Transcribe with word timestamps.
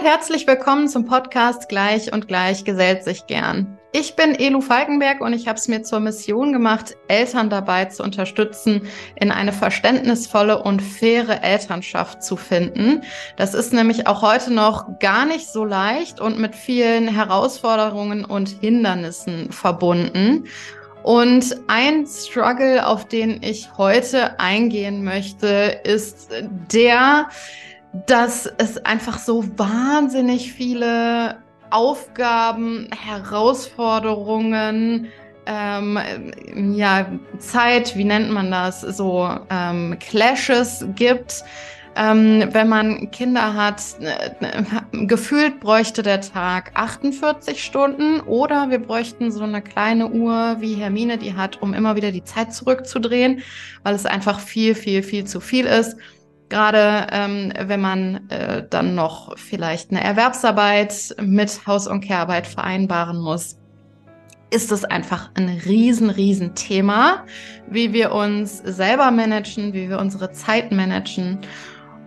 und 0.00 0.06
herzlich 0.06 0.46
willkommen 0.46 0.88
zum 0.88 1.04
Podcast 1.04 1.68
Gleich 1.68 2.12
und 2.12 2.26
Gleich 2.26 2.64
gesellt 2.64 3.04
sich 3.04 3.26
gern. 3.26 3.78
Ich 3.92 4.16
bin 4.16 4.34
Elu 4.34 4.62
Falkenberg 4.62 5.20
und 5.20 5.34
ich 5.34 5.46
habe 5.46 5.58
es 5.58 5.68
mir 5.68 5.82
zur 5.82 6.00
Mission 6.00 6.54
gemacht, 6.54 6.96
Eltern 7.08 7.50
dabei 7.50 7.84
zu 7.86 8.02
unterstützen, 8.02 8.88
in 9.16 9.30
eine 9.30 9.52
verständnisvolle 9.52 10.62
und 10.62 10.80
faire 10.80 11.42
Elternschaft 11.42 12.22
zu 12.22 12.36
finden. 12.36 13.02
Das 13.36 13.52
ist 13.52 13.74
nämlich 13.74 14.06
auch 14.06 14.22
heute 14.22 14.54
noch 14.54 14.98
gar 15.00 15.26
nicht 15.26 15.48
so 15.48 15.66
leicht 15.66 16.18
und 16.18 16.38
mit 16.38 16.54
vielen 16.54 17.08
Herausforderungen 17.08 18.24
und 18.24 18.48
Hindernissen 18.48 19.52
verbunden. 19.52 20.46
Und 21.02 21.56
ein 21.66 22.06
Struggle, 22.06 22.86
auf 22.86 23.06
den 23.06 23.42
ich 23.42 23.76
heute 23.76 24.38
eingehen 24.38 25.04
möchte, 25.04 25.80
ist 25.84 26.30
der, 26.72 27.28
dass 28.06 28.46
es 28.58 28.84
einfach 28.84 29.18
so 29.18 29.44
wahnsinnig 29.58 30.52
viele 30.52 31.38
Aufgaben, 31.70 32.88
Herausforderungen, 32.96 35.08
ähm, 35.46 35.98
ja, 36.74 37.06
Zeit, 37.38 37.96
wie 37.96 38.04
nennt 38.04 38.30
man 38.30 38.50
das, 38.50 38.82
so 38.82 39.28
ähm, 39.50 39.96
Clashes 39.98 40.86
gibt. 40.94 41.42
Ähm, 41.96 42.48
wenn 42.52 42.68
man 42.68 43.10
Kinder 43.10 43.54
hat, 43.54 43.82
äh, 44.00 44.30
gefühlt 45.06 45.58
bräuchte 45.58 46.04
der 46.04 46.20
Tag 46.20 46.70
48 46.74 47.64
Stunden 47.64 48.20
oder 48.20 48.70
wir 48.70 48.78
bräuchten 48.78 49.32
so 49.32 49.42
eine 49.42 49.60
kleine 49.60 50.08
Uhr, 50.08 50.58
wie 50.60 50.74
Hermine 50.74 51.18
die 51.18 51.34
hat, 51.34 51.60
um 51.60 51.74
immer 51.74 51.96
wieder 51.96 52.12
die 52.12 52.22
Zeit 52.22 52.54
zurückzudrehen, 52.54 53.42
weil 53.82 53.96
es 53.96 54.06
einfach 54.06 54.38
viel, 54.38 54.76
viel, 54.76 55.02
viel 55.02 55.24
zu 55.24 55.40
viel 55.40 55.66
ist. 55.66 55.96
Gerade 56.50 57.06
ähm, 57.12 57.52
wenn 57.58 57.80
man 57.80 58.28
äh, 58.28 58.66
dann 58.68 58.94
noch 58.94 59.38
vielleicht 59.38 59.90
eine 59.90 60.02
Erwerbsarbeit 60.02 61.14
mit 61.22 61.66
Haus- 61.66 61.86
und 61.86 62.00
Kehrarbeit 62.00 62.46
vereinbaren 62.46 63.20
muss, 63.20 63.56
ist 64.50 64.72
es 64.72 64.84
einfach 64.84 65.30
ein 65.34 65.48
riesen, 65.48 66.10
riesen 66.10 66.54
Thema, 66.56 67.24
wie 67.68 67.92
wir 67.92 68.12
uns 68.12 68.58
selber 68.58 69.10
managen, 69.12 69.72
wie 69.72 69.88
wir 69.88 69.98
unsere 69.98 70.32
Zeit 70.32 70.72
managen. 70.72 71.38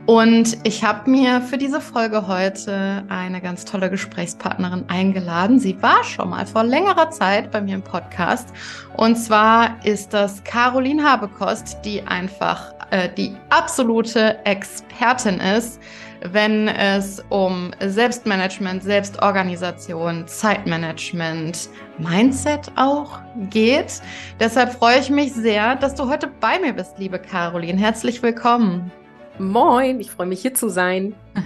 Und 0.06 0.58
ich 0.66 0.84
habe 0.84 1.10
mir 1.10 1.40
für 1.40 1.58
diese 1.58 1.80
Folge 1.80 2.28
heute 2.28 3.06
eine 3.08 3.40
ganz 3.40 3.64
tolle 3.64 3.90
Gesprächspartnerin 3.90 4.84
eingeladen. 4.90 5.60
Sie 5.60 5.82
war 5.82 6.04
schon 6.04 6.32
mal 6.32 6.46
vor 6.46 6.66
längerer 6.66 7.10
Zeit 7.10 7.52
bei 7.52 7.62
mir 7.62 7.76
im 7.76 7.84
Podcast. 7.84 8.50
Und 8.98 9.16
zwar 9.16 9.78
ist 9.86 10.14
das 10.14 10.44
Caroline 10.44 11.02
Habekost, 11.02 11.78
die 11.86 12.02
einfach 12.02 12.74
äh, 12.94 13.10
die 13.10 13.36
absolute 13.50 14.38
Expertin 14.46 15.40
ist, 15.40 15.82
wenn 16.22 16.68
es 16.68 17.24
um 17.30 17.72
Selbstmanagement, 17.80 18.84
Selbstorganisation, 18.84 20.28
Zeitmanagement, 20.28 21.70
Mindset 21.98 22.72
auch 22.76 23.20
geht. 23.50 24.00
Deshalb 24.40 24.74
freue 24.74 25.00
ich 25.00 25.10
mich 25.10 25.34
sehr, 25.34 25.76
dass 25.76 25.96
du 25.96 26.08
heute 26.08 26.28
bei 26.40 26.60
mir 26.60 26.74
bist, 26.74 27.00
liebe 27.00 27.18
Caroline. 27.18 27.80
Herzlich 27.80 28.22
willkommen. 28.22 28.92
Moin, 29.40 30.00
ich 30.00 30.12
freue 30.12 30.28
mich 30.28 30.42
hier 30.42 30.54
zu 30.54 30.70
sein. 30.70 31.16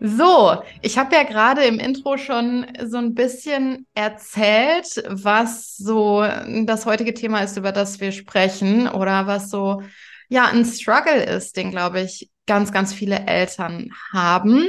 So, 0.00 0.62
ich 0.80 0.96
habe 0.96 1.16
ja 1.16 1.24
gerade 1.24 1.64
im 1.64 1.80
Intro 1.80 2.18
schon 2.18 2.68
so 2.84 2.98
ein 2.98 3.14
bisschen 3.14 3.84
erzählt, 3.94 5.02
was 5.08 5.76
so 5.76 6.24
das 6.66 6.86
heutige 6.86 7.14
Thema 7.14 7.40
ist, 7.40 7.56
über 7.56 7.72
das 7.72 7.98
wir 7.98 8.12
sprechen 8.12 8.86
oder 8.88 9.26
was 9.26 9.50
so 9.50 9.82
ja 10.28 10.46
ein 10.46 10.64
Struggle 10.64 11.22
ist, 11.22 11.56
den 11.56 11.70
glaube 11.70 12.00
ich 12.00 12.30
ganz, 12.46 12.72
ganz 12.72 12.92
viele 12.92 13.26
Eltern 13.26 13.90
haben. 14.12 14.66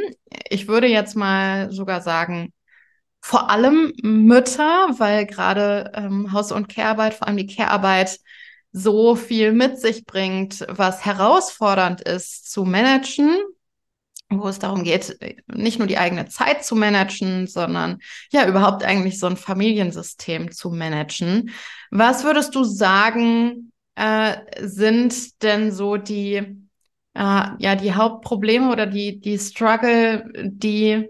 Ich 0.49 0.67
würde 0.67 0.87
jetzt 0.87 1.15
mal 1.15 1.71
sogar 1.71 2.01
sagen, 2.01 2.53
vor 3.21 3.49
allem 3.49 3.93
Mütter, 4.01 4.89
weil 4.97 5.25
gerade 5.25 5.91
ähm, 5.95 6.31
Haus- 6.31 6.51
und 6.51 6.69
Care-Arbeit, 6.69 7.13
vor 7.13 7.27
allem 7.27 7.37
die 7.37 7.47
Care-Arbeit, 7.47 8.19
so 8.71 9.15
viel 9.15 9.51
mit 9.51 9.79
sich 9.79 10.05
bringt, 10.05 10.65
was 10.69 11.05
herausfordernd 11.05 12.01
ist 12.01 12.51
zu 12.51 12.65
managen, 12.65 13.37
wo 14.29 14.47
es 14.47 14.59
darum 14.59 14.83
geht, 14.83 15.17
nicht 15.47 15.79
nur 15.79 15.87
die 15.87 15.97
eigene 15.97 16.27
Zeit 16.27 16.63
zu 16.63 16.75
managen, 16.75 17.47
sondern 17.47 17.97
ja 18.31 18.47
überhaupt 18.47 18.83
eigentlich 18.83 19.19
so 19.19 19.25
ein 19.25 19.37
Familiensystem 19.37 20.51
zu 20.51 20.69
managen. 20.69 21.49
Was 21.89 22.23
würdest 22.23 22.53
du 22.53 22.63
sagen, 22.63 23.71
äh, 23.95 24.37
sind 24.61 25.41
denn 25.43 25.71
so 25.71 25.97
die, 25.97 26.35
äh, 26.35 26.41
ja, 27.13 27.75
die 27.75 27.93
Hauptprobleme 27.93 28.71
oder 28.71 28.85
die, 28.87 29.19
die 29.19 29.37
Struggle, 29.39 30.25
die 30.43 31.09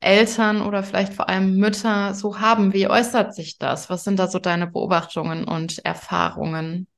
Eltern 0.00 0.62
oder 0.62 0.82
vielleicht 0.82 1.14
vor 1.14 1.28
allem 1.28 1.56
Mütter 1.58 2.14
so 2.14 2.40
haben? 2.40 2.72
Wie 2.74 2.88
äußert 2.88 3.34
sich 3.34 3.58
das? 3.58 3.90
Was 3.90 4.04
sind 4.04 4.18
da 4.18 4.28
so 4.28 4.38
deine 4.40 4.66
Beobachtungen 4.68 5.44
und 5.44 5.84
Erfahrungen? 5.84 6.88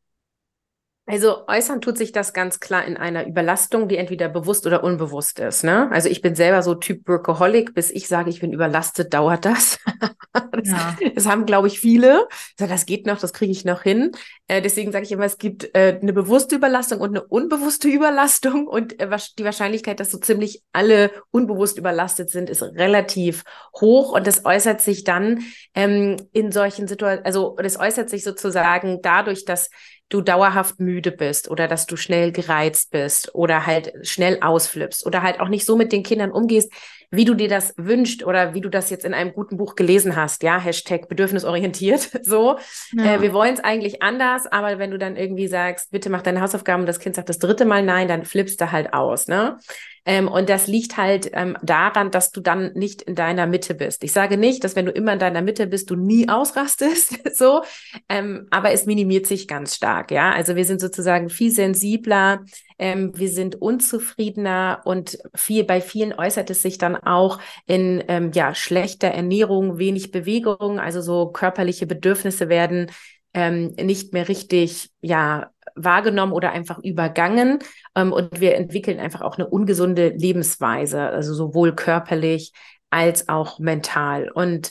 Also 1.06 1.46
äußern 1.46 1.82
tut 1.82 1.98
sich 1.98 2.12
das 2.12 2.32
ganz 2.32 2.60
klar 2.60 2.86
in 2.86 2.96
einer 2.96 3.26
Überlastung, 3.26 3.88
die 3.88 3.98
entweder 3.98 4.30
bewusst 4.30 4.66
oder 4.66 4.82
unbewusst 4.82 5.38
ist. 5.38 5.62
Ne? 5.62 5.90
Also 5.92 6.08
ich 6.08 6.22
bin 6.22 6.34
selber 6.34 6.62
so 6.62 6.74
Typ 6.74 7.06
Workaholic, 7.06 7.74
bis 7.74 7.90
ich 7.90 8.08
sage, 8.08 8.30
ich 8.30 8.40
bin 8.40 8.54
überlastet, 8.54 9.12
dauert 9.12 9.44
das. 9.44 9.78
das, 10.32 10.68
ja. 10.68 10.96
das, 11.14 11.26
haben, 11.26 11.44
glaube 11.44 11.66
ich, 11.66 11.78
viele. 11.78 12.26
Das 12.56 12.86
geht 12.86 13.04
noch, 13.04 13.18
das 13.18 13.34
kriege 13.34 13.52
ich 13.52 13.66
noch 13.66 13.82
hin. 13.82 14.12
Äh, 14.48 14.62
deswegen 14.62 14.92
sage 14.92 15.04
ich 15.04 15.12
immer, 15.12 15.26
es 15.26 15.36
gibt 15.36 15.74
äh, 15.74 15.98
eine 16.00 16.14
bewusste 16.14 16.56
Überlastung 16.56 17.00
und 17.00 17.10
eine 17.10 17.22
unbewusste 17.22 17.88
Überlastung. 17.88 18.66
Und 18.66 18.98
äh, 18.98 19.08
die 19.38 19.44
Wahrscheinlichkeit, 19.44 20.00
dass 20.00 20.10
so 20.10 20.16
ziemlich 20.16 20.62
alle 20.72 21.10
unbewusst 21.30 21.76
überlastet 21.76 22.30
sind, 22.30 22.48
ist 22.48 22.62
relativ 22.62 23.44
hoch. 23.78 24.12
Und 24.12 24.26
das 24.26 24.46
äußert 24.46 24.80
sich 24.80 25.04
dann 25.04 25.40
ähm, 25.74 26.16
in 26.32 26.50
solchen 26.50 26.88
Situationen, 26.88 27.26
also 27.26 27.56
das 27.62 27.78
äußert 27.78 28.08
sich 28.08 28.24
sozusagen 28.24 29.00
dadurch, 29.02 29.44
dass 29.44 29.68
du 30.08 30.20
dauerhaft 30.20 30.80
müde 30.80 31.10
bist 31.10 31.50
oder 31.50 31.66
dass 31.66 31.86
du 31.86 31.96
schnell 31.96 32.30
gereizt 32.30 32.90
bist 32.90 33.34
oder 33.34 33.66
halt 33.66 33.92
schnell 34.02 34.38
ausflippst 34.40 35.06
oder 35.06 35.22
halt 35.22 35.40
auch 35.40 35.48
nicht 35.48 35.64
so 35.64 35.76
mit 35.76 35.92
den 35.92 36.02
Kindern 36.02 36.30
umgehst, 36.30 36.72
wie 37.10 37.24
du 37.24 37.34
dir 37.34 37.48
das 37.48 37.74
wünscht 37.76 38.22
oder 38.24 38.54
wie 38.54 38.60
du 38.60 38.68
das 38.68 38.90
jetzt 38.90 39.04
in 39.04 39.14
einem 39.14 39.32
guten 39.32 39.56
Buch 39.56 39.76
gelesen 39.76 40.16
hast, 40.16 40.42
ja, 40.42 40.58
Hashtag 40.58 41.08
bedürfnisorientiert, 41.08 42.10
so. 42.22 42.58
Ja. 42.92 43.14
Äh, 43.14 43.22
wir 43.22 43.32
wollen 43.32 43.54
es 43.54 43.60
eigentlich 43.60 44.02
anders, 44.02 44.46
aber 44.46 44.78
wenn 44.78 44.90
du 44.90 44.98
dann 44.98 45.16
irgendwie 45.16 45.48
sagst, 45.48 45.90
bitte 45.90 46.10
mach 46.10 46.22
deine 46.22 46.40
Hausaufgaben 46.40 46.82
und 46.82 46.86
das 46.86 46.98
Kind 46.98 47.16
sagt 47.16 47.28
das 47.28 47.38
dritte 47.38 47.64
Mal 47.64 47.82
nein, 47.82 48.08
dann 48.08 48.24
flippst 48.24 48.60
du 48.60 48.72
halt 48.72 48.92
aus, 48.92 49.28
ne? 49.28 49.58
Ähm, 50.06 50.28
und 50.28 50.48
das 50.48 50.66
liegt 50.66 50.96
halt 50.96 51.30
ähm, 51.32 51.56
daran, 51.62 52.10
dass 52.10 52.30
du 52.30 52.40
dann 52.40 52.72
nicht 52.74 53.02
in 53.02 53.14
deiner 53.14 53.46
Mitte 53.46 53.74
bist. 53.74 54.04
Ich 54.04 54.12
sage 54.12 54.36
nicht, 54.36 54.62
dass 54.62 54.76
wenn 54.76 54.86
du 54.86 54.92
immer 54.92 55.14
in 55.14 55.18
deiner 55.18 55.40
Mitte 55.40 55.66
bist, 55.66 55.90
du 55.90 55.96
nie 55.96 56.28
ausrastest, 56.28 57.18
so, 57.36 57.62
ähm, 58.08 58.46
aber 58.50 58.72
es 58.72 58.86
minimiert 58.86 59.26
sich 59.26 59.48
ganz 59.48 59.76
stark, 59.76 60.10
ja. 60.10 60.32
Also 60.32 60.56
wir 60.56 60.64
sind 60.64 60.80
sozusagen 60.80 61.30
viel 61.30 61.50
sensibler, 61.50 62.44
ähm, 62.78 63.12
wir 63.14 63.28
sind 63.28 63.60
unzufriedener 63.60 64.82
und 64.84 65.18
viel, 65.34 65.64
bei 65.64 65.80
vielen 65.80 66.12
äußert 66.12 66.50
es 66.50 66.60
sich 66.60 66.76
dann 66.76 66.96
auch 66.96 67.38
in 67.66 68.04
ähm, 68.08 68.30
ja, 68.34 68.54
schlechter 68.54 69.08
Ernährung, 69.08 69.78
wenig 69.78 70.10
Bewegung, 70.10 70.80
also 70.80 71.00
so 71.00 71.28
körperliche 71.28 71.86
Bedürfnisse 71.86 72.48
werden 72.48 72.90
ähm, 73.34 73.74
nicht 73.80 74.12
mehr 74.12 74.28
richtig 74.28 74.90
ja 75.00 75.50
wahrgenommen 75.74 76.32
oder 76.32 76.52
einfach 76.52 76.78
übergangen 76.78 77.58
ähm, 77.94 78.12
und 78.12 78.40
wir 78.40 78.56
entwickeln 78.56 79.00
einfach 79.00 79.20
auch 79.20 79.38
eine 79.38 79.48
ungesunde 79.48 80.08
Lebensweise, 80.08 81.02
also 81.02 81.34
sowohl 81.34 81.74
körperlich 81.74 82.52
als 82.90 83.28
auch 83.28 83.58
mental 83.58 84.30
und 84.30 84.70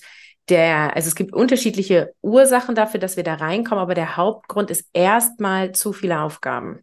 der, 0.50 0.96
also 0.96 1.08
es 1.08 1.16
gibt 1.16 1.34
unterschiedliche 1.34 2.14
Ursachen 2.22 2.76
dafür, 2.76 3.00
dass 3.00 3.16
wir 3.16 3.24
da 3.24 3.36
reinkommen, 3.36 3.82
aber 3.82 3.94
der 3.94 4.18
Hauptgrund 4.18 4.72
ist 4.72 4.90
erstmal 4.94 5.72
zu 5.72 5.94
viele 5.94 6.20
Aufgaben. 6.20 6.82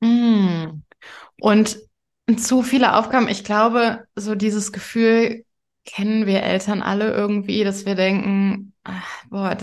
Mm. 0.00 0.82
Und 1.40 1.78
zu 2.36 2.62
viele 2.62 2.94
Aufgaben. 2.96 3.28
Ich 3.28 3.44
glaube, 3.44 4.06
so 4.14 4.34
dieses 4.34 4.72
Gefühl 4.72 5.44
kennen 5.84 6.26
wir 6.26 6.42
Eltern 6.42 6.82
alle 6.82 7.12
irgendwie, 7.12 7.64
dass 7.64 7.86
wir 7.86 7.94
denken, 7.94 8.74
ach, 8.84 9.24
boah, 9.30 9.56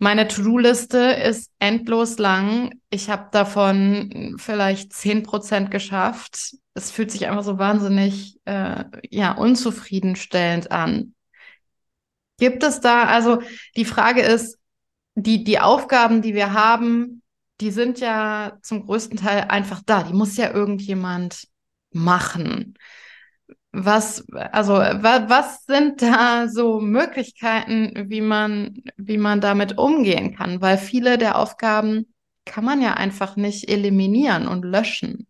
meine 0.00 0.26
To-Do-Liste 0.28 0.98
ist 0.98 1.50
endlos 1.58 2.16
lang. 2.16 2.80
Ich 2.88 3.10
habe 3.10 3.28
davon 3.32 4.34
vielleicht 4.38 4.94
zehn 4.94 5.22
Prozent 5.22 5.70
geschafft. 5.70 6.56
Es 6.72 6.90
fühlt 6.90 7.10
sich 7.10 7.28
einfach 7.28 7.44
so 7.44 7.58
wahnsinnig 7.58 8.40
äh, 8.46 8.84
ja 9.10 9.32
unzufriedenstellend 9.32 10.72
an. 10.72 11.14
Gibt 12.38 12.62
es 12.62 12.80
da 12.80 13.04
also 13.04 13.42
die 13.76 13.84
Frage 13.84 14.22
ist, 14.22 14.58
die 15.16 15.44
die 15.44 15.60
Aufgaben, 15.60 16.22
die 16.22 16.34
wir 16.34 16.54
haben, 16.54 17.20
die 17.60 17.70
sind 17.70 18.00
ja 18.00 18.58
zum 18.62 18.86
größten 18.86 19.18
Teil 19.18 19.48
einfach 19.50 19.82
da. 19.84 20.02
Die 20.02 20.14
muss 20.14 20.38
ja 20.38 20.50
irgendjemand 20.50 21.46
machen. 21.92 22.74
Was, 23.72 24.26
also, 24.32 24.74
wa, 24.74 25.28
was 25.28 25.64
sind 25.64 26.02
da 26.02 26.48
so 26.48 26.80
Möglichkeiten, 26.80 28.10
wie 28.10 28.20
man, 28.20 28.82
wie 28.96 29.18
man 29.18 29.40
damit 29.40 29.78
umgehen 29.78 30.34
kann? 30.34 30.60
Weil 30.60 30.76
viele 30.76 31.18
der 31.18 31.38
Aufgaben 31.38 32.12
kann 32.44 32.64
man 32.64 32.82
ja 32.82 32.94
einfach 32.94 33.36
nicht 33.36 33.68
eliminieren 33.68 34.48
und 34.48 34.64
löschen. 34.64 35.28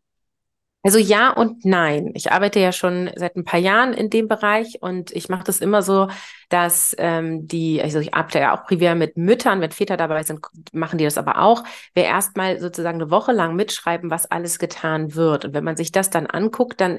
Also 0.83 0.99
ja 0.99 1.31
und 1.31 1.67
nein. 1.67 2.13
Ich 2.15 2.33
arbeite 2.33 2.59
ja 2.59 2.73
schon 2.73 3.11
seit 3.15 3.37
ein 3.37 3.45
paar 3.45 3.61
Jahren 3.61 3.93
in 3.93 4.09
dem 4.09 4.29
Bereich 4.29 4.79
und 4.81 5.11
ich 5.13 5.29
mache 5.29 5.45
das 5.45 5.61
immer 5.61 5.83
so, 5.83 6.09
dass 6.49 6.97
ähm, 6.99 7.47
die, 7.47 7.83
also 7.83 7.99
ich 7.99 8.15
arbeite 8.15 8.39
ja 8.39 8.57
auch 8.57 8.65
privat 8.65 8.97
mit 8.97 9.19
Müttern, 9.19 9.61
wenn 9.61 9.73
Väter 9.73 9.99
dabei 9.99 10.23
sind, 10.23 10.41
machen 10.73 10.97
die 10.97 11.05
das 11.05 11.19
aber 11.19 11.43
auch. 11.43 11.65
Wir 11.93 12.05
erstmal 12.05 12.59
sozusagen 12.59 13.03
eine 13.03 13.11
Woche 13.11 13.33
lang 13.33 13.57
mitschreiben, 13.57 14.11
was 14.11 14.31
alles 14.31 14.59
getan 14.59 15.15
wird. 15.15 15.45
Und 15.45 15.53
wenn 15.53 15.65
man 15.65 15.77
sich 15.77 15.93
das 15.93 16.09
dann 16.09 16.27
anguckt, 16.27 16.81
dann 16.81 16.99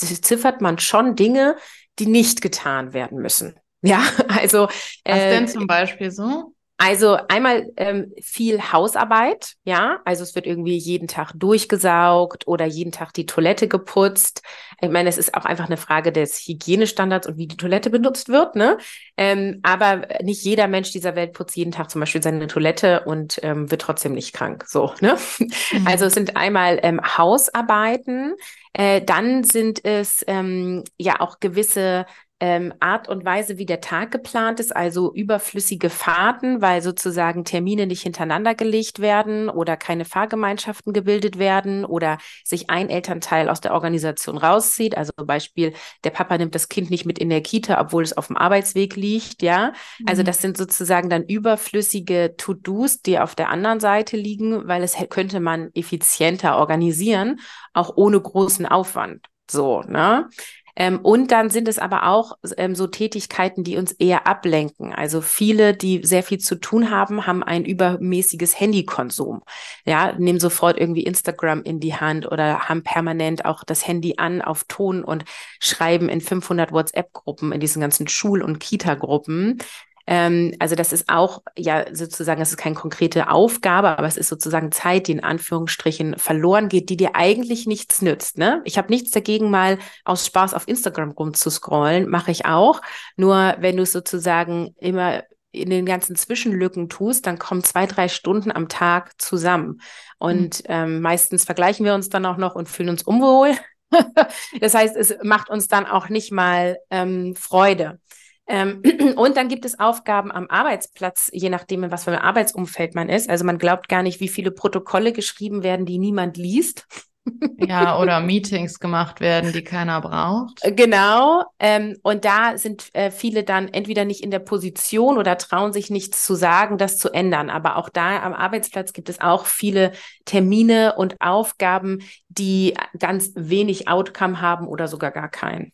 entziffert 0.00 0.60
man 0.60 0.78
schon 0.78 1.16
Dinge, 1.16 1.56
die 1.98 2.06
nicht 2.06 2.40
getan 2.42 2.92
werden 2.92 3.18
müssen. 3.18 3.58
Ja, 3.86 4.02
also. 4.28 4.62
Was 4.62 4.72
äh, 5.04 5.28
denn 5.28 5.46
zum 5.46 5.66
Beispiel 5.66 6.10
so? 6.10 6.54
Also 6.76 7.16
einmal 7.28 7.70
ähm, 7.76 8.12
viel 8.20 8.60
Hausarbeit, 8.72 9.54
ja, 9.64 10.00
also 10.04 10.24
es 10.24 10.34
wird 10.34 10.44
irgendwie 10.44 10.76
jeden 10.76 11.06
Tag 11.06 11.32
durchgesaugt 11.34 12.48
oder 12.48 12.66
jeden 12.66 12.90
Tag 12.90 13.12
die 13.12 13.26
Toilette 13.26 13.68
geputzt. 13.68 14.42
Ich 14.80 14.90
meine, 14.90 15.08
es 15.08 15.16
ist 15.16 15.34
auch 15.34 15.44
einfach 15.44 15.66
eine 15.66 15.76
Frage 15.76 16.10
des 16.10 16.40
Hygienestandards 16.40 17.28
und 17.28 17.36
wie 17.36 17.46
die 17.46 17.56
Toilette 17.56 17.90
benutzt 17.90 18.28
wird, 18.28 18.56
ne? 18.56 18.76
Ähm, 19.16 19.60
aber 19.62 20.08
nicht 20.24 20.42
jeder 20.42 20.66
Mensch 20.66 20.90
dieser 20.90 21.14
Welt 21.14 21.32
putzt 21.32 21.56
jeden 21.56 21.70
Tag 21.70 21.90
zum 21.92 22.00
Beispiel 22.00 22.22
seine 22.24 22.48
Toilette 22.48 23.04
und 23.04 23.38
ähm, 23.44 23.70
wird 23.70 23.82
trotzdem 23.82 24.12
nicht 24.12 24.32
krank, 24.32 24.64
so, 24.66 24.92
ne? 25.00 25.16
Mhm. 25.38 25.86
Also 25.86 26.06
es 26.06 26.14
sind 26.14 26.36
einmal 26.36 26.80
ähm, 26.82 27.00
Hausarbeiten, 27.00 28.34
äh, 28.74 29.02
dann 29.02 29.44
sind 29.44 29.84
es 29.84 30.24
ähm, 30.28 30.84
ja 30.98 31.20
auch 31.20 31.40
gewisse 31.40 32.06
ähm, 32.40 32.74
Art 32.80 33.08
und 33.08 33.24
Weise, 33.24 33.58
wie 33.58 33.66
der 33.66 33.80
Tag 33.80 34.10
geplant 34.10 34.58
ist, 34.58 34.74
also 34.74 35.14
überflüssige 35.14 35.90
Fahrten, 35.90 36.60
weil 36.60 36.82
sozusagen 36.82 37.44
Termine 37.44 37.86
nicht 37.86 38.02
hintereinander 38.02 38.54
gelegt 38.54 38.98
werden 38.98 39.48
oder 39.48 39.76
keine 39.76 40.04
Fahrgemeinschaften 40.04 40.92
gebildet 40.92 41.38
werden 41.38 41.84
oder 41.84 42.18
sich 42.42 42.70
ein 42.70 42.90
Elternteil 42.90 43.48
aus 43.48 43.60
der 43.60 43.72
Organisation 43.72 44.36
rauszieht. 44.36 44.96
Also 44.96 45.12
Beispiel, 45.16 45.74
der 46.02 46.10
Papa 46.10 46.36
nimmt 46.38 46.54
das 46.54 46.68
Kind 46.68 46.90
nicht 46.90 47.06
mit 47.06 47.18
in 47.18 47.30
der 47.30 47.40
Kita, 47.40 47.80
obwohl 47.80 48.02
es 48.02 48.16
auf 48.16 48.26
dem 48.26 48.36
Arbeitsweg 48.36 48.96
liegt, 48.96 49.42
ja. 49.42 49.72
Also 50.06 50.14
mhm. 50.14 50.14
Also 50.14 50.22
das 50.22 50.40
sind 50.40 50.56
sozusagen 50.56 51.10
dann 51.10 51.24
überflüssige 51.24 52.36
To-Dos, 52.36 53.02
die 53.02 53.18
auf 53.18 53.34
der 53.34 53.48
anderen 53.48 53.80
Seite 53.80 54.16
liegen, 54.16 54.68
weil 54.68 54.84
es 54.84 54.96
könnte 55.08 55.40
man 55.40 55.70
effizienter 55.74 56.56
organisieren, 56.56 57.40
auch 57.72 57.96
ohne 57.96 58.20
großen 58.20 58.64
Aufwand. 58.64 59.26
So, 59.50 59.82
ne? 59.82 60.28
Ähm, 60.76 61.00
und 61.00 61.30
dann 61.30 61.50
sind 61.50 61.68
es 61.68 61.78
aber 61.78 62.08
auch 62.08 62.36
ähm, 62.56 62.74
so 62.74 62.86
Tätigkeiten, 62.86 63.62
die 63.62 63.76
uns 63.76 63.92
eher 63.92 64.26
ablenken. 64.26 64.92
Also 64.92 65.20
viele, 65.20 65.74
die 65.74 66.04
sehr 66.04 66.22
viel 66.22 66.38
zu 66.38 66.56
tun 66.56 66.90
haben, 66.90 67.26
haben 67.26 67.42
ein 67.42 67.64
übermäßiges 67.64 68.58
Handykonsum. 68.58 69.42
Ja, 69.84 70.12
nehmen 70.18 70.40
sofort 70.40 70.78
irgendwie 70.78 71.04
Instagram 71.04 71.62
in 71.62 71.80
die 71.80 71.94
Hand 71.94 72.30
oder 72.30 72.68
haben 72.68 72.82
permanent 72.82 73.44
auch 73.44 73.62
das 73.64 73.86
Handy 73.86 74.14
an 74.16 74.42
auf 74.42 74.64
Ton 74.64 75.04
und 75.04 75.24
schreiben 75.60 76.08
in 76.08 76.20
500 76.20 76.72
WhatsApp-Gruppen, 76.72 77.52
in 77.52 77.60
diesen 77.60 77.80
ganzen 77.80 78.08
Schul- 78.08 78.42
und 78.42 78.58
Kita-Gruppen. 78.58 79.58
Ähm, 80.06 80.54
also 80.58 80.74
das 80.74 80.92
ist 80.92 81.08
auch 81.08 81.42
ja 81.56 81.86
sozusagen, 81.94 82.40
das 82.40 82.50
ist 82.50 82.56
keine 82.56 82.74
konkrete 82.74 83.30
Aufgabe, 83.30 83.96
aber 83.96 84.06
es 84.06 84.16
ist 84.16 84.28
sozusagen 84.28 84.70
Zeit, 84.70 85.08
die 85.08 85.12
in 85.12 85.24
Anführungsstrichen 85.24 86.18
verloren 86.18 86.68
geht, 86.68 86.90
die 86.90 86.96
dir 86.96 87.14
eigentlich 87.14 87.66
nichts 87.66 88.02
nützt. 88.02 88.36
Ne? 88.36 88.60
Ich 88.64 88.76
habe 88.76 88.92
nichts 88.92 89.12
dagegen, 89.12 89.50
mal 89.50 89.78
aus 90.04 90.26
Spaß 90.26 90.54
auf 90.54 90.68
Instagram 90.68 91.12
rumzuscrollen, 91.12 92.08
mache 92.08 92.30
ich 92.30 92.44
auch. 92.44 92.82
Nur 93.16 93.56
wenn 93.60 93.76
du 93.76 93.82
es 93.82 93.92
sozusagen 93.92 94.74
immer 94.78 95.22
in 95.52 95.70
den 95.70 95.86
ganzen 95.86 96.16
Zwischenlücken 96.16 96.88
tust, 96.88 97.26
dann 97.26 97.38
kommen 97.38 97.62
zwei, 97.62 97.86
drei 97.86 98.08
Stunden 98.08 98.50
am 98.50 98.68
Tag 98.68 99.20
zusammen. 99.22 99.80
Und 100.18 100.60
mhm. 100.60 100.66
ähm, 100.68 101.00
meistens 101.00 101.44
vergleichen 101.44 101.86
wir 101.86 101.94
uns 101.94 102.08
dann 102.08 102.26
auch 102.26 102.36
noch 102.36 102.56
und 102.56 102.68
fühlen 102.68 102.90
uns 102.90 103.02
unwohl. 103.02 103.52
das 104.60 104.74
heißt, 104.74 104.96
es 104.96 105.16
macht 105.22 105.48
uns 105.50 105.68
dann 105.68 105.86
auch 105.86 106.08
nicht 106.08 106.32
mal 106.32 106.78
ähm, 106.90 107.36
Freude. 107.36 108.00
Ähm, 108.46 108.82
und 109.16 109.36
dann 109.36 109.48
gibt 109.48 109.64
es 109.64 109.78
Aufgaben 109.78 110.30
am 110.30 110.48
Arbeitsplatz, 110.48 111.30
je 111.32 111.50
nachdem, 111.50 111.84
in 111.84 111.90
was 111.90 112.04
für 112.04 112.12
ein 112.12 112.18
Arbeitsumfeld 112.18 112.94
man 112.94 113.08
ist. 113.08 113.30
Also 113.30 113.44
man 113.44 113.58
glaubt 113.58 113.88
gar 113.88 114.02
nicht, 114.02 114.20
wie 114.20 114.28
viele 114.28 114.50
Protokolle 114.50 115.12
geschrieben 115.12 115.62
werden, 115.62 115.86
die 115.86 115.98
niemand 115.98 116.36
liest. 116.36 116.86
Ja, 117.56 117.98
oder 117.98 118.20
Meetings 118.20 118.78
gemacht 118.78 119.20
werden, 119.20 119.52
die 119.52 119.64
keiner 119.64 120.00
braucht. 120.02 120.58
Äh, 120.62 120.72
genau. 120.72 121.44
Ähm, 121.58 121.96
und 122.02 122.26
da 122.26 122.58
sind 122.58 122.90
äh, 122.92 123.10
viele 123.10 123.44
dann 123.44 123.68
entweder 123.68 124.04
nicht 124.04 124.22
in 124.22 124.30
der 124.30 124.40
Position 124.40 125.16
oder 125.16 125.38
trauen 125.38 125.72
sich 125.72 125.88
nichts 125.88 126.26
zu 126.26 126.34
sagen, 126.34 126.76
das 126.76 126.98
zu 126.98 127.10
ändern. 127.10 127.48
Aber 127.48 127.76
auch 127.76 127.88
da 127.88 128.22
am 128.22 128.34
Arbeitsplatz 128.34 128.92
gibt 128.92 129.08
es 129.08 129.22
auch 129.22 129.46
viele 129.46 129.92
Termine 130.26 130.96
und 130.96 131.16
Aufgaben, 131.20 132.02
die 132.28 132.74
ganz 132.98 133.32
wenig 133.34 133.88
Outcome 133.88 134.42
haben 134.42 134.66
oder 134.66 134.86
sogar 134.86 135.10
gar 135.10 135.30
keinen. 135.30 135.72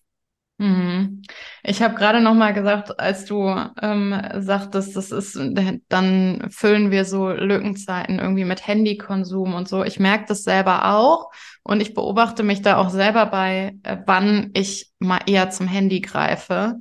Mhm. 0.61 1.23
Ich 1.63 1.81
habe 1.81 1.95
gerade 1.95 2.21
noch 2.21 2.35
mal 2.35 2.53
gesagt, 2.53 3.01
als 3.01 3.25
du 3.25 3.49
ähm, 3.81 4.15
sagtest, 4.41 4.95
das 4.95 5.11
ist, 5.11 5.41
dann 5.89 6.49
füllen 6.51 6.91
wir 6.91 7.07
so 7.07 7.31
Lückenzeiten 7.31 8.19
irgendwie 8.19 8.45
mit 8.45 8.67
Handykonsum 8.67 9.55
und 9.55 9.69
so. 9.69 9.83
Ich 9.85 9.99
merke 9.99 10.27
das 10.29 10.43
selber 10.43 10.95
auch 10.95 11.31
und 11.63 11.81
ich 11.81 11.95
beobachte 11.95 12.43
mich 12.43 12.61
da 12.61 12.77
auch 12.77 12.91
selber 12.91 13.25
bei, 13.25 13.75
äh, 13.85 13.97
wann 14.05 14.51
ich 14.53 14.91
mal 14.99 15.21
eher 15.27 15.49
zum 15.49 15.67
Handy 15.67 16.03
greife. 16.03 16.79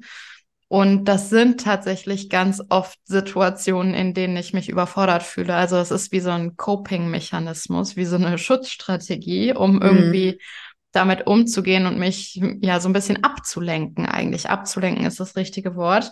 Und 0.67 1.05
das 1.05 1.29
sind 1.29 1.61
tatsächlich 1.61 2.29
ganz 2.29 2.61
oft 2.67 2.99
Situationen, 3.05 3.93
in 3.93 4.13
denen 4.13 4.35
ich 4.35 4.53
mich 4.53 4.67
überfordert 4.67 5.23
fühle. 5.23 5.55
Also 5.55 5.77
es 5.77 5.89
ist 5.89 6.11
wie 6.11 6.19
so 6.19 6.31
ein 6.31 6.57
Coping-Mechanismus, 6.57 7.95
wie 7.95 8.05
so 8.05 8.17
eine 8.17 8.37
Schutzstrategie, 8.37 9.53
um 9.53 9.75
mhm. 9.75 9.81
irgendwie 9.81 10.41
damit 10.91 11.27
umzugehen 11.27 11.85
und 11.85 11.99
mich 11.99 12.41
ja 12.61 12.79
so 12.79 12.89
ein 12.89 12.93
bisschen 12.93 13.23
abzulenken 13.23 14.05
eigentlich. 14.05 14.49
Abzulenken 14.49 15.05
ist 15.05 15.19
das 15.19 15.35
richtige 15.35 15.75
Wort. 15.75 16.11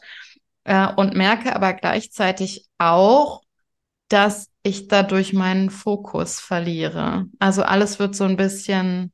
Äh, 0.64 0.88
und 0.96 1.16
merke 1.16 1.56
aber 1.56 1.74
gleichzeitig 1.74 2.66
auch, 2.78 3.42
dass 4.10 4.50
ich 4.64 4.88
dadurch 4.88 5.34
meinen 5.34 5.70
Fokus 5.70 6.40
verliere. 6.40 7.26
Also 7.40 7.64
alles 7.64 8.00
wird 8.00 8.16
so 8.16 8.26
ein 8.26 8.38
bisschen 8.38 9.12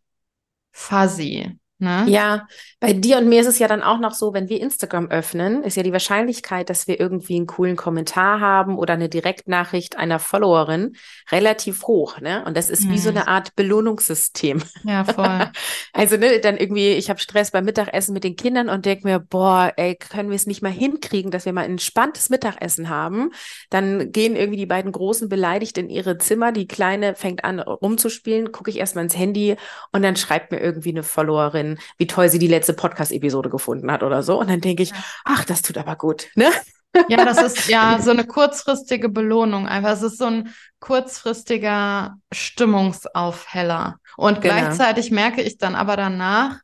fuzzy. 0.72 1.60
Ne? 1.84 2.06
Ja, 2.08 2.48
bei 2.80 2.94
dir 2.94 3.18
und 3.18 3.28
mir 3.28 3.42
ist 3.42 3.48
es 3.48 3.60
ja 3.60 3.68
dann 3.68 3.84
auch 3.84 4.00
noch 4.00 4.14
so, 4.14 4.34
wenn 4.34 4.48
wir 4.48 4.62
Instagram 4.62 5.08
öffnen, 5.08 5.64
ist 5.64 5.76
ja 5.76 5.84
die 5.84 5.92
Wahrscheinlichkeit, 5.92 6.70
dass 6.70 6.88
wir 6.88 7.00
irgendwie 7.00 7.36
einen 7.36 7.48
coolen 7.48 7.76
Kommentar 7.76 8.40
haben 8.40 8.78
oder 8.78 8.94
eine 8.94 9.10
Direktnachricht 9.10 9.98
einer 9.98 10.20
Followerin 10.20 10.96
relativ 11.32 11.84
hoch, 11.84 12.20
ne? 12.22 12.44
Und 12.46 12.56
das 12.56 12.70
ist 12.70 12.86
mhm. 12.86 12.92
wie 12.92 12.98
so 12.98 13.12
mhm. 13.12 13.18
eine 13.18 13.28
Art 13.28 13.56
Belohnungssystem. 13.56 14.62
Ja, 14.84 15.04
voll. 15.04 15.52
also, 15.94 16.18
ne, 16.18 16.40
dann 16.40 16.58
irgendwie, 16.58 16.90
ich 16.90 17.10
habe 17.10 17.20
Stress 17.20 17.52
beim 17.52 17.66
Mittagessen 17.66 18.14
mit 18.14 18.24
den 18.24 18.36
Kindern 18.36 18.70
und 18.70 18.86
denke 18.86 19.08
mir, 19.08 19.20
boah, 19.20 19.74
ey, 19.76 19.96
können 19.96 20.30
wir 20.30 20.36
es 20.36 20.46
nicht 20.46 20.62
mal 20.62 20.72
hinkriegen, 20.72 21.32
dass 21.32 21.46
wir 21.46 21.54
mal 21.54 21.66
ein 21.66 21.72
entspanntes 21.72 22.30
Mittagessen 22.30 22.90
haben? 22.90 23.32
Dann 23.70 24.12
gehen 24.12 24.36
irgendwie 24.36 24.60
die 24.60 24.66
beiden 24.66 24.92
Großen 24.92 25.28
beleidigt 25.28 25.78
in 25.78 25.90
ihre 25.90 26.18
Zimmer, 26.18 26.52
die 26.54 26.68
Kleine 26.68 27.16
fängt 27.16 27.44
an 27.44 27.60
rumzuspielen, 27.60 28.52
gucke 28.52 28.70
ich 28.70 28.78
erstmal 28.78 29.04
ins 29.04 29.18
Handy 29.18 29.58
und 29.92 30.02
dann 30.02 30.16
schreibt 30.16 30.52
mir 30.52 30.60
irgendwie 30.60 30.90
eine 30.90 31.04
Followerin, 31.04 31.73
wie 31.98 32.08
toll 32.08 32.30
sie 32.30 32.40
die 32.40 32.48
letzte 32.48 32.74
Podcast-Episode 32.74 33.50
gefunden 33.50 33.92
hat 33.92 34.04
oder 34.04 34.24
so. 34.24 34.40
Und 34.40 34.50
dann 34.50 34.62
denke 34.62 34.84
ich, 34.84 34.94
ach, 35.26 35.46
das 35.46 35.62
tut 35.62 35.78
aber 35.78 35.96
gut, 35.96 36.28
ne? 36.36 36.52
Ja, 37.10 37.26
das 37.26 37.42
ist 37.42 37.68
ja 37.70 38.00
so 38.02 38.12
eine 38.12 38.26
kurzfristige 38.26 39.10
Belohnung. 39.10 39.68
Einfach, 39.68 39.92
es 39.92 40.04
ist 40.04 40.18
so 40.18 40.26
ein 40.26 40.54
kurzfristiger 40.80 42.16
Stimmungsaufheller. 42.32 43.98
Und 44.18 44.42
genau. 44.42 44.56
gleichzeitig 44.56 45.12
merke 45.12 45.42
ich 45.42 45.58
dann 45.58 45.76
aber 45.76 45.98
danach, 45.98 46.60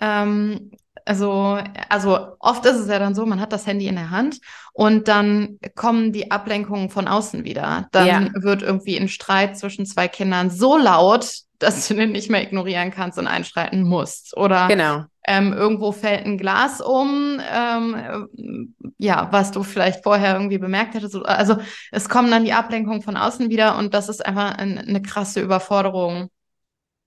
ähm, 0.00 0.72
also, 1.04 1.58
also 1.88 2.36
oft 2.38 2.64
ist 2.66 2.76
es 2.76 2.88
ja 2.88 2.98
dann 2.98 3.14
so, 3.14 3.26
man 3.26 3.40
hat 3.40 3.52
das 3.52 3.66
Handy 3.66 3.88
in 3.88 3.96
der 3.96 4.10
Hand 4.10 4.38
und 4.72 5.08
dann 5.08 5.58
kommen 5.74 6.12
die 6.12 6.30
Ablenkungen 6.30 6.90
von 6.90 7.08
außen 7.08 7.44
wieder. 7.44 7.88
Dann 7.92 8.06
ja. 8.06 8.42
wird 8.42 8.62
irgendwie 8.62 8.98
ein 8.98 9.08
Streit 9.08 9.58
zwischen 9.58 9.86
zwei 9.86 10.08
Kindern 10.08 10.50
so 10.50 10.76
laut, 10.76 11.28
dass 11.62 11.88
du 11.88 11.94
den 11.94 12.12
nicht 12.12 12.30
mehr 12.30 12.42
ignorieren 12.42 12.90
kannst 12.90 13.18
und 13.18 13.26
einschreiten 13.26 13.82
musst. 13.82 14.36
Oder 14.36 14.68
genau. 14.68 15.04
ähm, 15.26 15.52
irgendwo 15.52 15.92
fällt 15.92 16.26
ein 16.26 16.38
Glas 16.38 16.80
um, 16.80 17.40
ähm, 17.52 18.74
ja, 18.98 19.28
was 19.30 19.52
du 19.52 19.62
vielleicht 19.62 20.02
vorher 20.02 20.34
irgendwie 20.34 20.58
bemerkt 20.58 20.94
hättest. 20.94 21.16
Also 21.24 21.56
es 21.90 22.08
kommen 22.08 22.30
dann 22.30 22.44
die 22.44 22.52
Ablenkungen 22.52 23.02
von 23.02 23.16
außen 23.16 23.50
wieder 23.50 23.76
und 23.78 23.94
das 23.94 24.08
ist 24.08 24.24
einfach 24.24 24.58
ein, 24.58 24.78
eine 24.78 25.02
krasse 25.02 25.40
Überforderung 25.40 26.30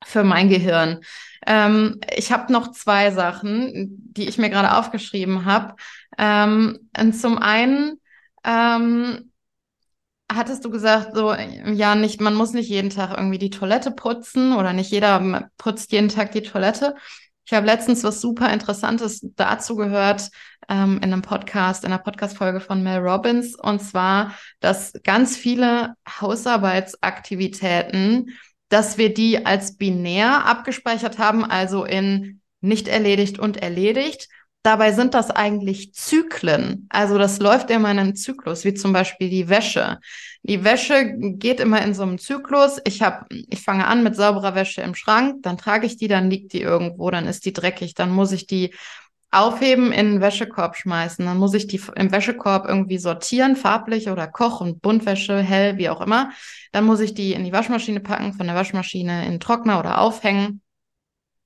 für 0.04 0.24
mein 0.24 0.50
Gehirn. 0.50 1.02
Ähm, 1.48 2.00
ich 2.16 2.32
habe 2.32 2.52
noch 2.52 2.72
zwei 2.72 3.12
Sachen, 3.12 4.12
die 4.14 4.28
ich 4.28 4.38
mir 4.38 4.50
gerade 4.50 4.78
aufgeschrieben 4.78 5.46
habe. 5.46 5.76
Ähm, 6.18 6.80
zum 7.14 7.38
einen 7.38 8.00
ähm, 8.44 9.32
hattest 10.36 10.66
du 10.66 10.70
gesagt, 10.70 11.16
so, 11.16 11.34
ja, 11.34 11.96
nicht, 11.96 12.22
man 12.22 12.36
muss 12.36 12.54
nicht 12.54 12.70
jeden 12.70 12.90
Tag 12.90 13.18
irgendwie 13.18 13.38
die 13.38 13.50
Toilette 13.50 13.92
putzen 13.92 14.56
oder 14.56 14.74
nicht 14.74 14.92
jeder 14.92 15.50
putzt 15.58 15.92
jeden 15.92 16.10
Tag 16.10 16.32
die 16.32 16.44
Toilette. 16.44 16.96
Ich 17.46 17.54
habe 17.54 17.66
letztens 17.66 18.04
was 18.04 18.22
super 18.22 18.52
Interessantes 18.52 19.26
dazu 19.36 19.76
gehört 19.76 20.30
ähm, 20.68 20.98
in 20.98 21.14
einem 21.14 21.22
Podcast, 21.22 21.84
in 21.84 21.92
einer 21.92 22.02
Podcast-Folge 22.02 22.60
von 22.60 22.84
Mel 22.84 23.00
Robbins, 23.00 23.56
und 23.56 23.82
zwar, 23.82 24.34
dass 24.60 24.94
ganz 25.04 25.38
viele 25.38 25.94
Hausarbeitsaktivitäten 26.22 28.32
dass 28.70 28.98
wir 28.98 29.14
die 29.14 29.46
als 29.46 29.78
binär 29.78 30.46
abgespeichert 30.46 31.18
haben, 31.18 31.46
also 31.46 31.86
in 31.86 32.42
nicht 32.62 32.88
erledigt 32.88 33.40
und 33.40 33.58
erledigt. 33.58 34.28
Dabei 34.66 34.94
sind 34.94 35.14
das 35.14 35.30
eigentlich 35.30 35.94
Zyklen. 35.94 36.88
Also 36.90 37.20
das 37.20 37.38
läuft 37.38 37.70
immer 37.70 37.92
in 37.92 38.00
einem 38.00 38.16
Zyklus, 38.16 38.66
wie 38.66 38.74
zum 38.74 38.94
Beispiel 38.94 39.30
die 39.30 39.48
Wäsche. 39.48 40.00
Die 40.42 40.64
Wäsche 40.64 41.14
geht 41.20 41.60
immer 41.60 41.84
in 41.84 41.94
so 41.94 42.02
einem 42.02 42.18
Zyklus. 42.18 42.80
Ich 42.84 43.04
habe, 43.04 43.28
ich 43.30 43.62
fange 43.62 43.86
an 43.86 44.02
mit 44.02 44.16
sauberer 44.16 44.56
Wäsche 44.56 44.82
im 44.82 44.96
Schrank, 44.96 45.44
dann 45.44 45.60
trage 45.60 45.86
ich 45.86 45.98
die, 45.98 46.08
dann 46.08 46.32
liegt 46.32 46.52
die 46.52 46.62
irgendwo, 46.62 47.12
dann 47.12 47.28
ist 47.28 47.46
die 47.46 47.54
dreckig, 47.54 47.94
dann 47.94 48.10
muss 48.10 48.32
ich 48.32 48.48
die 48.48 48.74
aufheben, 49.30 49.92
in 49.92 50.14
den 50.14 50.22
Wäschekorb 50.22 50.76
schmeißen. 50.78 51.24
Dann 51.24 51.38
muss 51.38 51.54
ich 51.54 51.68
die 51.68 51.80
im 51.96 52.12
Wäschekorb 52.12 52.68
irgendwie 52.68 52.98
sortieren, 52.98 53.56
farblich 53.56 54.10
oder 54.10 54.26
Koch- 54.26 54.62
und 54.62 54.82
Buntwäsche, 54.82 55.44
hell, 55.44 55.78
wie 55.78 55.90
auch 55.90 56.02
immer. 56.02 56.32
Dann 56.72 56.86
muss 56.86 57.02
ich 57.02 57.14
die 57.14 57.34
in 57.34 57.44
die 57.44 57.54
Waschmaschine 57.54 58.00
packen, 58.00 58.34
von 58.34 58.48
der 58.48 58.56
Waschmaschine 58.56 59.26
in 59.26 59.34
den 59.34 59.40
Trockner 59.40 59.78
oder 59.78 60.02
aufhängen. 60.02 60.62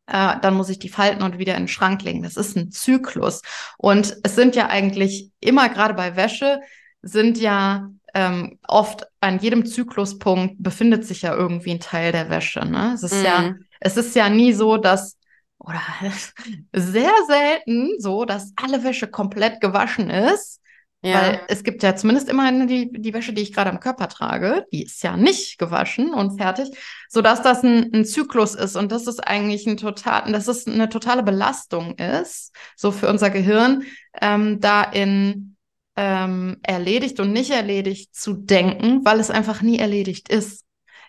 Äh, 0.09 0.39
dann 0.41 0.55
muss 0.55 0.69
ich 0.69 0.79
die 0.79 0.89
falten 0.89 1.23
und 1.23 1.37
wieder 1.37 1.55
in 1.55 1.63
den 1.63 1.67
Schrank 1.67 2.01
legen. 2.03 2.23
Das 2.23 2.37
ist 2.37 2.55
ein 2.57 2.71
Zyklus. 2.71 3.41
Und 3.77 4.17
es 4.23 4.35
sind 4.35 4.55
ja 4.55 4.67
eigentlich 4.67 5.31
immer, 5.39 5.69
gerade 5.69 5.93
bei 5.93 6.15
Wäsche, 6.15 6.59
sind 7.01 7.37
ja 7.37 7.89
ähm, 8.13 8.59
oft 8.67 9.05
an 9.21 9.39
jedem 9.39 9.65
Zykluspunkt 9.65 10.55
befindet 10.59 11.05
sich 11.05 11.21
ja 11.21 11.35
irgendwie 11.35 11.71
ein 11.71 11.79
Teil 11.79 12.11
der 12.11 12.29
Wäsche. 12.29 12.65
Ne? 12.65 12.93
Es 12.95 13.03
ist 13.03 13.19
mhm. 13.19 13.25
ja, 13.25 13.53
es 13.79 13.97
ist 13.97 14.15
ja 14.15 14.29
nie 14.29 14.53
so, 14.53 14.77
dass 14.77 15.17
oder 15.59 15.81
sehr 16.73 17.11
selten 17.27 17.99
so, 17.99 18.25
dass 18.25 18.53
alle 18.55 18.83
Wäsche 18.83 19.07
komplett 19.07 19.61
gewaschen 19.61 20.09
ist. 20.09 20.58
Ja. 21.01 21.21
Weil 21.21 21.41
es 21.47 21.63
gibt 21.63 21.81
ja 21.81 21.95
zumindest 21.95 22.27
immer 22.27 22.51
die, 22.65 22.91
die 22.91 23.13
Wäsche, 23.13 23.31
die 23.31 23.41
ich 23.41 23.53
gerade 23.53 23.69
am 23.69 23.79
Körper 23.79 24.09
trage, 24.09 24.65
die 24.73 24.83
ist 24.83 25.01
ja 25.01 25.15
nicht 25.15 25.57
gewaschen 25.57 26.13
und 26.13 26.37
fertig, 26.37 26.69
sodass 27.07 27.41
das 27.41 27.63
ein, 27.63 27.89
ein 27.93 28.03
Zyklus 28.03 28.53
ist 28.53 28.75
und 28.75 28.91
das 28.91 29.07
ist 29.07 29.25
eigentlich 29.25 29.65
ein 29.65 29.77
total, 29.77 30.29
dass 30.31 30.49
es 30.49 30.67
eine 30.67 30.89
totale 30.89 31.23
Belastung 31.23 31.95
ist, 31.95 32.53
so 32.75 32.91
für 32.91 33.07
unser 33.07 33.29
Gehirn, 33.29 33.83
ähm, 34.21 34.59
da 34.59 34.83
in 34.83 35.55
ähm, 35.95 36.57
erledigt 36.63 37.19
und 37.21 37.31
nicht 37.31 37.51
erledigt 37.51 38.13
zu 38.13 38.33
denken, 38.33 39.05
weil 39.05 39.21
es 39.21 39.31
einfach 39.31 39.61
nie 39.61 39.79
erledigt 39.79 40.29
ist. 40.29 40.65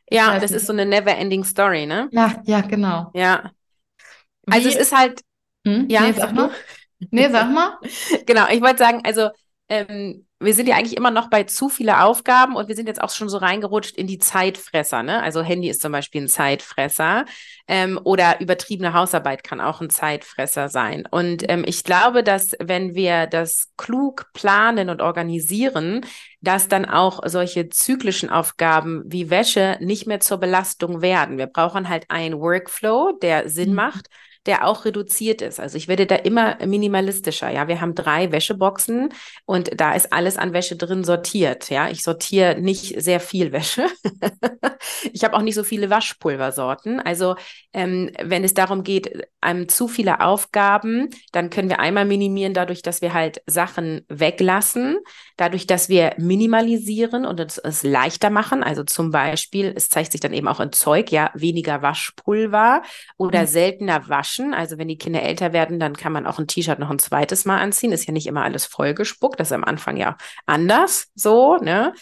Ja, 0.08 0.38
das 0.38 0.50
ist 0.50 0.66
so 0.66 0.72
eine 0.72 0.86
never-ending 0.86 1.44
Story, 1.44 1.86
ne? 1.86 2.08
Ja, 2.12 2.42
ja, 2.44 2.60
genau. 2.60 3.10
Ja, 3.14 3.52
also 4.46 4.68
es 4.68 4.76
ist 4.76 4.96
halt. 4.96 5.22
Hm? 5.66 5.86
Ja, 5.88 6.02
nee, 6.02 6.12
sag 6.12 6.32
mal. 6.32 6.50
Nee, 7.10 7.28
sag 7.30 7.50
mal. 7.52 7.78
genau, 8.26 8.46
ich 8.50 8.60
wollte 8.60 8.78
sagen, 8.78 9.02
also 9.04 9.30
ähm, 9.70 10.26
wir 10.42 10.54
sind 10.54 10.68
ja 10.68 10.76
eigentlich 10.76 10.96
immer 10.96 11.10
noch 11.10 11.28
bei 11.28 11.44
zu 11.44 11.68
viele 11.68 12.02
Aufgaben 12.02 12.56
und 12.56 12.66
wir 12.66 12.74
sind 12.74 12.88
jetzt 12.88 13.02
auch 13.02 13.10
schon 13.10 13.28
so 13.28 13.36
reingerutscht 13.36 13.94
in 13.96 14.06
die 14.06 14.18
Zeitfresser. 14.18 15.02
Ne? 15.02 15.22
Also 15.22 15.42
Handy 15.42 15.68
ist 15.68 15.82
zum 15.82 15.92
Beispiel 15.92 16.22
ein 16.22 16.28
Zeitfresser 16.28 17.26
ähm, 17.68 18.00
oder 18.02 18.40
übertriebene 18.40 18.94
Hausarbeit 18.94 19.44
kann 19.44 19.60
auch 19.60 19.82
ein 19.82 19.90
Zeitfresser 19.90 20.70
sein. 20.70 21.04
Und 21.10 21.44
ähm, 21.50 21.64
ich 21.66 21.84
glaube, 21.84 22.22
dass 22.24 22.52
wenn 22.58 22.94
wir 22.94 23.26
das 23.26 23.68
klug 23.76 24.32
planen 24.32 24.88
und 24.88 25.02
organisieren, 25.02 26.06
dass 26.40 26.68
dann 26.68 26.86
auch 26.86 27.20
solche 27.26 27.68
zyklischen 27.68 28.30
Aufgaben 28.30 29.02
wie 29.04 29.28
Wäsche 29.28 29.76
nicht 29.80 30.06
mehr 30.06 30.20
zur 30.20 30.38
Belastung 30.38 31.02
werden. 31.02 31.36
Wir 31.36 31.48
brauchen 31.48 31.90
halt 31.90 32.06
einen 32.08 32.40
Workflow, 32.40 33.18
der 33.20 33.50
Sinn 33.50 33.70
mhm. 33.70 33.76
Der 34.46 34.66
auch 34.66 34.84
reduziert 34.84 35.42
ist. 35.42 35.60
Also 35.60 35.76
ich 35.76 35.86
werde 35.86 36.06
da 36.06 36.14
immer 36.16 36.56
minimalistischer. 36.64 37.50
Ja, 37.50 37.68
wir 37.68 37.80
haben 37.80 37.94
drei 37.94 38.32
Wäscheboxen 38.32 39.10
und 39.44 39.70
da 39.78 39.92
ist 39.92 40.12
alles 40.12 40.38
an 40.38 40.54
Wäsche 40.54 40.76
drin 40.76 41.04
sortiert. 41.04 41.68
Ja, 41.68 41.90
ich 41.90 42.02
sortiere 42.02 42.58
nicht 42.58 43.00
sehr 43.02 43.20
viel 43.20 43.52
Wäsche. 43.52 43.86
ich 45.12 45.24
habe 45.24 45.36
auch 45.36 45.42
nicht 45.42 45.54
so 45.54 45.62
viele 45.62 45.90
Waschpulversorten. 45.90 47.00
Also 47.00 47.36
ähm, 47.74 48.10
wenn 48.22 48.42
es 48.42 48.54
darum 48.54 48.82
geht, 48.82 49.26
einem 49.42 49.68
zu 49.68 49.88
viele 49.88 50.20
Aufgaben, 50.20 51.10
dann 51.32 51.50
können 51.50 51.68
wir 51.68 51.80
einmal 51.80 52.06
minimieren 52.06 52.54
dadurch, 52.54 52.80
dass 52.80 53.02
wir 53.02 53.12
halt 53.12 53.42
Sachen 53.46 54.06
weglassen, 54.08 54.96
dadurch, 55.36 55.66
dass 55.66 55.90
wir 55.90 56.14
minimalisieren 56.16 57.26
und 57.26 57.40
es, 57.40 57.58
es 57.58 57.82
leichter 57.82 58.30
machen. 58.30 58.62
Also 58.62 58.84
zum 58.84 59.10
Beispiel, 59.10 59.72
es 59.76 59.90
zeigt 59.90 60.12
sich 60.12 60.20
dann 60.22 60.32
eben 60.32 60.48
auch 60.48 60.60
in 60.60 60.72
Zeug, 60.72 61.12
ja, 61.12 61.30
weniger 61.34 61.82
Waschpulver 61.82 62.82
oder 63.18 63.42
mhm. 63.42 63.46
seltener 63.46 64.08
Wasch 64.08 64.29
waschen. 64.30 64.54
Also 64.54 64.78
wenn 64.78 64.88
die 64.88 64.98
Kinder 64.98 65.22
älter 65.22 65.52
werden, 65.52 65.80
dann 65.80 65.96
kann 65.96 66.12
man 66.12 66.26
auch 66.26 66.38
ein 66.38 66.46
T-Shirt 66.46 66.78
noch 66.78 66.90
ein 66.90 66.98
zweites 66.98 67.44
Mal 67.44 67.58
anziehen. 67.58 67.92
Ist 67.92 68.06
ja 68.06 68.12
nicht 68.12 68.26
immer 68.26 68.44
alles 68.44 68.66
vollgespuckt. 68.66 69.40
Das 69.40 69.48
ist 69.48 69.52
am 69.52 69.64
Anfang 69.64 69.96
ja 69.96 70.16
anders 70.46 71.08
so, 71.14 71.56
ne? 71.56 71.92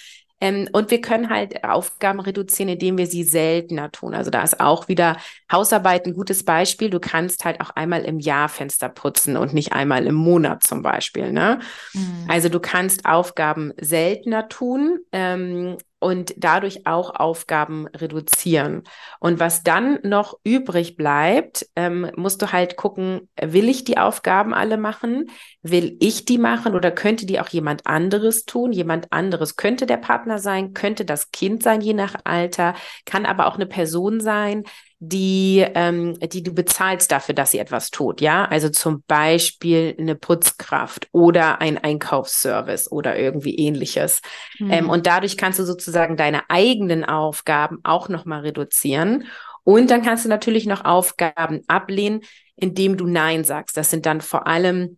Ähm, 0.40 0.68
und 0.70 0.92
wir 0.92 1.00
können 1.00 1.30
halt 1.30 1.64
Aufgaben 1.64 2.20
reduzieren, 2.20 2.68
indem 2.68 2.96
wir 2.96 3.08
sie 3.08 3.24
seltener 3.24 3.90
tun. 3.90 4.14
Also 4.14 4.30
da 4.30 4.42
ist 4.44 4.60
auch 4.60 4.86
wieder 4.86 5.16
Hausarbeit 5.50 6.06
ein 6.06 6.14
gutes 6.14 6.44
Beispiel. 6.44 6.90
Du 6.90 7.00
kannst 7.00 7.44
halt 7.44 7.60
auch 7.60 7.70
einmal 7.70 8.04
im 8.04 8.20
Jahr 8.20 8.48
Fenster 8.48 8.88
putzen 8.88 9.36
und 9.36 9.52
nicht 9.52 9.72
einmal 9.72 10.06
im 10.06 10.14
Monat 10.14 10.62
zum 10.62 10.82
Beispiel. 10.82 11.32
Ne? 11.32 11.58
Mhm. 11.92 12.26
Also 12.28 12.48
du 12.48 12.60
kannst 12.60 13.04
Aufgaben 13.04 13.72
seltener 13.80 14.48
tun 14.48 15.00
ähm, 15.10 15.76
und 16.00 16.34
dadurch 16.36 16.86
auch 16.86 17.14
Aufgaben 17.14 17.86
reduzieren. 17.88 18.84
Und 19.20 19.40
was 19.40 19.62
dann 19.62 19.98
noch 20.02 20.38
übrig 20.44 20.96
bleibt, 20.96 21.66
ähm, 21.76 22.10
musst 22.16 22.40
du 22.42 22.52
halt 22.52 22.76
gucken, 22.76 23.28
will 23.40 23.68
ich 23.68 23.84
die 23.84 23.98
Aufgaben 23.98 24.54
alle 24.54 24.76
machen? 24.76 25.30
Will 25.62 25.96
ich 26.00 26.24
die 26.24 26.38
machen 26.38 26.74
oder 26.74 26.90
könnte 26.90 27.26
die 27.26 27.40
auch 27.40 27.48
jemand 27.48 27.86
anderes 27.86 28.44
tun? 28.44 28.72
Jemand 28.72 29.12
anderes 29.12 29.56
könnte 29.56 29.86
der 29.86 29.96
Partner 29.96 30.38
sein, 30.38 30.72
könnte 30.72 31.04
das 31.04 31.30
Kind 31.32 31.62
sein, 31.62 31.80
je 31.80 31.94
nach 31.94 32.14
Alter, 32.24 32.74
kann 33.04 33.26
aber 33.26 33.46
auch 33.46 33.56
eine 33.56 33.66
Person 33.66 34.20
sein, 34.20 34.64
die, 35.00 35.64
ähm, 35.74 36.18
die 36.20 36.42
du 36.42 36.52
bezahlst 36.52 37.12
dafür, 37.12 37.34
dass 37.34 37.52
sie 37.52 37.58
etwas 37.58 37.90
tut, 37.90 38.20
ja? 38.20 38.44
Also 38.46 38.68
zum 38.68 39.04
Beispiel 39.06 39.94
eine 39.98 40.16
Putzkraft 40.16 41.08
oder 41.12 41.60
ein 41.60 41.78
Einkaufsservice 41.78 42.90
oder 42.90 43.16
irgendwie 43.16 43.56
ähnliches. 43.56 44.20
Mhm. 44.58 44.70
Ähm, 44.70 44.90
und 44.90 45.06
dadurch 45.06 45.36
kannst 45.36 45.60
du 45.60 45.64
sozusagen 45.64 46.16
deine 46.16 46.50
eigenen 46.50 47.04
Aufgaben 47.04 47.78
auch 47.84 48.08
nochmal 48.08 48.40
reduzieren. 48.40 49.24
Und 49.62 49.90
dann 49.90 50.02
kannst 50.02 50.24
du 50.24 50.28
natürlich 50.28 50.66
noch 50.66 50.84
Aufgaben 50.84 51.62
ablehnen, 51.68 52.22
indem 52.56 52.96
du 52.96 53.06
Nein 53.06 53.44
sagst. 53.44 53.76
Das 53.76 53.90
sind 53.90 54.04
dann 54.04 54.20
vor 54.20 54.48
allem 54.48 54.97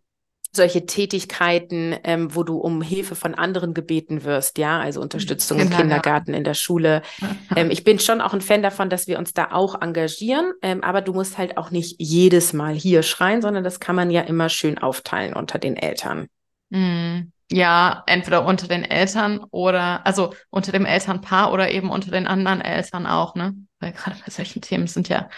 solche 0.52 0.84
Tätigkeiten, 0.86 1.96
ähm, 2.02 2.34
wo 2.34 2.42
du 2.42 2.58
um 2.58 2.82
Hilfe 2.82 3.14
von 3.14 3.34
anderen 3.34 3.72
gebeten 3.72 4.24
wirst, 4.24 4.58
ja, 4.58 4.80
also 4.80 5.00
Unterstützung 5.00 5.58
Kindergarten. 5.58 5.82
im 5.82 5.88
Kindergarten, 5.88 6.34
in 6.34 6.44
der 6.44 6.54
Schule. 6.54 7.02
Ähm, 7.56 7.70
ich 7.72 7.82
bin 7.82 7.98
schon 7.98 8.20
auch 8.20 8.32
ein 8.32 8.40
Fan 8.40 8.62
davon, 8.62 8.90
dass 8.90 9.08
wir 9.08 9.18
uns 9.18 9.32
da 9.32 9.48
auch 9.50 9.80
engagieren, 9.82 10.52
ähm, 10.62 10.84
aber 10.84 11.00
du 11.00 11.12
musst 11.12 11.36
halt 11.36 11.56
auch 11.56 11.72
nicht 11.72 11.96
jedes 11.98 12.52
Mal 12.52 12.74
hier 12.74 13.02
schreien, 13.02 13.42
sondern 13.42 13.64
das 13.64 13.80
kann 13.80 13.96
man 13.96 14.10
ja 14.10 14.20
immer 14.20 14.48
schön 14.48 14.78
aufteilen 14.78 15.34
unter 15.34 15.58
den 15.58 15.76
Eltern. 15.76 16.28
Mm, 16.70 17.32
ja, 17.50 18.04
entweder 18.06 18.44
unter 18.44 18.68
den 18.68 18.84
Eltern 18.84 19.44
oder, 19.50 20.06
also 20.06 20.32
unter 20.50 20.70
dem 20.70 20.86
Elternpaar 20.86 21.52
oder 21.52 21.72
eben 21.72 21.90
unter 21.90 22.12
den 22.12 22.28
anderen 22.28 22.60
Eltern 22.60 23.06
auch, 23.06 23.34
ne? 23.34 23.54
Weil 23.80 23.92
gerade 23.92 24.16
bei 24.24 24.30
solchen 24.30 24.62
Themen 24.62 24.86
sind 24.86 25.08
ja 25.08 25.28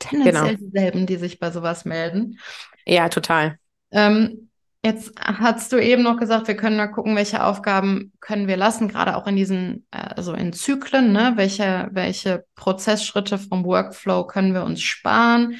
tendenziell 0.00 0.56
genau. 0.56 0.66
dieselben, 0.66 1.06
die 1.06 1.16
sich 1.16 1.38
bei 1.38 1.52
sowas 1.52 1.84
melden. 1.84 2.40
Ja, 2.84 3.08
total. 3.08 3.58
Ähm, 3.90 4.50
jetzt 4.84 5.12
hast 5.18 5.72
du 5.72 5.78
eben 5.78 6.02
noch 6.02 6.18
gesagt, 6.18 6.48
wir 6.48 6.56
können 6.56 6.76
mal 6.76 6.86
gucken, 6.86 7.16
welche 7.16 7.44
Aufgaben 7.44 8.12
können 8.20 8.48
wir 8.48 8.56
lassen, 8.56 8.88
gerade 8.88 9.16
auch 9.16 9.26
in 9.26 9.36
diesen, 9.36 9.86
äh, 9.90 9.98
also 9.98 10.32
in 10.32 10.52
Zyklen, 10.52 11.12
ne? 11.12 11.32
welche, 11.36 11.88
welche 11.92 12.44
Prozessschritte 12.54 13.38
vom 13.38 13.64
Workflow 13.64 14.26
können 14.26 14.54
wir 14.54 14.64
uns 14.64 14.82
sparen. 14.82 15.56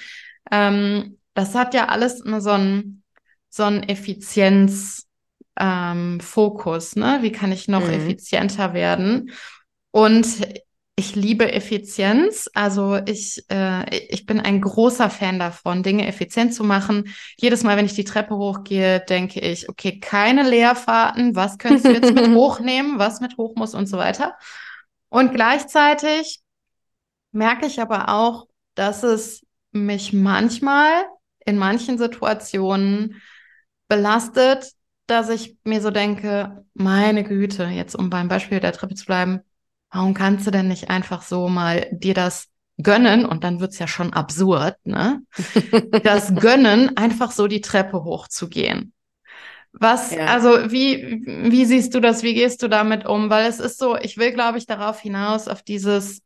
Ähm, 0.51 1.19
das 1.35 1.55
hat 1.55 1.75
ja 1.75 1.89
alles 1.89 2.21
immer 2.21 2.41
so 2.41 2.51
einen 2.51 3.03
so 3.57 3.63
einen 3.65 3.83
Effizienzfokus, 3.85 5.07
ähm, 5.59 7.03
ne? 7.03 7.19
Wie 7.23 7.33
kann 7.33 7.53
ich 7.53 7.69
noch 7.69 7.87
mhm. 7.87 7.93
effizienter 7.93 8.75
werden? 8.75 9.31
Und 9.91 10.27
ich 10.99 11.15
liebe 11.15 11.53
Effizienz. 11.53 12.51
Also 12.55 12.97
ich, 13.05 13.45
äh, 13.51 13.97
ich 14.09 14.25
bin 14.25 14.41
ein 14.41 14.63
großer 14.63 15.11
Fan 15.11 15.39
davon, 15.39 15.83
Dinge 15.83 16.07
effizient 16.07 16.55
zu 16.55 16.65
machen. 16.65 17.15
Jedes 17.37 17.63
Mal, 17.63 17.77
wenn 17.77 17.85
ich 17.85 17.95
die 17.95 18.05
Treppe 18.05 18.35
hochgehe, 18.35 19.01
denke 19.01 19.41
ich, 19.41 19.69
okay, 19.69 20.01
keine 20.01 20.49
Leerfahrten. 20.49 21.37
Was 21.37 21.59
könntest 21.59 21.85
du 21.85 21.93
jetzt 21.93 22.15
mit 22.15 22.29
hochnehmen? 22.35 22.99
Was 22.99 23.21
mit 23.21 23.37
hoch 23.37 23.55
muss 23.57 23.75
und 23.75 23.87
so 23.87 23.99
weiter. 23.99 24.37
Und 25.11 25.35
gleichzeitig 25.35 26.41
merke 27.31 27.67
ich 27.67 27.81
aber 27.81 28.09
auch, 28.09 28.47
dass 28.75 29.03
es 29.03 29.47
mich 29.73 30.15
manchmal 30.15 31.05
in 31.45 31.59
manchen 31.59 31.99
Situationen 31.99 33.21
belastet, 33.87 34.73
dass 35.07 35.29
ich 35.29 35.59
mir 35.63 35.83
so 35.83 35.91
denke, 35.91 36.65
meine 36.73 37.23
Güte, 37.23 37.65
jetzt 37.67 37.95
um 37.95 38.09
beim 38.09 38.29
Beispiel 38.29 38.61
der 38.61 38.73
Treppe 38.73 38.95
zu 38.95 39.05
bleiben, 39.05 39.43
warum 39.97 40.15
kannst 40.15 40.47
du 40.47 40.51
denn 40.51 40.69
nicht 40.69 40.91
einfach 40.91 41.23
so 41.23 41.49
mal 41.49 41.89
dir 41.91 42.13
das 42.15 42.49
gönnen 42.77 43.25
und 43.25 43.45
dann 43.45 43.61
wird's 43.61 43.79
ja 43.79 43.89
schon 43.89 44.13
absurd, 44.13 44.77
ne? 44.85 45.23
Das 46.03 46.35
gönnen, 46.35 46.97
einfach 46.97 47.31
so 47.31 47.47
die 47.47 47.63
Treppe 47.63 48.05
hochzugehen. 48.05 48.93
Was, 49.73 50.15
ja. 50.15 50.27
also 50.27 50.71
wie, 50.71 51.23
wie 51.27 51.65
siehst 51.65 51.95
du 51.95 52.01
das? 52.01 52.23
Wie 52.23 52.35
gehst 52.35 52.63
du 52.63 52.69
damit 52.69 53.07
um? 53.07 53.31
Weil 53.31 53.47
es 53.47 53.59
ist 53.59 53.79
so, 53.79 53.97
ich 53.97 54.19
will, 54.19 54.33
glaube 54.33 54.59
ich, 54.59 54.67
darauf 54.67 55.01
hinaus, 55.01 55.49
auf 55.49 55.63
dieses, 55.63 56.21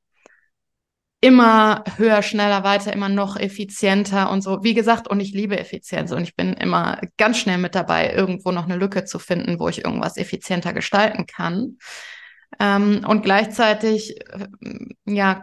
immer 1.21 1.85
höher, 1.97 2.23
schneller, 2.23 2.65
weiter, 2.65 2.93
immer 2.93 3.09
noch 3.09 3.37
effizienter 3.37 4.31
und 4.31 4.43
so. 4.43 4.65
Wie 4.65 4.75
gesagt, 4.75 5.07
und 5.07 5.21
ich 5.21 5.33
liebe 5.33 5.59
Effizienz 5.59 6.11
und 6.12 6.23
ich 6.23 6.35
bin 6.35 6.55
immer 6.55 7.00
ganz 7.19 7.39
schnell 7.39 7.59
mit 7.59 7.75
dabei, 7.75 8.12
irgendwo 8.12 8.50
noch 8.50 8.65
eine 8.65 8.77
Lücke 8.77 9.05
zu 9.05 9.19
finden, 9.19 9.61
wo 9.61 9.69
ich 9.69 9.85
irgendwas 9.85 10.17
effizienter 10.17 10.73
gestalten 10.73 11.27
kann. 11.27 11.77
Ähm, 12.61 13.05
und 13.09 13.23
gleichzeitig, 13.23 14.21
äh, 14.31 14.49
ja, 15.07 15.43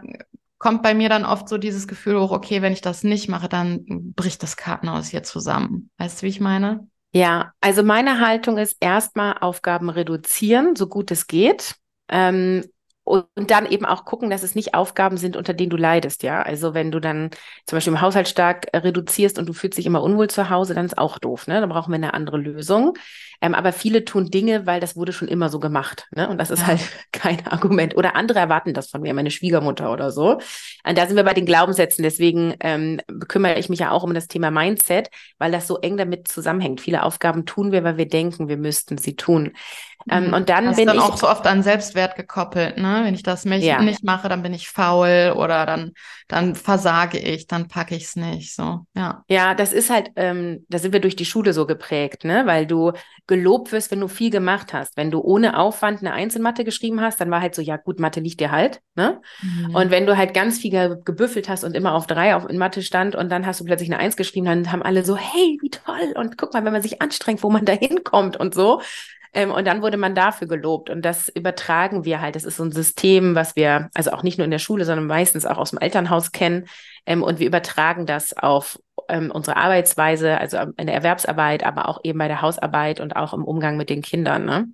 kommt 0.58 0.82
bei 0.82 0.94
mir 0.94 1.08
dann 1.08 1.24
oft 1.24 1.48
so 1.48 1.58
dieses 1.58 1.86
Gefühl 1.86 2.20
hoch, 2.20 2.30
okay, 2.30 2.62
wenn 2.62 2.72
ich 2.72 2.80
das 2.80 3.02
nicht 3.02 3.28
mache, 3.28 3.48
dann 3.48 3.84
bricht 4.14 4.42
das 4.42 4.56
Kartenhaus 4.56 5.08
hier 5.08 5.22
zusammen. 5.22 5.90
Weißt 5.98 6.22
du, 6.22 6.26
wie 6.26 6.30
ich 6.30 6.40
meine? 6.40 6.88
Ja, 7.12 7.52
also 7.60 7.82
meine 7.82 8.20
Haltung 8.20 8.58
ist 8.58 8.76
erstmal 8.80 9.38
Aufgaben 9.38 9.90
reduzieren, 9.90 10.76
so 10.76 10.86
gut 10.86 11.10
es 11.10 11.26
geht. 11.26 11.74
Ähm, 12.08 12.64
und 13.08 13.26
dann 13.50 13.64
eben 13.64 13.86
auch 13.86 14.04
gucken, 14.04 14.28
dass 14.28 14.42
es 14.42 14.54
nicht 14.54 14.74
Aufgaben 14.74 15.16
sind, 15.16 15.34
unter 15.34 15.54
denen 15.54 15.70
du 15.70 15.78
leidest, 15.78 16.22
ja. 16.22 16.42
Also 16.42 16.74
wenn 16.74 16.90
du 16.90 17.00
dann 17.00 17.30
zum 17.64 17.76
Beispiel 17.76 17.94
im 17.94 18.02
Haushalt 18.02 18.28
stark 18.28 18.66
äh, 18.72 18.78
reduzierst 18.78 19.38
und 19.38 19.48
du 19.48 19.54
fühlst 19.54 19.78
dich 19.78 19.86
immer 19.86 20.02
unwohl 20.02 20.28
zu 20.28 20.50
Hause, 20.50 20.74
dann 20.74 20.84
ist 20.84 20.98
auch 20.98 21.18
doof, 21.18 21.46
ne? 21.46 21.60
Dann 21.60 21.70
brauchen 21.70 21.90
wir 21.90 21.96
eine 21.96 22.12
andere 22.12 22.36
Lösung. 22.36 22.98
Ähm, 23.40 23.54
aber 23.54 23.72
viele 23.72 24.04
tun 24.04 24.30
Dinge, 24.30 24.66
weil 24.66 24.80
das 24.80 24.96
wurde 24.96 25.12
schon 25.12 25.28
immer 25.28 25.48
so 25.48 25.60
gemacht, 25.60 26.06
ne? 26.14 26.28
Und 26.28 26.38
das 26.38 26.50
ist 26.50 26.60
ja. 26.60 26.68
halt 26.68 26.80
kein 27.12 27.46
Argument. 27.46 27.96
Oder 27.96 28.16
andere 28.16 28.38
erwarten 28.38 28.74
das 28.74 28.90
von 28.90 29.00
mir, 29.00 29.14
meine 29.14 29.30
Schwiegermutter 29.30 29.92
oder 29.92 30.10
so. 30.10 30.40
Und 30.84 30.98
da 30.98 31.06
sind 31.06 31.16
wir 31.16 31.24
bei 31.24 31.34
den 31.34 31.46
Glaubenssätzen. 31.46 32.02
Deswegen 32.02 32.54
ähm, 32.60 33.00
kümmere 33.28 33.58
ich 33.58 33.68
mich 33.68 33.80
ja 33.80 33.90
auch 33.90 34.02
um 34.02 34.14
das 34.14 34.28
Thema 34.28 34.50
Mindset, 34.50 35.10
weil 35.38 35.52
das 35.52 35.66
so 35.66 35.78
eng 35.78 35.96
damit 35.96 36.28
zusammenhängt. 36.28 36.80
Viele 36.80 37.02
Aufgaben 37.02 37.46
tun 37.46 37.72
wir, 37.72 37.84
weil 37.84 37.96
wir 37.96 38.08
denken, 38.08 38.48
wir 38.48 38.56
müssten 38.56 38.98
sie 38.98 39.16
tun. 39.16 39.52
Ähm, 40.10 40.28
mhm. 40.28 40.34
und 40.34 40.48
dann 40.48 40.66
das 40.66 40.76
bin 40.76 40.86
dann 40.86 40.96
ich 40.96 41.02
auch 41.02 41.16
so 41.16 41.28
oft 41.28 41.46
an 41.46 41.62
Selbstwert 41.62 42.16
gekoppelt, 42.16 42.78
ne? 42.78 43.00
Wenn 43.04 43.14
ich 43.14 43.22
das 43.22 43.44
mich 43.44 43.64
ja. 43.64 43.82
nicht 43.82 44.04
mache, 44.04 44.28
dann 44.28 44.42
bin 44.42 44.54
ich 44.54 44.68
faul 44.68 45.34
oder 45.36 45.66
dann 45.66 45.92
dann 46.28 46.54
versage 46.54 47.18
ich, 47.18 47.46
dann 47.46 47.68
packe 47.68 47.94
ich 47.94 48.04
es 48.04 48.16
nicht. 48.16 48.54
So, 48.54 48.86
ja. 48.94 49.24
Ja, 49.28 49.54
das 49.54 49.72
ist 49.72 49.90
halt, 49.90 50.10
ähm, 50.16 50.64
da 50.68 50.78
sind 50.78 50.92
wir 50.92 51.00
durch 51.00 51.16
die 51.16 51.24
Schule 51.24 51.52
so 51.52 51.66
geprägt, 51.66 52.24
ne? 52.24 52.46
Weil 52.46 52.66
du 52.66 52.92
gelobt 53.28 53.70
wirst, 53.70 53.90
wenn 53.92 54.00
du 54.00 54.08
viel 54.08 54.30
gemacht 54.30 54.72
hast. 54.72 54.96
Wenn 54.96 55.10
du 55.10 55.20
ohne 55.20 55.58
Aufwand 55.58 56.00
eine 56.00 56.12
Einzelmatte 56.12 56.64
geschrieben 56.64 57.00
hast, 57.00 57.20
dann 57.20 57.30
war 57.30 57.40
halt 57.40 57.54
so, 57.54 57.62
ja 57.62 57.76
gut, 57.76 58.00
Mathe 58.00 58.20
liegt 58.20 58.40
dir 58.40 58.50
halt, 58.50 58.80
ne? 58.96 59.20
Mhm. 59.42 59.74
Und 59.74 59.90
wenn 59.90 60.06
du 60.06 60.16
halt 60.16 60.34
ganz 60.34 60.58
viel 60.58 60.70
ge 60.70 60.96
gebüffelt 61.04 61.48
hast 61.48 61.62
und 61.62 61.76
immer 61.76 61.94
auf 61.94 62.06
drei 62.06 62.34
auf, 62.34 62.48
in 62.48 62.58
Mathe 62.58 62.82
stand 62.82 63.14
und 63.14 63.30
dann 63.30 63.46
hast 63.46 63.60
du 63.60 63.64
plötzlich 63.64 63.90
eine 63.90 64.00
Eins 64.00 64.16
geschrieben, 64.16 64.46
dann 64.46 64.72
haben 64.72 64.82
alle 64.82 65.04
so, 65.04 65.16
hey, 65.16 65.58
wie 65.60 65.70
toll 65.70 66.14
und 66.16 66.38
guck 66.38 66.54
mal, 66.54 66.64
wenn 66.64 66.72
man 66.72 66.82
sich 66.82 67.00
anstrengt, 67.02 67.42
wo 67.42 67.50
man 67.50 67.66
da 67.66 67.74
hinkommt 67.74 68.38
und 68.38 68.54
so. 68.54 68.80
Ähm, 69.32 69.50
und 69.50 69.66
dann 69.66 69.82
wurde 69.82 69.96
man 69.96 70.14
dafür 70.14 70.48
gelobt. 70.48 70.90
Und 70.90 71.02
das 71.02 71.28
übertragen 71.28 72.04
wir 72.04 72.20
halt. 72.20 72.36
Das 72.36 72.44
ist 72.44 72.56
so 72.56 72.64
ein 72.64 72.72
System, 72.72 73.34
was 73.34 73.56
wir, 73.56 73.90
also 73.94 74.12
auch 74.12 74.22
nicht 74.22 74.38
nur 74.38 74.44
in 74.44 74.50
der 74.50 74.58
Schule, 74.58 74.84
sondern 74.84 75.06
meistens 75.06 75.46
auch 75.46 75.58
aus 75.58 75.70
dem 75.70 75.78
Elternhaus 75.78 76.32
kennen. 76.32 76.66
Ähm, 77.06 77.22
und 77.22 77.38
wir 77.38 77.46
übertragen 77.46 78.06
das 78.06 78.36
auf 78.36 78.78
ähm, 79.08 79.30
unsere 79.30 79.56
Arbeitsweise, 79.56 80.38
also 80.38 80.58
in 80.76 80.86
der 80.86 80.94
Erwerbsarbeit, 80.94 81.64
aber 81.64 81.88
auch 81.88 82.00
eben 82.04 82.18
bei 82.18 82.28
der 82.28 82.42
Hausarbeit 82.42 83.00
und 83.00 83.16
auch 83.16 83.32
im 83.32 83.44
Umgang 83.44 83.76
mit 83.76 83.90
den 83.90 84.02
Kindern. 84.02 84.44
Ne? 84.44 84.68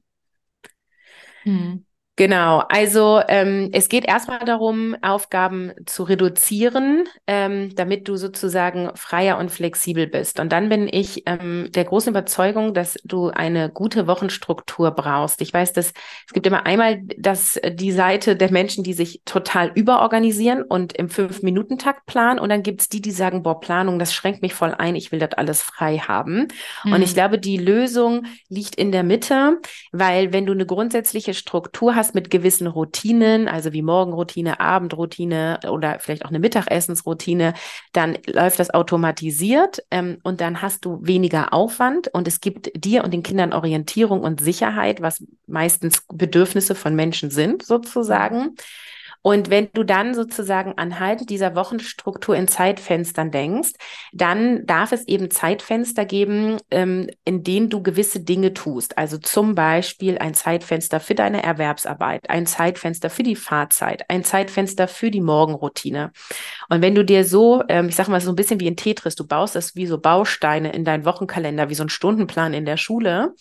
Hm. 1.42 1.84
Genau, 2.16 2.62
also 2.68 3.20
ähm, 3.26 3.70
es 3.72 3.88
geht 3.88 4.04
erstmal 4.04 4.44
darum, 4.44 4.94
Aufgaben 5.02 5.72
zu 5.84 6.04
reduzieren, 6.04 7.08
ähm, 7.26 7.74
damit 7.74 8.06
du 8.06 8.14
sozusagen 8.14 8.90
freier 8.94 9.36
und 9.36 9.50
flexibel 9.50 10.06
bist. 10.06 10.38
Und 10.38 10.52
dann 10.52 10.68
bin 10.68 10.88
ich 10.88 11.24
ähm, 11.26 11.70
der 11.74 11.84
großen 11.84 12.10
Überzeugung, 12.10 12.72
dass 12.72 12.94
du 13.02 13.30
eine 13.30 13.68
gute 13.68 14.06
Wochenstruktur 14.06 14.92
brauchst. 14.92 15.40
Ich 15.40 15.52
weiß, 15.52 15.72
dass 15.72 15.92
es 16.26 16.32
gibt 16.32 16.46
immer 16.46 16.66
einmal 16.66 17.00
das, 17.18 17.60
die 17.72 17.90
Seite 17.90 18.36
der 18.36 18.52
Menschen, 18.52 18.84
die 18.84 18.92
sich 18.92 19.22
total 19.24 19.72
überorganisieren 19.74 20.62
und 20.62 20.92
im 20.92 21.08
Fünf-Minuten-Takt 21.08 22.06
planen. 22.06 22.38
Und 22.38 22.50
dann 22.50 22.62
gibt's 22.62 22.88
die, 22.88 23.00
die 23.00 23.10
sagen, 23.10 23.42
boah, 23.42 23.58
Planung, 23.58 23.98
das 23.98 24.14
schränkt 24.14 24.40
mich 24.40 24.54
voll 24.54 24.72
ein, 24.72 24.94
ich 24.94 25.10
will 25.10 25.18
das 25.18 25.32
alles 25.32 25.62
frei 25.62 25.98
haben. 25.98 26.46
Mhm. 26.84 26.92
Und 26.92 27.02
ich 27.02 27.10
mhm. 27.10 27.14
glaube, 27.14 27.38
die 27.40 27.56
Lösung 27.56 28.26
liegt 28.48 28.76
in 28.76 28.92
der 28.92 29.02
Mitte, 29.02 29.58
weil 29.90 30.32
wenn 30.32 30.46
du 30.46 30.52
eine 30.52 30.64
grundsätzliche 30.64 31.34
Struktur 31.34 31.96
hast, 31.96 32.03
hast 32.04 32.14
mit 32.14 32.30
gewissen 32.30 32.66
Routinen, 32.66 33.48
also 33.48 33.72
wie 33.72 33.82
Morgenroutine, 33.82 34.60
Abendroutine 34.60 35.60
oder 35.70 35.98
vielleicht 36.00 36.24
auch 36.24 36.28
eine 36.28 36.38
Mittagessensroutine, 36.38 37.54
dann 37.92 38.18
läuft 38.26 38.58
das 38.58 38.70
automatisiert 38.70 39.82
ähm, 39.90 40.18
und 40.22 40.40
dann 40.40 40.60
hast 40.60 40.84
du 40.84 40.98
weniger 41.02 41.54
Aufwand 41.54 42.08
und 42.08 42.28
es 42.28 42.40
gibt 42.40 42.70
dir 42.76 43.04
und 43.04 43.14
den 43.14 43.22
Kindern 43.22 43.52
Orientierung 43.54 44.20
und 44.20 44.40
Sicherheit, 44.40 45.00
was 45.00 45.24
meistens 45.46 46.02
Bedürfnisse 46.12 46.74
von 46.74 46.94
Menschen 46.94 47.30
sind, 47.30 47.64
sozusagen. 47.64 48.54
Und 49.26 49.48
wenn 49.48 49.70
du 49.72 49.84
dann 49.84 50.12
sozusagen 50.12 50.74
anhand 50.76 51.30
dieser 51.30 51.54
Wochenstruktur 51.54 52.36
in 52.36 52.46
Zeitfenstern 52.46 53.30
denkst, 53.30 53.70
dann 54.12 54.66
darf 54.66 54.92
es 54.92 55.08
eben 55.08 55.30
Zeitfenster 55.30 56.04
geben, 56.04 56.58
ähm, 56.70 57.08
in 57.24 57.42
denen 57.42 57.70
du 57.70 57.82
gewisse 57.82 58.20
Dinge 58.20 58.52
tust. 58.52 58.98
Also 58.98 59.16
zum 59.16 59.54
Beispiel 59.54 60.18
ein 60.18 60.34
Zeitfenster 60.34 61.00
für 61.00 61.14
deine 61.14 61.42
Erwerbsarbeit, 61.42 62.28
ein 62.28 62.44
Zeitfenster 62.44 63.08
für 63.08 63.22
die 63.22 63.34
Fahrzeit, 63.34 64.04
ein 64.10 64.24
Zeitfenster 64.24 64.88
für 64.88 65.10
die 65.10 65.22
Morgenroutine. 65.22 66.12
Und 66.68 66.82
wenn 66.82 66.94
du 66.94 67.02
dir 67.02 67.24
so, 67.24 67.62
ähm, 67.70 67.88
ich 67.88 67.96
sag 67.96 68.08
mal 68.08 68.20
so 68.20 68.30
ein 68.30 68.36
bisschen 68.36 68.60
wie 68.60 68.66
in 68.66 68.76
Tetris, 68.76 69.14
du 69.14 69.26
baust 69.26 69.54
das 69.54 69.74
wie 69.74 69.86
so 69.86 69.98
Bausteine 69.98 70.72
in 70.72 70.84
deinen 70.84 71.06
Wochenkalender, 71.06 71.70
wie 71.70 71.74
so 71.74 71.84
ein 71.84 71.88
Stundenplan 71.88 72.52
in 72.52 72.66
der 72.66 72.76
Schule. 72.76 73.32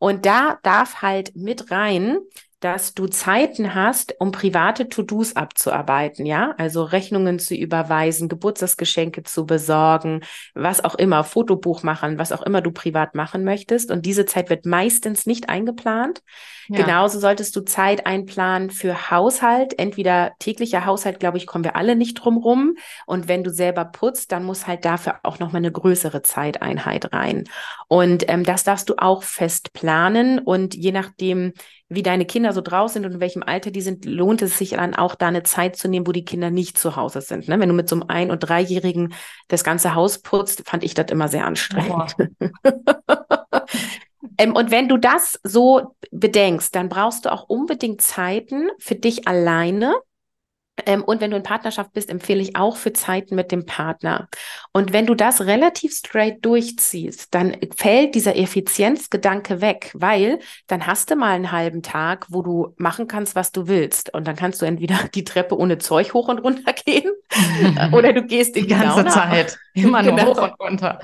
Und 0.00 0.26
da 0.26 0.58
darf 0.64 1.00
halt 1.00 1.36
mit 1.36 1.70
rein, 1.70 2.18
dass 2.60 2.92
du 2.94 3.06
Zeiten 3.06 3.74
hast, 3.74 4.14
um 4.18 4.32
private 4.32 4.88
To-Dos 4.88 5.36
abzuarbeiten, 5.36 6.26
ja, 6.26 6.54
also 6.58 6.82
Rechnungen 6.82 7.38
zu 7.38 7.54
überweisen, 7.54 8.28
Geburtstagsgeschenke 8.28 9.22
zu 9.22 9.46
besorgen, 9.46 10.22
was 10.54 10.82
auch 10.82 10.96
immer, 10.96 11.22
Fotobuch 11.22 11.84
machen, 11.84 12.18
was 12.18 12.32
auch 12.32 12.42
immer 12.42 12.60
du 12.60 12.72
privat 12.72 13.14
machen 13.14 13.44
möchtest. 13.44 13.90
Und 13.90 14.06
diese 14.06 14.26
Zeit 14.26 14.50
wird 14.50 14.66
meistens 14.66 15.24
nicht 15.24 15.48
eingeplant. 15.48 16.22
Ja. 16.68 16.82
Genauso 16.82 17.20
solltest 17.20 17.54
du 17.54 17.60
Zeit 17.60 18.06
einplanen 18.06 18.70
für 18.70 19.10
Haushalt. 19.10 19.78
Entweder 19.78 20.32
täglicher 20.38 20.84
Haushalt, 20.84 21.20
glaube 21.20 21.38
ich, 21.38 21.46
kommen 21.46 21.64
wir 21.64 21.76
alle 21.76 21.94
nicht 21.94 22.14
drum 22.14 22.36
rum. 22.36 22.76
Und 23.06 23.28
wenn 23.28 23.44
du 23.44 23.50
selber 23.50 23.84
putzt, 23.84 24.32
dann 24.32 24.44
muss 24.44 24.66
halt 24.66 24.84
dafür 24.84 25.20
auch 25.22 25.38
nochmal 25.38 25.60
eine 25.60 25.72
größere 25.72 26.22
Zeiteinheit 26.22 27.12
rein. 27.12 27.44
Und 27.86 28.28
ähm, 28.28 28.42
das 28.42 28.64
darfst 28.64 28.88
du 28.88 28.94
auch 28.98 29.22
fest 29.22 29.72
planen. 29.72 30.40
Und 30.40 30.74
je 30.74 30.92
nachdem, 30.92 31.52
wie 31.88 32.02
deine 32.02 32.26
Kinder 32.26 32.52
so 32.52 32.60
draus 32.60 32.92
sind 32.92 33.06
und 33.06 33.12
in 33.14 33.20
welchem 33.20 33.42
Alter 33.42 33.70
die 33.70 33.80
sind, 33.80 34.04
lohnt 34.04 34.42
es 34.42 34.58
sich 34.58 34.70
dann 34.70 34.94
auch 34.94 35.14
da 35.14 35.28
eine 35.28 35.42
Zeit 35.42 35.76
zu 35.76 35.88
nehmen, 35.88 36.06
wo 36.06 36.12
die 36.12 36.24
Kinder 36.24 36.50
nicht 36.50 36.78
zu 36.78 36.96
Hause 36.96 37.22
sind. 37.22 37.48
Ne? 37.48 37.58
Wenn 37.58 37.68
du 37.68 37.74
mit 37.74 37.88
so 37.88 37.96
einem 37.96 38.04
Ein- 38.08 38.30
und 38.30 38.40
Dreijährigen 38.40 39.14
das 39.48 39.64
ganze 39.64 39.94
Haus 39.94 40.18
putzt, 40.18 40.68
fand 40.68 40.84
ich 40.84 40.94
das 40.94 41.10
immer 41.10 41.28
sehr 41.28 41.46
anstrengend. 41.46 42.14
ähm, 44.38 44.54
und 44.54 44.70
wenn 44.70 44.88
du 44.88 44.98
das 44.98 45.40
so 45.42 45.94
bedenkst, 46.10 46.74
dann 46.74 46.90
brauchst 46.90 47.24
du 47.24 47.32
auch 47.32 47.48
unbedingt 47.48 48.02
Zeiten 48.02 48.68
für 48.78 48.94
dich 48.94 49.26
alleine, 49.26 49.94
und 51.06 51.20
wenn 51.20 51.30
du 51.30 51.36
in 51.36 51.42
Partnerschaft 51.42 51.92
bist, 51.92 52.10
empfehle 52.10 52.40
ich 52.40 52.56
auch 52.56 52.76
für 52.76 52.92
Zeiten 52.92 53.34
mit 53.34 53.52
dem 53.52 53.66
Partner. 53.66 54.28
Und 54.72 54.92
wenn 54.92 55.06
du 55.06 55.14
das 55.14 55.42
relativ 55.42 55.94
straight 55.94 56.44
durchziehst, 56.44 57.34
dann 57.34 57.56
fällt 57.76 58.14
dieser 58.14 58.36
Effizienzgedanke 58.36 59.60
weg, 59.60 59.92
weil 59.94 60.38
dann 60.66 60.86
hast 60.86 61.10
du 61.10 61.16
mal 61.16 61.32
einen 61.32 61.52
halben 61.52 61.82
Tag, 61.82 62.26
wo 62.28 62.42
du 62.42 62.74
machen 62.76 63.08
kannst, 63.08 63.34
was 63.34 63.52
du 63.52 63.68
willst. 63.68 64.14
Und 64.14 64.26
dann 64.26 64.36
kannst 64.36 64.62
du 64.62 64.66
entweder 64.66 64.98
die 65.14 65.24
Treppe 65.24 65.58
ohne 65.58 65.78
Zeug 65.78 66.14
hoch 66.14 66.28
und 66.28 66.38
runter 66.38 66.72
gehen 66.72 67.10
oder 67.92 68.12
du 68.12 68.22
gehst 68.22 68.56
in 68.56 68.62
die, 68.62 68.68
die 68.68 68.74
ganze 68.74 68.96
Sauna. 68.96 69.10
Zeit. 69.10 69.58
Immer 69.74 70.02
nur 70.02 70.16
genau. 70.16 70.34
hoch 70.34 70.42
und 70.42 70.60
runter. 70.60 70.98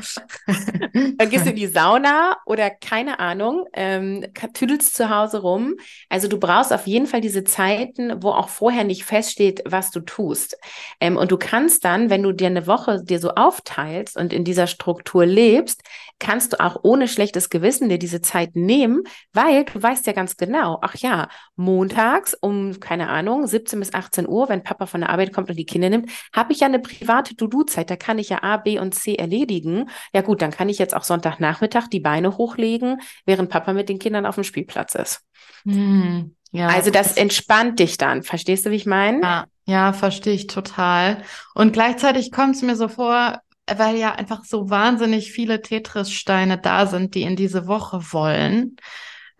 dann 1.17 1.31
gehst 1.31 1.47
du 1.47 1.51
in 1.51 1.57
die 1.57 1.67
Sauna 1.67 2.37
oder 2.47 2.71
keine 2.71 3.21
Ahnung, 3.21 3.67
ähm, 3.73 4.27
tüdelst 4.55 4.95
zu 4.95 5.11
Hause 5.11 5.43
rum. 5.43 5.75
Also 6.09 6.29
du 6.29 6.39
brauchst 6.39 6.73
auf 6.73 6.87
jeden 6.87 7.07
Fall 7.07 7.21
diese 7.21 7.45
Zeiten, 7.45 8.23
wo 8.23 8.31
auch 8.31 8.49
vorher 8.49 8.85
nicht 8.85 9.05
feststeht, 9.05 9.63
was 9.67 9.91
du 9.91 10.01
tust. 10.01 10.57
Ähm, 11.01 11.17
und 11.17 11.31
du 11.31 11.37
kannst 11.37 11.85
dann, 11.85 12.11
wenn 12.11 12.23
du 12.23 12.33
dir 12.33 12.47
eine 12.47 12.67
Woche 12.67 13.03
dir 13.03 13.19
so 13.19 13.31
aufteilst 13.31 14.17
und 14.17 14.33
in 14.33 14.45
dieser 14.45 14.67
Struktur 14.67 15.27
lebst, 15.27 15.83
kannst 16.19 16.53
du 16.53 16.61
auch 16.61 16.79
ohne 16.83 17.09
schlechtes 17.09 17.51
Gewissen 17.51 17.89
dir 17.89 17.99
diese 17.99 18.21
Zeit 18.21 18.57
nehmen, 18.57 19.03
weil 19.33 19.65
du 19.65 19.83
weißt 19.83 20.07
ja 20.07 20.13
ganz 20.13 20.37
genau, 20.37 20.79
ach 20.83 20.95
ja, 20.97 21.29
montags 21.57 22.35
um, 22.35 22.79
keine 22.81 23.09
Ahnung, 23.09 23.47
17 23.47 23.79
bis 23.81 23.95
18 23.95 24.29
Uhr, 24.29 24.49
wenn 24.49 24.63
Papa 24.63 24.87
von 24.87 25.01
der 25.01 25.11
Arbeit 25.11 25.33
kommt 25.33 25.51
und 25.51 25.57
die 25.57 25.67
Kinder 25.67 25.91
nimmt, 25.91 26.11
habe 26.33 26.53
ich 26.53 26.61
ja 26.61 26.67
eine 26.67 26.79
private 26.79 27.37
To-Do-Zeit, 27.37 27.91
da 27.91 27.97
kann 27.97 28.19
ich 28.19 28.29
ja 28.29 28.43
A, 28.43 28.57
B 28.57 28.79
und 28.79 28.95
C 28.95 29.17
erledigen. 29.17 29.91
Ja 30.13 30.23
gut, 30.23 30.43
dann 30.43 30.51
kann 30.51 30.69
ich 30.69 30.79
jetzt 30.79 30.95
auch 30.95 31.05
Sonntagnachmittag 31.05 31.89
die 31.89 32.01
Beine 32.01 32.37
hochlegen, 32.37 33.01
während 33.27 33.51
Papa 33.51 33.73
mit 33.73 33.89
den 33.89 33.99
Kindern 33.99 34.27
auf 34.27 34.37
dem 34.37 34.45
Spielplatz 34.45 34.95
ist. 34.95 35.23
Hm. 35.65 36.35
Ja, 36.53 36.69
also 36.69 36.91
das 36.91 37.17
entspannt 37.17 37.81
dich 37.81 37.99
dann. 37.99 38.23
Verstehst 38.23 38.65
du, 38.65 38.71
wie 38.71 38.77
ich 38.77 38.87
meine? 38.87 39.21
Ja, 39.21 39.47
ja, 39.67 39.93
verstehe 39.93 40.35
ich 40.35 40.47
total. 40.47 41.23
Und 41.55 41.73
gleichzeitig 41.73 42.31
kommt 42.33 42.57
es 42.57 42.63
mir 42.63 42.77
so 42.77 42.89
vor, 42.89 43.41
weil 43.67 43.97
ja 43.97 44.13
einfach 44.13 44.45
so 44.45 44.69
wahnsinnig 44.69 45.33
viele 45.33 45.63
Tetris-Steine 45.63 46.59
da 46.59 46.87
sind, 46.87 47.15
die 47.15 47.23
in 47.23 47.37
diese 47.37 47.67
Woche 47.67 48.13
wollen. 48.13 48.77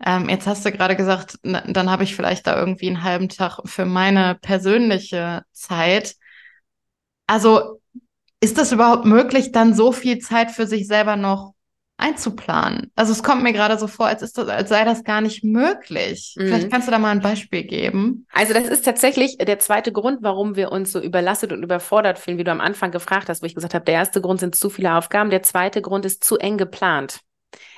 Ähm, 0.03 0.29
jetzt 0.29 0.47
hast 0.47 0.65
du 0.65 0.71
gerade 0.71 0.95
gesagt, 0.95 1.39
dann 1.43 1.89
habe 1.89 2.03
ich 2.03 2.15
vielleicht 2.15 2.47
da 2.47 2.57
irgendwie 2.57 2.87
einen 2.87 3.03
halben 3.03 3.29
Tag 3.29 3.59
für 3.65 3.85
meine 3.85 4.35
persönliche 4.35 5.43
Zeit. 5.51 6.15
Also 7.27 7.81
ist 8.39 8.57
das 8.57 8.71
überhaupt 8.71 9.05
möglich, 9.05 9.51
dann 9.51 9.73
so 9.73 9.91
viel 9.91 10.19
Zeit 10.19 10.51
für 10.51 10.67
sich 10.67 10.87
selber 10.87 11.15
noch 11.15 11.54
einzuplanen? 11.97 12.91
Also 12.95 13.11
es 13.11 13.23
kommt 13.23 13.43
mir 13.43 13.53
gerade 13.53 13.77
so 13.77 13.87
vor, 13.87 14.07
als, 14.07 14.21
ist 14.21 14.37
das, 14.37 14.47
als 14.47 14.69
sei 14.69 14.83
das 14.83 15.03
gar 15.03 15.21
nicht 15.21 15.43
möglich. 15.43 16.35
Mhm. 16.37 16.47
Vielleicht 16.47 16.71
kannst 16.71 16.87
du 16.87 16.91
da 16.91 16.99
mal 16.99 17.11
ein 17.11 17.21
Beispiel 17.21 17.63
geben. 17.63 18.25
Also 18.31 18.53
das 18.53 18.67
ist 18.67 18.83
tatsächlich 18.83 19.37
der 19.37 19.59
zweite 19.59 19.91
Grund, 19.91 20.19
warum 20.21 20.55
wir 20.55 20.71
uns 20.71 20.91
so 20.91 20.99
überlastet 20.99 21.53
und 21.53 21.63
überfordert 21.63 22.19
fühlen, 22.19 22.37
wie 22.37 22.43
du 22.43 22.51
am 22.51 22.61
Anfang 22.61 22.91
gefragt 22.91 23.29
hast, 23.29 23.41
wo 23.41 23.45
ich 23.45 23.55
gesagt 23.55 23.73
habe, 23.73 23.85
der 23.85 23.95
erste 23.95 24.21
Grund 24.21 24.39
sind 24.39 24.55
zu 24.55 24.69
viele 24.69 24.95
Aufgaben, 24.95 25.29
der 25.29 25.43
zweite 25.43 25.81
Grund 25.81 26.05
ist 26.05 26.23
zu 26.23 26.37
eng 26.37 26.57
geplant. 26.57 27.21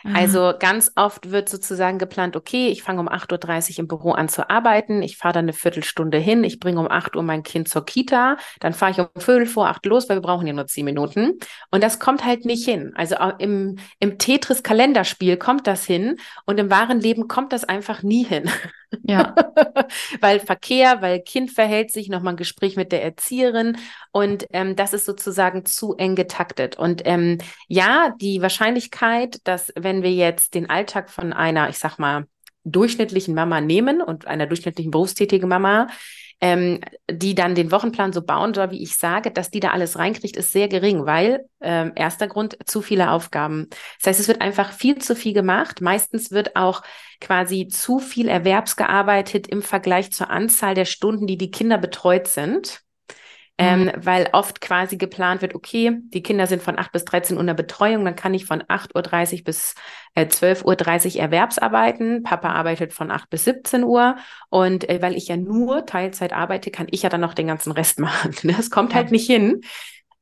Also 0.03 0.53
ganz 0.57 0.91
oft 0.95 1.31
wird 1.31 1.49
sozusagen 1.49 1.97
geplant, 1.97 2.35
okay, 2.35 2.69
ich 2.69 2.83
fange 2.83 2.99
um 2.99 3.09
8.30 3.09 3.71
Uhr 3.73 3.79
im 3.79 3.87
Büro 3.87 4.11
an 4.11 4.29
zu 4.29 4.49
arbeiten, 4.49 5.01
ich 5.01 5.17
fahre 5.17 5.33
dann 5.33 5.45
eine 5.45 5.53
Viertelstunde 5.53 6.17
hin, 6.17 6.43
ich 6.43 6.59
bringe 6.59 6.79
um 6.79 6.89
8 6.89 7.15
Uhr 7.15 7.23
mein 7.23 7.43
Kind 7.43 7.67
zur 7.67 7.85
Kita, 7.85 8.37
dann 8.59 8.73
fahre 8.73 8.91
ich 8.91 8.99
um 8.99 9.07
Viertel 9.17 9.45
vor 9.45 9.67
acht 9.67 9.85
los, 9.85 10.07
weil 10.09 10.17
wir 10.17 10.21
brauchen 10.21 10.47
ja 10.47 10.53
nur 10.53 10.67
zehn 10.67 10.85
Minuten. 10.85 11.33
Und 11.71 11.83
das 11.83 11.99
kommt 11.99 12.25
halt 12.25 12.45
nicht 12.45 12.65
hin. 12.65 12.93
Also 12.95 13.15
im, 13.39 13.77
im 13.99 14.17
Tetris-Kalenderspiel 14.17 15.37
kommt 15.37 15.67
das 15.67 15.85
hin 15.85 16.17
und 16.45 16.59
im 16.59 16.69
wahren 16.69 16.99
Leben 16.99 17.27
kommt 17.27 17.53
das 17.53 17.63
einfach 17.63 18.03
nie 18.03 18.23
hin. 18.23 18.49
Ja. 19.03 19.35
weil 20.21 20.39
Verkehr, 20.39 21.01
weil 21.01 21.21
Kind 21.21 21.51
verhält 21.51 21.91
sich, 21.91 22.09
nochmal 22.09 22.33
ein 22.33 22.37
Gespräch 22.37 22.75
mit 22.75 22.91
der 22.91 23.03
Erzieherin 23.03 23.77
und 24.11 24.45
ähm, 24.51 24.75
das 24.75 24.93
ist 24.93 25.05
sozusagen 25.05 25.65
zu 25.65 25.95
eng 25.95 26.15
getaktet. 26.15 26.77
Und 26.77 27.01
ähm, 27.05 27.37
ja, 27.67 28.13
die 28.21 28.41
Wahrscheinlichkeit, 28.41 29.39
dass 29.43 29.71
wenn 29.75 29.96
wir 30.03 30.11
jetzt 30.11 30.53
den 30.53 30.69
Alltag 30.69 31.09
von 31.09 31.33
einer, 31.33 31.69
ich 31.69 31.77
sag 31.77 31.97
mal, 31.97 32.25
durchschnittlichen 32.63 33.33
Mama 33.33 33.61
nehmen 33.61 34.01
und 34.01 34.27
einer 34.27 34.45
durchschnittlichen 34.45 34.91
berufstätigen 34.91 35.47
Mama, 35.47 35.87
ähm, 36.39 36.81
die 37.09 37.33
dann 37.33 37.55
den 37.55 37.71
Wochenplan 37.71 38.13
so 38.13 38.21
bauen 38.21 38.53
soll, 38.53 38.71
wie 38.71 38.83
ich 38.83 38.95
sage, 38.95 39.31
dass 39.31 39.49
die 39.49 39.59
da 39.59 39.71
alles 39.71 39.97
reinkriegt, 39.97 40.37
ist 40.37 40.51
sehr 40.51 40.67
gering, 40.67 41.05
weil 41.05 41.45
ähm, 41.61 41.93
erster 41.95 42.27
Grund 42.27 42.57
zu 42.65 42.81
viele 42.81 43.11
Aufgaben. 43.11 43.67
Das 43.99 44.09
heißt, 44.09 44.19
es 44.19 44.27
wird 44.27 44.41
einfach 44.41 44.71
viel 44.71 44.99
zu 44.99 45.15
viel 45.15 45.33
gemacht. 45.33 45.81
Meistens 45.81 46.29
wird 46.31 46.55
auch 46.55 46.83
quasi 47.19 47.67
zu 47.69 47.99
viel 47.99 48.27
erwerbsgearbeitet 48.27 49.47
im 49.47 49.63
Vergleich 49.63 50.11
zur 50.11 50.29
Anzahl 50.29 50.75
der 50.75 50.85
Stunden, 50.85 51.25
die 51.25 51.37
die 51.37 51.51
Kinder 51.51 51.79
betreut 51.79 52.27
sind. 52.27 52.81
Ähm, 53.59 53.85
mhm. 53.85 53.91
weil 53.97 54.29
oft 54.33 54.61
quasi 54.61 54.97
geplant 54.97 55.41
wird, 55.41 55.55
okay, 55.55 55.97
die 56.13 56.21
Kinder 56.21 56.45
sind 56.45 56.61
von 56.61 56.77
8 56.77 56.91
bis 56.91 57.05
13 57.05 57.37
Uhr 57.37 57.41
in 57.41 57.47
der 57.47 57.55
Betreuung, 57.55 58.05
dann 58.05 58.15
kann 58.15 58.35
ich 58.35 58.45
von 58.45 58.61
8.30 58.61 59.39
Uhr 59.39 59.43
bis 59.45 59.73
äh, 60.13 60.25
12.30 60.25 61.15
Uhr 61.15 61.21
Erwerbsarbeiten. 61.21 62.21
Papa 62.21 62.49
arbeitet 62.49 62.93
von 62.93 63.09
8 63.09 63.29
bis 63.31 63.45
17 63.45 63.83
Uhr 63.83 64.17
und 64.49 64.87
äh, 64.87 65.01
weil 65.01 65.15
ich 65.15 65.27
ja 65.27 65.37
nur 65.37 65.87
Teilzeit 65.87 66.33
arbeite, 66.33 66.69
kann 66.69 66.87
ich 66.91 67.01
ja 67.01 67.09
dann 67.09 67.21
noch 67.21 67.33
den 67.33 67.47
ganzen 67.47 67.71
Rest 67.71 67.99
machen. 67.99 68.35
Das 68.43 68.69
kommt 68.69 68.93
halt 68.93 69.11
nicht 69.11 69.25
hin. 69.25 69.61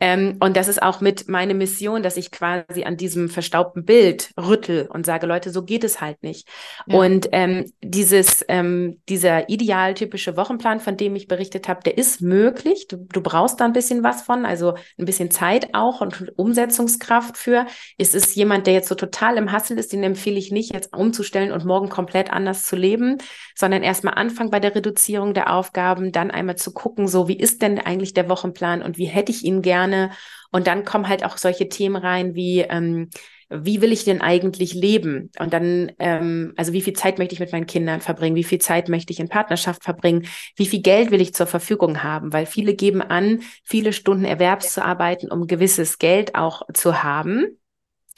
Ähm, 0.01 0.35
und 0.41 0.57
das 0.57 0.67
ist 0.67 0.81
auch 0.81 0.99
mit 0.99 1.29
meine 1.29 1.53
Mission, 1.53 2.03
dass 2.03 2.17
ich 2.17 2.29
quasi 2.29 2.83
an 2.83 2.97
diesem 2.97 3.29
verstaubten 3.29 3.85
Bild 3.85 4.31
rüttel 4.37 4.87
und 4.91 5.05
sage, 5.05 5.25
Leute, 5.25 5.51
so 5.51 5.63
geht 5.63 5.85
es 5.85 6.01
halt 6.01 6.21
nicht. 6.21 6.49
Ja. 6.85 6.97
Und 6.97 7.29
ähm, 7.31 7.71
dieses, 7.81 8.43
ähm, 8.49 9.01
dieser 9.07 9.49
idealtypische 9.49 10.35
Wochenplan, 10.35 10.81
von 10.81 10.97
dem 10.97 11.15
ich 11.15 11.27
berichtet 11.27 11.69
habe, 11.69 11.79
der 11.81 11.97
ist 11.97 12.21
möglich. 12.21 12.87
Du, 12.89 12.97
du 12.97 13.21
brauchst 13.21 13.61
da 13.61 13.65
ein 13.65 13.73
bisschen 13.73 14.03
was 14.03 14.21
von, 14.23 14.45
also 14.45 14.75
ein 14.99 15.05
bisschen 15.05 15.31
Zeit 15.31 15.69
auch 15.73 16.01
und 16.01 16.33
Umsetzungskraft 16.35 17.37
für. 17.37 17.65
Ist 17.97 18.15
es 18.15 18.35
jemand, 18.35 18.67
der 18.67 18.73
jetzt 18.73 18.89
so 18.89 18.95
total 18.95 19.37
im 19.37 19.53
Hassel 19.53 19.79
ist, 19.79 19.93
den 19.93 20.03
empfehle 20.03 20.37
ich 20.37 20.51
nicht, 20.51 20.73
jetzt 20.73 20.93
umzustellen 20.93 21.53
und 21.53 21.63
morgen 21.63 21.87
komplett 21.87 22.33
anders 22.33 22.63
zu 22.63 22.75
leben, 22.75 23.19
sondern 23.55 23.81
erstmal 23.81 24.15
anfangen 24.15 24.51
bei 24.51 24.59
der 24.59 24.75
Reduzierung 24.75 25.33
der 25.33 25.53
Aufgaben, 25.53 26.11
dann 26.11 26.31
einmal 26.31 26.57
zu 26.57 26.73
gucken, 26.73 27.07
so 27.07 27.29
wie 27.29 27.37
ist 27.37 27.61
denn 27.61 27.79
eigentlich 27.79 28.13
der 28.13 28.27
Wochenplan 28.27 28.81
und 28.81 28.97
wie 28.97 29.05
hätte 29.05 29.31
ich 29.31 29.45
ihn 29.45 29.61
gerne 29.61 29.84
gerne. 29.85 30.11
Und 30.51 30.67
dann 30.67 30.85
kommen 30.85 31.07
halt 31.07 31.23
auch 31.25 31.37
solche 31.37 31.69
Themen 31.69 31.95
rein 31.95 32.35
wie, 32.35 32.61
ähm, 32.61 33.09
wie 33.49 33.81
will 33.81 33.91
ich 33.91 34.05
denn 34.05 34.21
eigentlich 34.21 34.73
leben? 34.73 35.31
Und 35.37 35.53
dann, 35.53 35.91
ähm, 35.99 36.53
also 36.57 36.73
wie 36.73 36.81
viel 36.81 36.93
Zeit 36.93 37.19
möchte 37.19 37.33
ich 37.33 37.39
mit 37.39 37.51
meinen 37.51 37.67
Kindern 37.67 38.01
verbringen? 38.01 38.35
Wie 38.35 38.43
viel 38.43 38.59
Zeit 38.59 38.89
möchte 38.89 39.13
ich 39.13 39.19
in 39.19 39.29
Partnerschaft 39.29 39.83
verbringen? 39.83 40.27
Wie 40.55 40.65
viel 40.65 40.81
Geld 40.81 41.11
will 41.11 41.21
ich 41.21 41.35
zur 41.35 41.45
Verfügung 41.45 42.03
haben? 42.03 42.33
Weil 42.33 42.45
viele 42.45 42.73
geben 42.73 43.01
an, 43.01 43.41
viele 43.63 43.93
Stunden 43.93 44.25
Erwerbs 44.25 44.73
zu 44.73 44.83
arbeiten, 44.83 45.31
um 45.31 45.47
gewisses 45.47 45.99
Geld 45.99 46.35
auch 46.35 46.63
zu 46.73 47.03
haben. 47.03 47.59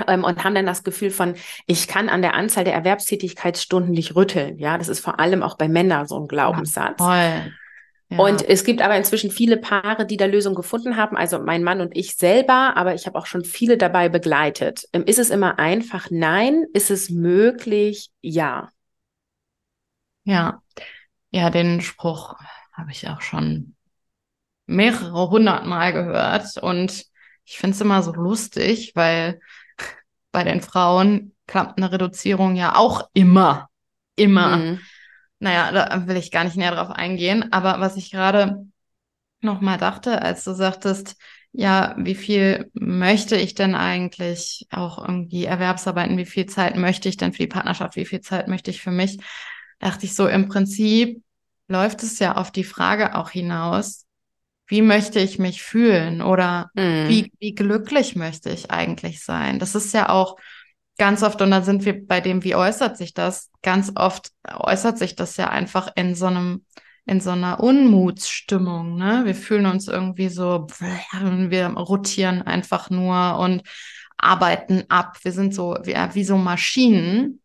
Ähm, 0.07 0.23
und 0.23 0.43
haben 0.43 0.53
dann 0.53 0.67
das 0.67 0.83
Gefühl 0.83 1.09
von, 1.09 1.33
ich 1.65 1.87
kann 1.87 2.07
an 2.07 2.21
der 2.21 2.35
Anzahl 2.35 2.63
der 2.63 2.75
Erwerbstätigkeitsstunden 2.75 3.91
nicht 3.91 4.15
rütteln. 4.15 4.59
Ja, 4.59 4.77
das 4.77 4.89
ist 4.89 4.99
vor 4.99 5.19
allem 5.19 5.41
auch 5.41 5.57
bei 5.57 5.67
Männern 5.67 6.07
so 6.07 6.19
ein 6.19 6.27
Glaubenssatz. 6.27 6.99
Ja, 6.99 7.47
und 8.09 8.47
es 8.47 8.63
gibt 8.63 8.81
aber 8.81 8.95
inzwischen 8.95 9.31
viele 9.31 9.57
Paare, 9.57 10.05
die 10.05 10.15
da 10.15 10.25
Lösungen 10.25 10.55
gefunden 10.55 10.95
haben. 10.95 11.17
Also 11.17 11.39
mein 11.39 11.63
Mann 11.63 11.81
und 11.81 11.95
ich 11.95 12.15
selber, 12.15 12.77
aber 12.77 12.93
ich 12.93 13.05
habe 13.05 13.17
auch 13.17 13.25
schon 13.25 13.43
viele 13.43 13.77
dabei 13.77 14.07
begleitet. 14.07 14.87
Ähm, 14.93 15.03
ist 15.03 15.19
es 15.19 15.29
immer 15.29 15.59
einfach? 15.59 16.07
Nein. 16.09 16.63
Ist 16.73 16.89
es 16.89 17.09
möglich? 17.09 18.09
Ja. 18.21 18.69
Ja. 20.23 20.61
Ja, 21.31 21.49
den 21.49 21.81
Spruch 21.81 22.35
habe 22.71 22.91
ich 22.91 23.09
auch 23.09 23.21
schon 23.21 23.75
mehrere 24.67 25.29
hundert 25.29 25.65
Mal 25.65 25.91
gehört. 25.91 26.57
Und 26.57 27.05
ich 27.43 27.57
finde 27.57 27.75
es 27.75 27.81
immer 27.81 28.03
so 28.03 28.13
lustig, 28.13 28.93
weil 28.95 29.41
bei 30.31 30.45
den 30.45 30.61
Frauen 30.61 31.35
klappt 31.45 31.77
eine 31.77 31.91
Reduzierung 31.91 32.55
ja 32.55 32.75
auch 32.75 33.09
immer. 33.13 33.69
Immer. 34.15 34.57
Mhm. 34.57 34.79
Naja, 35.39 35.71
da 35.71 36.07
will 36.07 36.17
ich 36.17 36.31
gar 36.31 36.43
nicht 36.43 36.57
näher 36.57 36.71
drauf 36.71 36.89
eingehen. 36.89 37.51
Aber 37.51 37.79
was 37.79 37.97
ich 37.97 38.11
gerade 38.11 38.65
noch 39.41 39.61
mal 39.61 39.77
dachte, 39.77 40.21
als 40.21 40.43
du 40.43 40.53
sagtest, 40.53 41.15
ja, 41.51 41.95
wie 41.97 42.15
viel 42.15 42.69
möchte 42.73 43.35
ich 43.35 43.55
denn 43.55 43.75
eigentlich 43.75 44.67
auch 44.69 44.97
irgendwie 44.99 45.45
Erwerbsarbeiten? 45.45 46.17
Wie 46.17 46.25
viel 46.25 46.45
Zeit 46.45 46.75
möchte 46.75 47.09
ich 47.09 47.17
denn 47.17 47.33
für 47.33 47.43
die 47.43 47.47
Partnerschaft? 47.47 47.95
Wie 47.95 48.05
viel 48.05 48.21
Zeit 48.21 48.47
möchte 48.47 48.71
ich 48.71 48.81
für 48.81 48.91
mich? 48.91 49.19
Dachte 49.79 50.05
ich 50.05 50.15
so, 50.15 50.27
im 50.27 50.47
Prinzip 50.47 51.23
läuft 51.67 52.03
es 52.03 52.19
ja 52.19 52.35
auf 52.35 52.51
die 52.51 52.63
Frage 52.63 53.15
auch 53.15 53.29
hinaus, 53.29 54.05
wie 54.67 54.81
möchte 54.81 55.19
ich 55.19 55.39
mich 55.39 55.63
fühlen 55.63 56.21
oder 56.21 56.69
mm. 56.73 57.07
wie, 57.07 57.31
wie 57.39 57.55
glücklich 57.55 58.15
möchte 58.15 58.49
ich 58.49 58.69
eigentlich 58.69 59.23
sein? 59.23 59.59
Das 59.59 59.75
ist 59.75 59.93
ja 59.93 60.09
auch 60.09 60.37
ganz 60.97 61.23
oft, 61.23 61.41
und 61.41 61.51
dann 61.51 61.63
sind 61.63 61.85
wir 61.85 62.05
bei 62.05 62.21
dem, 62.21 62.43
wie 62.43 62.55
äußert 62.55 62.97
sich 62.97 63.13
das? 63.13 63.51
Ganz 63.61 63.91
oft 63.95 64.31
äußert 64.47 64.97
sich 64.97 65.15
das 65.15 65.37
ja 65.37 65.49
einfach 65.49 65.91
in 65.95 66.15
so 66.15 66.25
einem, 66.27 66.65
in 67.05 67.21
so 67.21 67.31
einer 67.31 67.59
Unmutsstimmung, 67.61 68.97
ne? 68.97 69.21
Wir 69.25 69.35
fühlen 69.35 69.65
uns 69.65 69.87
irgendwie 69.87 70.29
so, 70.29 70.67
wir 70.69 71.67
rotieren 71.69 72.41
einfach 72.41 72.89
nur 72.89 73.39
und 73.39 73.63
arbeiten 74.17 74.83
ab. 74.89 75.17
Wir 75.21 75.31
sind 75.31 75.53
so 75.53 75.77
wie, 75.83 75.93
wie 75.93 76.23
so 76.23 76.37
Maschinen. 76.37 77.41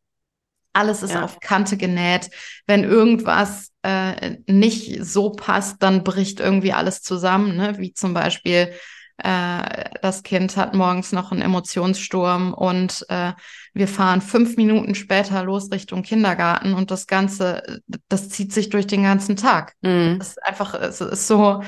Alles 0.73 1.03
ist 1.03 1.13
ja. 1.13 1.23
auf 1.23 1.39
Kante 1.39 1.77
genäht. 1.77 2.31
Wenn 2.67 2.83
irgendwas 2.83 3.71
äh, 3.83 4.39
nicht 4.47 5.05
so 5.05 5.31
passt, 5.31 5.83
dann 5.83 6.03
bricht 6.03 6.41
irgendwie 6.41 6.73
alles 6.73 7.03
zusammen, 7.03 7.57
ne? 7.57 7.79
Wie 7.79 7.93
zum 7.93 8.15
Beispiel 8.15 8.73
äh, 9.19 9.85
das 10.01 10.23
Kind 10.23 10.57
hat 10.57 10.75
morgens 10.75 11.13
noch 11.13 11.33
einen 11.33 11.43
Emotionssturm 11.43 12.55
und 12.55 13.05
äh, 13.09 13.33
wir 13.75 13.89
fahren 13.89 14.21
fünf 14.21 14.57
Minuten 14.57 14.95
später 14.95 15.45
los 15.45 15.71
Richtung 15.71 16.03
Kindergarten 16.03 16.75
und 16.75 16.91
das 16.91 17.07
Ganze, 17.07 17.81
das 18.09 18.29
zieht 18.29 18.53
sich 18.53 18.71
durch 18.71 18.87
den 18.87 19.03
ganzen 19.03 19.37
Tag. 19.37 19.75
Mhm. 19.83 20.19
Es 20.21 20.29
ist 20.29 20.43
einfach, 20.43 20.75
es 20.75 21.01
ist 21.01 21.27
so, 21.27 21.63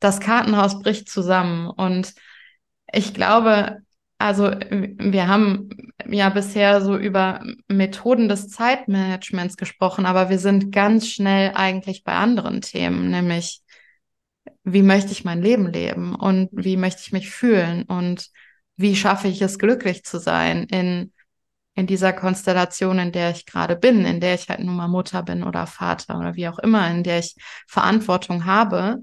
das 0.00 0.20
Kartenhaus 0.20 0.80
bricht 0.80 1.08
zusammen 1.08 1.68
und 1.70 2.14
ich 2.92 3.14
glaube, 3.14 3.78
also 4.18 4.50
wir 4.50 5.28
haben 5.28 5.70
ja 6.08 6.28
bisher 6.28 6.80
so 6.80 6.96
über 6.96 7.40
Methoden 7.68 8.28
des 8.28 8.48
Zeitmanagements 8.48 9.56
gesprochen, 9.56 10.06
aber 10.06 10.28
wir 10.28 10.38
sind 10.38 10.72
ganz 10.72 11.08
schnell 11.08 11.52
eigentlich 11.54 12.02
bei 12.02 12.12
anderen 12.14 12.60
Themen, 12.60 13.10
nämlich 13.10 13.62
wie 14.72 14.82
möchte 14.82 15.12
ich 15.12 15.24
mein 15.24 15.42
Leben 15.42 15.66
leben 15.72 16.14
und 16.14 16.48
wie 16.52 16.76
möchte 16.76 17.02
ich 17.02 17.12
mich 17.12 17.30
fühlen 17.30 17.84
und 17.84 18.28
wie 18.76 18.96
schaffe 18.96 19.28
ich 19.28 19.42
es, 19.42 19.58
glücklich 19.58 20.04
zu 20.04 20.18
sein 20.18 20.64
in, 20.64 21.12
in 21.74 21.86
dieser 21.86 22.12
Konstellation, 22.12 22.98
in 22.98 23.12
der 23.12 23.30
ich 23.30 23.46
gerade 23.46 23.76
bin, 23.76 24.04
in 24.04 24.20
der 24.20 24.34
ich 24.34 24.48
halt 24.48 24.60
nun 24.60 24.76
mal 24.76 24.88
Mutter 24.88 25.22
bin 25.22 25.42
oder 25.42 25.66
Vater 25.66 26.18
oder 26.18 26.34
wie 26.34 26.48
auch 26.48 26.58
immer, 26.58 26.88
in 26.90 27.02
der 27.02 27.18
ich 27.18 27.36
Verantwortung 27.66 28.44
habe. 28.44 28.98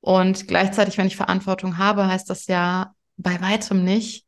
Und 0.00 0.46
gleichzeitig, 0.48 0.98
wenn 0.98 1.06
ich 1.06 1.16
Verantwortung 1.16 1.78
habe, 1.78 2.06
heißt 2.06 2.28
das 2.30 2.46
ja 2.46 2.94
bei 3.16 3.40
weitem 3.40 3.84
nicht, 3.84 4.26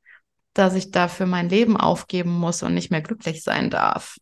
dass 0.55 0.75
ich 0.75 0.91
dafür 0.91 1.27
mein 1.27 1.49
Leben 1.49 1.77
aufgeben 1.77 2.31
muss 2.31 2.63
und 2.63 2.75
nicht 2.75 2.91
mehr 2.91 3.03
glücklich 3.03 3.43
sein 3.43 3.69
darf. 3.69 4.17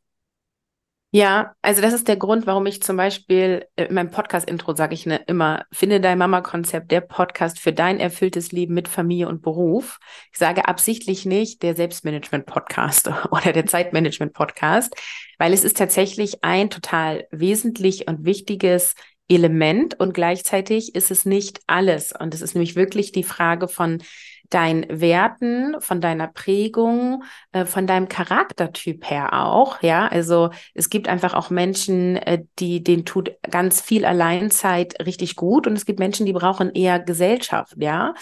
Ja, 1.17 1.55
also 1.63 1.81
das 1.81 1.93
ist 1.93 2.09
der 2.09 2.17
Grund, 2.17 2.45
warum 2.49 2.67
ich 2.67 2.83
zum 2.83 2.97
Beispiel 2.97 3.69
äh, 3.77 3.85
in 3.85 3.95
meinem 3.95 4.11
Podcast-Intro 4.11 4.75
sage 4.75 4.95
ich 4.95 5.07
ne, 5.07 5.21
immer, 5.29 5.65
finde 5.71 6.01
dein 6.01 6.19
Mama-Konzept, 6.19 6.91
der 6.91 7.03
Podcast 7.03 7.61
für 7.61 7.73
dein 7.73 8.01
erfülltes 8.01 8.51
Leben 8.51 8.75
mit 8.75 8.89
Familie 8.89 9.29
und 9.29 9.41
Beruf. 9.41 10.01
Ich 10.33 10.41
sage 10.41 10.67
absichtlich 10.67 11.25
nicht 11.25 11.63
der 11.63 11.77
Selbstmanagement-Podcast 11.77 13.13
oder 13.31 13.53
der 13.53 13.65
Zeitmanagement-Podcast, 13.65 14.97
weil 15.39 15.53
es 15.53 15.63
ist 15.63 15.77
tatsächlich 15.77 16.43
ein 16.43 16.69
total 16.69 17.29
wesentlich 17.31 18.09
und 18.09 18.25
wichtiges 18.25 18.97
Element 19.29 20.01
und 20.01 20.15
gleichzeitig 20.15 20.97
ist 20.97 21.13
es 21.13 21.25
nicht 21.25 21.61
alles. 21.69 22.13
Und 22.13 22.35
es 22.35 22.43
ist 22.43 22.57
nämlich 22.57 22.75
wirklich 22.75 23.13
die 23.13 23.23
Frage 23.23 23.69
von 23.69 24.03
deinen 24.51 24.87
Werten, 25.01 25.77
von 25.81 26.01
deiner 26.01 26.29
Prägung, 26.29 27.25
äh, 27.53 27.65
von 27.65 27.87
deinem 27.87 28.09
Charaktertyp 28.09 29.09
her 29.11 29.33
auch. 29.33 29.83
Ja, 29.83 30.07
also 30.07 30.51
es 30.75 30.91
gibt 30.91 31.09
einfach 31.09 31.35
auch 31.35 31.51
Menschen, 31.51 32.17
äh, 32.17 32.45
die 32.59 32.83
den 32.83 33.05
tut 33.05 33.33
ganz 33.51 33.81
viel 33.81 34.05
Alleinzeit 34.05 34.95
richtig 35.05 35.37
gut 35.37 35.67
und 35.67 35.75
es 35.75 35.87
gibt 35.87 35.99
Menschen, 35.99 36.27
die 36.27 36.33
brauchen 36.33 36.73
eher 36.73 37.01
Gesellschaft. 37.01 37.75
Ja, 37.79 38.15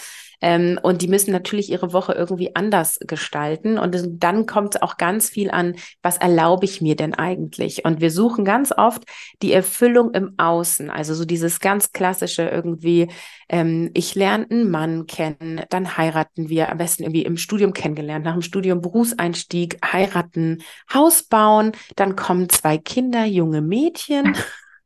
ähm, 0.43 0.77
und 0.83 1.01
die 1.01 1.07
müssen 1.07 1.31
natürlich 1.31 1.71
ihre 1.71 1.93
Woche 1.93 2.11
irgendwie 2.11 2.53
anders 2.53 2.99
gestalten. 3.07 3.77
Und 3.77 3.97
dann 4.21 4.45
kommt 4.45 4.75
es 4.75 4.81
auch 4.81 4.97
ganz 4.97 5.29
viel 5.29 5.49
an, 5.49 5.75
was 6.01 6.17
erlaube 6.17 6.65
ich 6.65 6.81
mir 6.81 6.97
denn 6.97 7.13
eigentlich? 7.13 7.85
Und 7.85 8.01
wir 8.01 8.11
suchen 8.11 8.43
ganz 8.43 8.73
oft 8.75 9.05
die 9.41 9.53
Erfüllung 9.53 10.11
im 10.11 10.33
Außen. 10.37 10.89
Also 10.89 11.13
so 11.13 11.23
dieses 11.23 11.61
ganz 11.61 11.93
klassische 11.93 12.43
irgendwie, 12.43 13.07
ähm, 13.47 13.91
ich 13.93 14.15
lerne 14.15 14.45
einen 14.49 14.69
Mann 14.69 15.07
kennen, 15.07 15.61
dann 15.69 15.95
heiraten 15.95 16.49
wir, 16.49 16.69
am 16.69 16.77
besten 16.77 17.03
irgendwie 17.03 17.23
im 17.23 17.37
Studium 17.37 17.71
kennengelernt, 17.71 18.25
nach 18.25 18.33
dem 18.33 18.41
Studium 18.41 18.81
Berufseinstieg, 18.81 19.77
heiraten, 19.81 20.61
Haus 20.93 21.23
bauen, 21.23 21.71
dann 21.95 22.17
kommen 22.17 22.49
zwei 22.49 22.77
Kinder, 22.77 23.23
junge 23.23 23.61
Mädchen. 23.61 24.35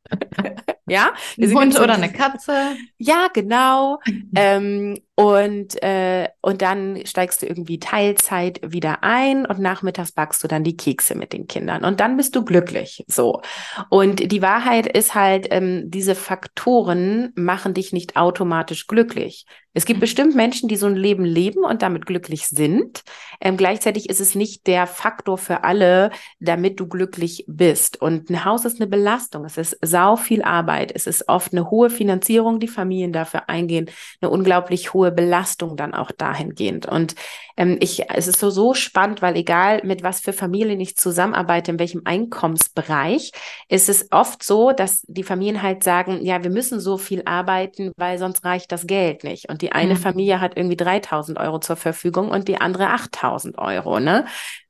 ja, 0.86 1.12
ein 1.36 1.52
Hund 1.52 1.80
oder 1.80 1.94
eine 1.94 2.12
Katze. 2.12 2.76
Ja, 2.96 3.26
genau. 3.32 3.98
ähm, 4.36 4.96
und, 5.18 5.82
äh, 5.82 6.28
und 6.42 6.62
dann 6.62 7.04
steigst 7.04 7.42
du 7.42 7.46
irgendwie 7.46 7.80
Teilzeit 7.80 8.60
wieder 8.62 9.02
ein 9.02 9.46
und 9.46 9.58
nachmittags 9.58 10.12
backst 10.12 10.44
du 10.44 10.46
dann 10.46 10.62
die 10.62 10.76
Kekse 10.76 11.16
mit 11.16 11.32
den 11.32 11.48
Kindern. 11.48 11.82
Und 11.84 11.98
dann 11.98 12.16
bist 12.16 12.36
du 12.36 12.44
glücklich. 12.44 13.04
So. 13.08 13.42
Und 13.90 14.30
die 14.30 14.42
Wahrheit 14.42 14.86
ist 14.86 15.16
halt, 15.16 15.48
ähm, 15.50 15.90
diese 15.90 16.14
Faktoren 16.14 17.32
machen 17.34 17.74
dich 17.74 17.92
nicht 17.92 18.16
automatisch 18.16 18.86
glücklich. 18.86 19.44
Es 19.74 19.84
gibt 19.84 20.00
bestimmt 20.00 20.34
Menschen, 20.34 20.68
die 20.68 20.74
so 20.74 20.86
ein 20.86 20.96
Leben 20.96 21.24
leben 21.24 21.62
und 21.62 21.82
damit 21.82 22.04
glücklich 22.04 22.48
sind. 22.48 23.02
Ähm, 23.40 23.56
gleichzeitig 23.56 24.08
ist 24.08 24.20
es 24.20 24.34
nicht 24.34 24.66
der 24.66 24.88
Faktor 24.88 25.38
für 25.38 25.62
alle, 25.62 26.10
damit 26.40 26.80
du 26.80 26.88
glücklich 26.88 27.44
bist. 27.46 28.02
Und 28.02 28.28
ein 28.28 28.44
Haus 28.44 28.64
ist 28.64 28.80
eine 28.80 28.88
Belastung. 28.88 29.44
Es 29.44 29.56
ist 29.56 29.78
sau 29.80 30.16
viel 30.16 30.42
Arbeit. 30.42 30.90
Es 30.92 31.06
ist 31.06 31.28
oft 31.28 31.52
eine 31.52 31.70
hohe 31.70 31.90
Finanzierung, 31.90 32.58
die 32.58 32.66
Familien 32.66 33.12
dafür 33.12 33.48
eingehen, 33.48 33.88
eine 34.20 34.30
unglaublich 34.30 34.94
hohe 34.94 35.07
Belastung 35.10 35.76
dann 35.76 35.94
auch 35.94 36.10
dahingehend. 36.12 36.86
Und 36.86 37.14
ähm, 37.56 37.76
ich, 37.80 38.08
es 38.10 38.28
ist 38.28 38.40
so, 38.40 38.50
so 38.50 38.74
spannend, 38.74 39.22
weil 39.22 39.36
egal 39.36 39.80
mit 39.84 40.02
was 40.02 40.20
für 40.20 40.32
Familien 40.32 40.80
ich 40.80 40.96
zusammenarbeite, 40.96 41.72
in 41.72 41.78
welchem 41.78 42.02
Einkommensbereich, 42.04 43.32
ist 43.68 43.88
es 43.88 44.08
oft 44.10 44.42
so, 44.42 44.72
dass 44.72 45.02
die 45.08 45.22
Familien 45.22 45.62
halt 45.62 45.84
sagen, 45.84 46.24
ja, 46.24 46.42
wir 46.42 46.50
müssen 46.50 46.80
so 46.80 46.98
viel 46.98 47.22
arbeiten, 47.24 47.92
weil 47.96 48.18
sonst 48.18 48.44
reicht 48.44 48.72
das 48.72 48.86
Geld 48.86 49.24
nicht. 49.24 49.48
Und 49.48 49.62
die 49.62 49.72
eine 49.72 49.94
mhm. 49.94 49.98
Familie 49.98 50.40
hat 50.40 50.56
irgendwie 50.56 50.76
3000 50.76 51.38
Euro 51.38 51.58
zur 51.58 51.76
Verfügung 51.76 52.30
und 52.30 52.48
die 52.48 52.60
andere 52.60 52.88
8000 52.88 53.58
Euro, 53.58 54.00
ne? 54.00 54.26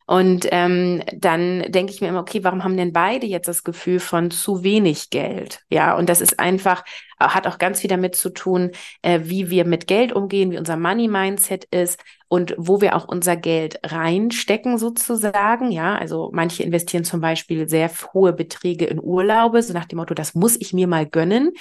Und 0.08 0.48
ähm, 0.52 1.02
dann 1.14 1.70
denke 1.70 1.92
ich 1.92 2.00
mir 2.00 2.08
immer, 2.08 2.20
okay, 2.20 2.42
warum 2.42 2.64
haben 2.64 2.78
denn 2.78 2.94
beide 2.94 3.26
jetzt 3.26 3.46
das 3.46 3.62
Gefühl 3.62 4.00
von 4.00 4.30
zu 4.30 4.62
wenig 4.62 5.10
Geld? 5.10 5.60
Ja, 5.68 5.94
und 5.98 6.08
das 6.08 6.22
ist 6.22 6.40
einfach, 6.40 6.82
hat 7.20 7.46
auch 7.46 7.58
ganz 7.58 7.82
viel 7.82 7.90
damit 7.90 8.16
zu 8.16 8.30
tun, 8.30 8.70
äh, 9.02 9.20
wie 9.24 9.50
wir 9.50 9.66
mit 9.66 9.86
Geld 9.86 10.14
umgehen, 10.14 10.50
wie 10.50 10.56
unser 10.56 10.78
Money-Mindset 10.78 11.66
ist 11.66 12.02
und 12.28 12.54
wo 12.56 12.80
wir 12.80 12.96
auch 12.96 13.06
unser 13.06 13.36
Geld 13.36 13.80
reinstecken 13.84 14.78
sozusagen. 14.78 15.70
Ja, 15.72 15.96
also 15.96 16.30
manche 16.32 16.62
investieren 16.62 17.04
zum 17.04 17.20
Beispiel 17.20 17.68
sehr 17.68 17.90
hohe 18.14 18.32
Beträge 18.32 18.86
in 18.86 19.00
Urlaube, 19.02 19.62
so 19.62 19.74
nach 19.74 19.84
dem 19.84 19.98
Motto, 19.98 20.14
das 20.14 20.34
muss 20.34 20.56
ich 20.58 20.72
mir 20.72 20.86
mal 20.86 21.04
gönnen 21.04 21.52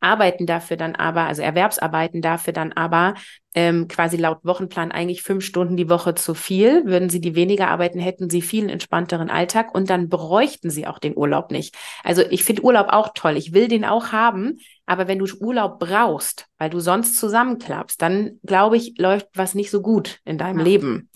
arbeiten 0.00 0.46
dafür 0.46 0.76
dann 0.76 0.94
aber, 0.94 1.22
also 1.22 1.42
Erwerbsarbeiten 1.42 2.22
dafür 2.22 2.52
dann 2.52 2.72
aber 2.72 3.14
ähm, 3.54 3.88
quasi 3.88 4.16
laut 4.16 4.38
Wochenplan 4.44 4.90
eigentlich 4.90 5.22
fünf 5.22 5.44
Stunden 5.44 5.76
die 5.76 5.88
Woche 5.88 6.14
zu 6.14 6.34
viel. 6.34 6.84
Würden 6.84 7.08
sie 7.08 7.20
die 7.20 7.34
weniger 7.34 7.68
arbeiten, 7.68 7.98
hätten 7.98 8.28
sie 8.28 8.42
viel 8.42 8.68
entspannteren 8.68 9.30
Alltag 9.30 9.74
und 9.74 9.90
dann 9.90 10.08
bräuchten 10.08 10.70
sie 10.70 10.86
auch 10.86 10.98
den 10.98 11.16
Urlaub 11.16 11.50
nicht. 11.50 11.76
Also 12.02 12.22
ich 12.30 12.44
finde 12.44 12.62
Urlaub 12.62 12.88
auch 12.90 13.10
toll. 13.14 13.36
Ich 13.36 13.52
will 13.54 13.68
den 13.68 13.84
auch 13.84 14.12
haben. 14.12 14.58
Aber 14.86 15.08
wenn 15.08 15.18
du 15.18 15.26
Urlaub 15.40 15.78
brauchst, 15.78 16.46
weil 16.58 16.68
du 16.68 16.80
sonst 16.80 17.18
zusammenklappst, 17.18 18.02
dann 18.02 18.38
glaube 18.44 18.76
ich, 18.76 18.98
läuft 18.98 19.28
was 19.34 19.54
nicht 19.54 19.70
so 19.70 19.80
gut 19.80 20.20
in 20.24 20.36
deinem 20.36 20.58
ja. 20.58 20.64
Leben. 20.64 21.10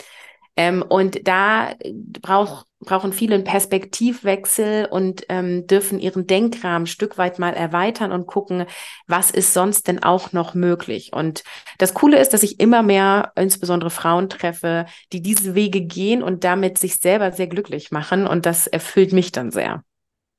Ähm, 0.58 0.82
und 0.82 1.28
da 1.28 1.72
brauch, 2.20 2.64
brauchen 2.80 3.12
viele 3.12 3.36
einen 3.36 3.44
Perspektivwechsel 3.44 4.86
und 4.86 5.24
ähm, 5.28 5.68
dürfen 5.68 6.00
ihren 6.00 6.26
Denkrahmen 6.26 6.82
ein 6.82 6.86
Stück 6.88 7.16
weit 7.16 7.38
mal 7.38 7.54
erweitern 7.54 8.10
und 8.10 8.26
gucken, 8.26 8.66
was 9.06 9.30
ist 9.30 9.54
sonst 9.54 9.86
denn 9.86 10.02
auch 10.02 10.32
noch 10.32 10.54
möglich. 10.54 11.12
Und 11.12 11.44
das 11.78 11.94
Coole 11.94 12.18
ist, 12.18 12.34
dass 12.34 12.42
ich 12.42 12.58
immer 12.58 12.82
mehr, 12.82 13.32
insbesondere 13.36 13.90
Frauen 13.90 14.28
treffe, 14.28 14.86
die 15.12 15.22
diese 15.22 15.54
Wege 15.54 15.80
gehen 15.82 16.24
und 16.24 16.42
damit 16.42 16.76
sich 16.76 16.96
selber 16.96 17.30
sehr 17.30 17.46
glücklich 17.46 17.92
machen. 17.92 18.26
Und 18.26 18.44
das 18.44 18.66
erfüllt 18.66 19.12
mich 19.12 19.30
dann 19.30 19.52
sehr. 19.52 19.84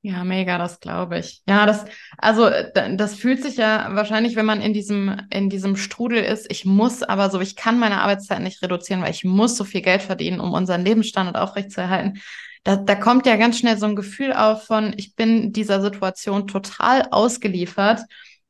Ja, 0.01 0.23
mega, 0.23 0.57
das 0.57 0.79
glaube 0.79 1.19
ich. 1.19 1.41
Ja, 1.47 1.65
das, 1.65 1.83
also 2.17 2.49
das 2.73 3.15
fühlt 3.15 3.43
sich 3.43 3.57
ja 3.57 3.89
wahrscheinlich, 3.91 4.37
wenn 4.37 4.45
man 4.45 4.61
in 4.61 4.71
diesem, 4.71 5.21
in 5.29 5.49
diesem 5.49 5.75
Strudel 5.75 6.23
ist, 6.23 6.49
ich 6.49 6.63
muss 6.63 7.03
aber 7.03 7.29
so, 7.29 7.41
ich 7.41 7.57
kann 7.57 7.79
meine 7.79 8.01
Arbeitszeit 8.01 8.41
nicht 8.41 8.61
reduzieren, 8.61 9.01
weil 9.01 9.11
ich 9.11 9.25
muss 9.25 9.57
so 9.57 9.65
viel 9.65 9.81
Geld 9.81 10.01
verdienen, 10.01 10.39
um 10.39 10.53
unseren 10.53 10.85
Lebensstandard 10.85 11.35
aufrechtzuerhalten. 11.35 12.21
Da, 12.63 12.77
da 12.77 12.95
kommt 12.95 13.25
ja 13.25 13.35
ganz 13.35 13.59
schnell 13.59 13.77
so 13.77 13.87
ein 13.87 13.97
Gefühl 13.97 14.31
auf 14.31 14.65
von, 14.65 14.93
ich 14.95 15.15
bin 15.15 15.51
dieser 15.51 15.81
Situation 15.81 16.47
total 16.47 17.07
ausgeliefert, 17.11 17.99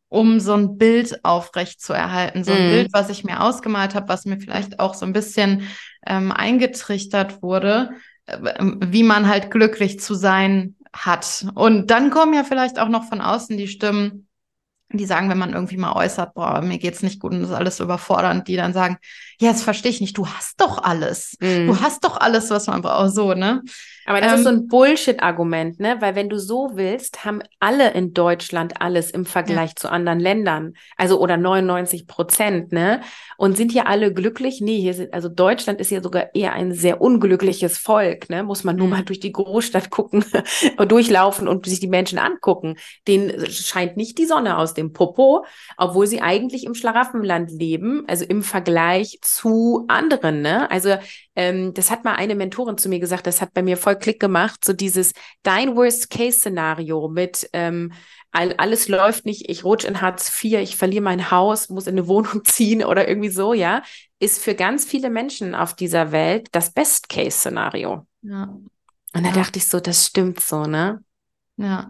um 0.08 0.40
so 0.40 0.54
ein 0.54 0.78
Bild 0.78 1.24
aufrechtzuerhalten. 1.24 2.44
So 2.44 2.52
ein 2.52 2.68
mm. 2.68 2.72
Bild, 2.72 2.90
was 2.94 3.10
ich 3.10 3.24
mir 3.24 3.42
ausgemalt 3.42 3.96
habe, 3.96 4.08
was 4.08 4.26
mir 4.26 4.40
vielleicht 4.40 4.80
auch 4.80 4.94
so 4.94 5.06
ein 5.06 5.14
bisschen 5.14 5.64
ähm, 6.06 6.32
eingetrichtert 6.32 7.42
wurde, 7.42 7.92
äh, 8.26 8.38
wie 8.86 9.04
man 9.04 9.28
halt 9.28 9.52
glücklich 9.52 10.00
zu 10.00 10.16
sein 10.16 10.76
hat. 10.94 11.46
Und 11.56 11.92
dann 11.92 12.10
kommen 12.10 12.34
ja 12.34 12.44
vielleicht 12.44 12.80
auch 12.80 12.90
noch 12.90 13.06
von 13.06 13.22
außen 13.22 13.58
die 13.58 13.68
Stimmen, 13.68 14.28
die 14.92 15.06
sagen, 15.06 15.30
wenn 15.30 15.38
man 15.38 15.54
irgendwie 15.54 15.78
mal 15.78 15.94
äußert, 15.94 16.34
boah, 16.34 16.62
mir 16.62 16.80
geht's 16.80 17.04
nicht 17.04 17.20
gut 17.20 17.32
und 17.32 17.42
das 17.42 17.52
ist 17.52 17.56
alles 17.56 17.80
überfordernd, 17.80 18.48
die 18.48 18.56
dann 18.56 18.74
sagen, 18.74 18.98
ja, 19.40 19.52
das 19.52 19.62
verstehe 19.62 19.92
ich 19.92 20.02
nicht, 20.02 20.18
du 20.18 20.28
hast 20.28 20.60
doch 20.60 20.82
alles. 20.82 21.38
Mm. 21.40 21.68
Du 21.68 21.80
hast 21.80 22.04
doch 22.04 22.18
alles, 22.18 22.50
was 22.50 22.66
man 22.66 22.82
braucht, 22.82 23.14
so, 23.14 23.36
ne? 23.36 23.62
Aber 24.10 24.22
das 24.22 24.32
ähm, 24.32 24.38
ist 24.40 24.44
so 24.44 24.50
ein 24.50 24.68
Bullshit-Argument, 24.68 25.80
ne? 25.80 25.98
Weil 26.00 26.16
wenn 26.16 26.30
du 26.30 26.40
so 26.40 26.72
willst, 26.74 27.26
haben 27.26 27.44
alle 27.60 27.92
in 27.92 28.16
Deutschland 28.16 28.82
alles 28.82 29.12
im 29.12 29.24
Vergleich 29.24 29.70
ja. 29.70 29.76
zu 29.76 29.92
anderen 29.92 30.20
Ländern. 30.20 30.74
Also 30.98 31.22
oder 31.22 31.38
99 31.38 32.08
Prozent, 32.08 32.72
ne? 32.72 33.02
Und 33.38 33.56
sind 33.56 33.72
hier 33.72 33.86
alle 33.86 34.12
glücklich? 34.12 34.62
Nee, 34.62 34.82
hier 34.82 34.96
sind, 34.96 35.14
also 35.14 35.30
Deutschland 35.30 35.80
ist 35.80 35.92
ja 35.92 36.02
sogar 36.02 36.34
eher 36.34 36.54
ein 36.54 36.74
sehr 36.74 37.02
unglückliches 37.02 37.78
Volk, 37.78 38.32
ne? 38.32 38.42
Muss 38.42 38.64
man 38.64 38.78
nur 38.78 38.88
mhm. 38.88 38.94
mal 38.94 39.04
durch 39.04 39.20
die 39.20 39.32
Großstadt 39.32 39.92
gucken 39.92 40.26
und 40.78 40.92
durchlaufen 40.92 41.48
und 41.48 41.68
sich 41.68 41.80
die 41.80 41.88
Menschen 41.88 42.18
angucken. 42.18 42.78
Denen 43.08 43.46
scheint 43.46 43.96
nicht 43.96 44.18
die 44.18 44.26
Sonne 44.26 44.58
aus 44.58 44.74
dem 44.74 44.92
Popo, 44.92 45.46
obwohl 45.78 46.08
sie 46.08 46.20
eigentlich 46.20 46.66
im 46.66 46.74
Schlaraffenland 46.74 47.52
leben, 47.52 48.06
also 48.08 48.26
im 48.26 48.42
Vergleich 48.42 49.20
zu 49.22 49.86
anderen, 49.88 50.42
ne? 50.42 50.72
Also 50.72 50.96
ähm, 51.40 51.74
das 51.74 51.90
hat 51.90 52.04
mal 52.04 52.16
eine 52.16 52.36
Mentorin 52.36 52.78
zu 52.78 52.90
mir 52.90 53.00
gesagt, 53.00 53.26
das 53.26 53.40
hat 53.40 53.54
bei 53.54 53.64
mir 53.64 53.78
voll 53.78 53.98
Klick 53.98 54.20
gemacht, 54.20 54.66
so 54.66 54.74
dieses 54.74 55.14
dein 55.42 55.78
Worst-Case-Szenario 55.78 57.08
mit 57.08 57.50
ähm, 57.54 57.94
alles 58.32 58.90
läuft 58.90 59.26
nicht, 59.26 59.50
ich 59.50 59.64
rutsche 59.64 59.88
in 59.88 60.02
Hartz 60.02 60.44
IV, 60.44 60.60
ich 60.60 60.76
verliere 60.76 61.02
mein 61.02 61.32
Haus, 61.32 61.70
muss 61.70 61.88
in 61.88 61.94
eine 61.94 62.10
Wohnung 62.10 62.42
ziehen 62.44 62.84
oder 62.84 63.08
irgendwie 63.08 63.30
so, 63.30 63.54
ja, 63.54 63.84
ist 64.20 64.44
für 64.44 64.54
ganz 64.54 64.84
viele 64.84 65.10
Menschen 65.10 65.56
auf 65.56 65.74
dieser 65.74 66.12
Welt 66.12 66.50
das 66.52 66.72
Best-Case-Szenario. 66.72 68.06
Ja. 68.22 68.44
Und 69.14 69.24
da 69.24 69.30
ja. 69.30 69.32
dachte 69.32 69.60
ich 69.60 69.68
so, 69.68 69.80
das 69.80 70.08
stimmt 70.08 70.42
so, 70.42 70.66
ne? 70.66 71.02
Ja, 71.56 71.90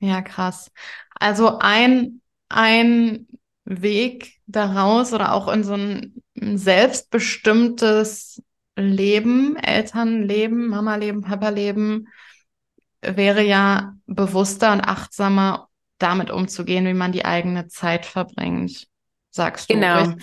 ja, 0.00 0.22
krass. 0.22 0.70
Also 1.14 1.58
ein, 1.58 2.22
ein 2.48 3.28
Weg 3.66 4.40
daraus 4.46 5.12
oder 5.12 5.34
auch 5.34 5.48
in 5.48 5.62
so 5.62 5.74
ein 5.74 6.22
selbstbestimmtes 6.34 8.40
Leben, 8.78 9.56
Elternleben, 9.56 10.68
Mama-Leben, 10.68 11.22
Papa-Leben, 11.22 12.08
wäre 13.00 13.42
ja 13.42 13.94
bewusster 14.06 14.72
und 14.72 14.80
achtsamer 14.80 15.68
damit 15.98 16.30
umzugehen, 16.30 16.86
wie 16.86 16.94
man 16.94 17.12
die 17.12 17.24
eigene 17.24 17.68
Zeit 17.68 18.06
verbringt, 18.06 18.86
sagst 19.30 19.68
du. 19.70 19.74
Genau. 19.74 20.14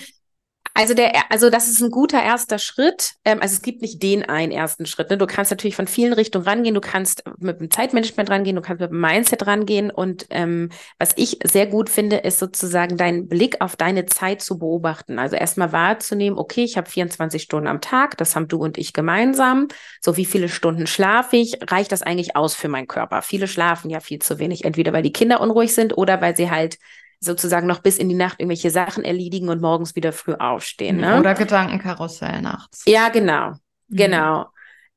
Also 0.77 0.93
der, 0.93 1.31
also 1.31 1.49
das 1.49 1.69
ist 1.69 1.81
ein 1.81 1.89
guter 1.89 2.21
erster 2.21 2.59
Schritt. 2.59 3.13
Ähm, 3.23 3.41
also 3.41 3.53
es 3.53 3.61
gibt 3.61 3.81
nicht 3.81 4.03
den 4.03 4.23
einen 4.23 4.51
ersten 4.51 4.85
Schritt. 4.85 5.09
Ne? 5.09 5.17
Du 5.17 5.25
kannst 5.25 5.49
natürlich 5.49 5.77
von 5.77 5.87
vielen 5.87 6.11
Richtungen 6.11 6.45
rangehen. 6.45 6.75
Du 6.75 6.81
kannst 6.81 7.23
mit 7.37 7.61
dem 7.61 7.71
Zeitmanagement 7.71 8.29
rangehen, 8.29 8.57
du 8.57 8.61
kannst 8.61 8.81
mit 8.81 8.91
dem 8.91 8.99
Mindset 8.99 9.47
rangehen. 9.47 9.89
Und 9.89 10.25
ähm, 10.31 10.69
was 10.99 11.13
ich 11.15 11.39
sehr 11.45 11.67
gut 11.67 11.89
finde, 11.89 12.17
ist 12.17 12.39
sozusagen 12.39 12.97
deinen 12.97 13.29
Blick 13.29 13.61
auf 13.61 13.77
deine 13.77 14.05
Zeit 14.05 14.41
zu 14.41 14.59
beobachten. 14.59 15.17
Also 15.17 15.37
erstmal 15.37 15.71
wahrzunehmen, 15.71 16.37
okay, 16.37 16.65
ich 16.65 16.75
habe 16.75 16.89
24 16.89 17.41
Stunden 17.41 17.67
am 17.67 17.79
Tag, 17.79 18.17
das 18.17 18.35
haben 18.35 18.49
du 18.49 18.57
und 18.57 18.77
ich 18.77 18.91
gemeinsam. 18.91 19.69
So 20.01 20.17
wie 20.17 20.25
viele 20.25 20.49
Stunden 20.49 20.87
schlafe 20.87 21.37
ich? 21.37 21.57
Reicht 21.71 21.93
das 21.93 22.01
eigentlich 22.01 22.35
aus 22.35 22.53
für 22.53 22.67
meinen 22.67 22.87
Körper? 22.87 23.21
Viele 23.21 23.47
schlafen 23.47 23.89
ja 23.89 24.01
viel 24.01 24.19
zu 24.19 24.39
wenig, 24.39 24.65
entweder 24.65 24.91
weil 24.91 25.03
die 25.03 25.13
Kinder 25.13 25.39
unruhig 25.39 25.73
sind 25.73 25.97
oder 25.97 26.19
weil 26.19 26.35
sie 26.35 26.51
halt 26.51 26.79
sozusagen 27.19 27.67
noch 27.67 27.79
bis 27.79 27.97
in 27.97 28.09
die 28.09 28.15
Nacht 28.15 28.39
irgendwelche 28.39 28.71
Sachen 28.71 29.03
erledigen 29.03 29.49
und 29.49 29.61
morgens 29.61 29.95
wieder 29.95 30.11
früh 30.11 30.33
aufstehen. 30.33 30.97
Ne? 30.97 31.19
Oder 31.19 31.33
Gedankenkarussell 31.33 32.41
nachts. 32.41 32.83
Ja, 32.85 33.09
genau. 33.09 33.51
Mhm. 33.87 33.97
Genau. 33.97 34.45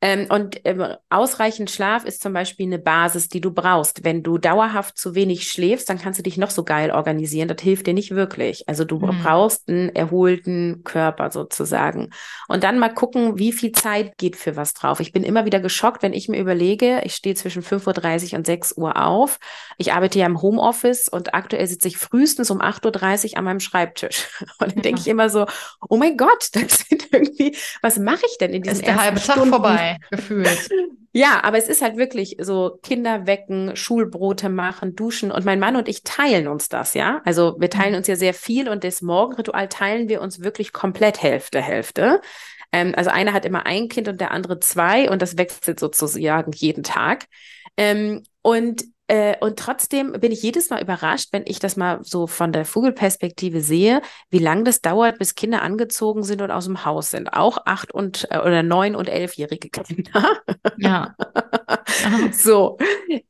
Ähm, 0.00 0.26
und 0.28 0.60
ähm, 0.64 0.84
ausreichend 1.10 1.70
Schlaf 1.70 2.04
ist 2.04 2.22
zum 2.22 2.32
Beispiel 2.32 2.66
eine 2.66 2.78
Basis, 2.78 3.28
die 3.28 3.40
du 3.40 3.50
brauchst. 3.50 4.04
Wenn 4.04 4.22
du 4.22 4.38
dauerhaft 4.38 4.96
zu 4.96 5.16
wenig 5.16 5.50
schläfst, 5.50 5.88
dann 5.88 5.98
kannst 5.98 6.20
du 6.20 6.22
dich 6.22 6.36
noch 6.36 6.50
so 6.50 6.62
geil 6.64 6.92
organisieren. 6.92 7.48
Das 7.48 7.60
hilft 7.60 7.88
dir 7.88 7.94
nicht 7.94 8.12
wirklich. 8.12 8.68
Also 8.68 8.84
du 8.84 9.00
mhm. 9.00 9.22
brauchst 9.22 9.68
einen 9.68 9.88
erholten 9.88 10.82
Körper 10.84 11.32
sozusagen. 11.32 12.10
Und 12.46 12.62
dann 12.62 12.78
mal 12.78 12.94
gucken, 12.94 13.38
wie 13.38 13.52
viel 13.52 13.72
Zeit 13.72 14.16
geht 14.18 14.36
für 14.36 14.54
was 14.54 14.72
drauf. 14.72 15.00
Ich 15.00 15.12
bin 15.12 15.24
immer 15.24 15.44
wieder 15.46 15.58
geschockt, 15.58 16.02
wenn 16.02 16.12
ich 16.12 16.28
mir 16.28 16.38
überlege, 16.38 17.00
ich 17.04 17.16
stehe 17.16 17.34
zwischen 17.34 17.62
5.30 17.62 18.32
Uhr 18.32 18.38
und 18.38 18.46
6 18.46 18.76
Uhr 18.76 19.04
auf. 19.04 19.40
Ich 19.78 19.92
arbeite 19.92 20.20
ja 20.20 20.26
im 20.26 20.40
Homeoffice 20.40 21.08
und 21.08 21.34
aktuell 21.34 21.66
sitze 21.66 21.88
ich 21.88 21.96
frühestens 21.96 22.52
um 22.52 22.60
8.30 22.60 23.32
Uhr 23.32 23.38
an 23.38 23.44
meinem 23.44 23.60
Schreibtisch. 23.60 24.28
Und 24.60 24.70
dann 24.70 24.76
ja. 24.76 24.82
denke 24.82 25.00
ich 25.00 25.08
immer 25.08 25.28
so, 25.28 25.46
oh 25.88 25.96
mein 25.96 26.16
Gott, 26.16 26.48
das 26.52 26.78
sind 26.88 27.12
irgendwie, 27.12 27.56
was 27.82 27.98
mache 27.98 28.24
ich 28.26 28.38
denn 28.38 28.52
in 28.52 28.62
diesem 28.62 28.78
Ist 28.78 28.86
der 28.86 29.00
halbe 29.00 29.20
Tag 29.20 29.36
Stunden? 29.36 29.87
gefühlt. 30.10 30.68
Ja, 31.12 31.42
aber 31.42 31.58
es 31.58 31.68
ist 31.68 31.82
halt 31.82 31.96
wirklich 31.96 32.36
so 32.40 32.78
Kinder 32.82 33.26
wecken, 33.26 33.74
Schulbrote 33.74 34.48
machen, 34.48 34.94
duschen 34.94 35.32
und 35.32 35.44
mein 35.44 35.58
Mann 35.58 35.76
und 35.76 35.88
ich 35.88 36.04
teilen 36.04 36.48
uns 36.48 36.68
das, 36.68 36.94
ja. 36.94 37.22
Also 37.24 37.56
wir 37.58 37.70
teilen 37.70 37.94
uns 37.94 38.06
ja 38.06 38.16
sehr 38.16 38.34
viel 38.34 38.68
und 38.68 38.84
das 38.84 39.02
Morgenritual 39.02 39.68
teilen 39.68 40.08
wir 40.08 40.20
uns 40.20 40.40
wirklich 40.40 40.72
komplett 40.72 41.22
Hälfte, 41.22 41.60
Hälfte. 41.60 42.20
Ähm, 42.72 42.92
also 42.96 43.10
einer 43.10 43.32
hat 43.32 43.44
immer 43.44 43.66
ein 43.66 43.88
Kind 43.88 44.08
und 44.08 44.20
der 44.20 44.30
andere 44.30 44.60
zwei 44.60 45.10
und 45.10 45.22
das 45.22 45.38
wechselt 45.38 45.80
sozusagen 45.80 46.52
jeden 46.52 46.82
Tag. 46.82 47.26
Ähm, 47.76 48.22
und 48.42 48.84
äh, 49.08 49.36
und 49.40 49.58
trotzdem 49.58 50.12
bin 50.12 50.32
ich 50.32 50.42
jedes 50.42 50.70
Mal 50.70 50.82
überrascht, 50.82 51.30
wenn 51.32 51.44
ich 51.46 51.58
das 51.58 51.76
mal 51.76 52.00
so 52.02 52.26
von 52.26 52.52
der 52.52 52.64
Vogelperspektive 52.64 53.60
sehe, 53.62 54.02
wie 54.30 54.38
lange 54.38 54.64
das 54.64 54.82
dauert, 54.82 55.18
bis 55.18 55.34
Kinder 55.34 55.62
angezogen 55.62 56.22
sind 56.22 56.42
und 56.42 56.50
aus 56.50 56.66
dem 56.66 56.84
Haus 56.84 57.10
sind. 57.10 57.32
Auch 57.32 57.58
acht 57.64 57.92
und 57.92 58.28
äh, 58.30 58.38
oder 58.38 58.62
neun 58.62 58.94
und 58.94 59.08
elfjährige 59.08 59.70
Kinder. 59.70 60.40
Ja. 60.76 61.14
so. 62.32 62.78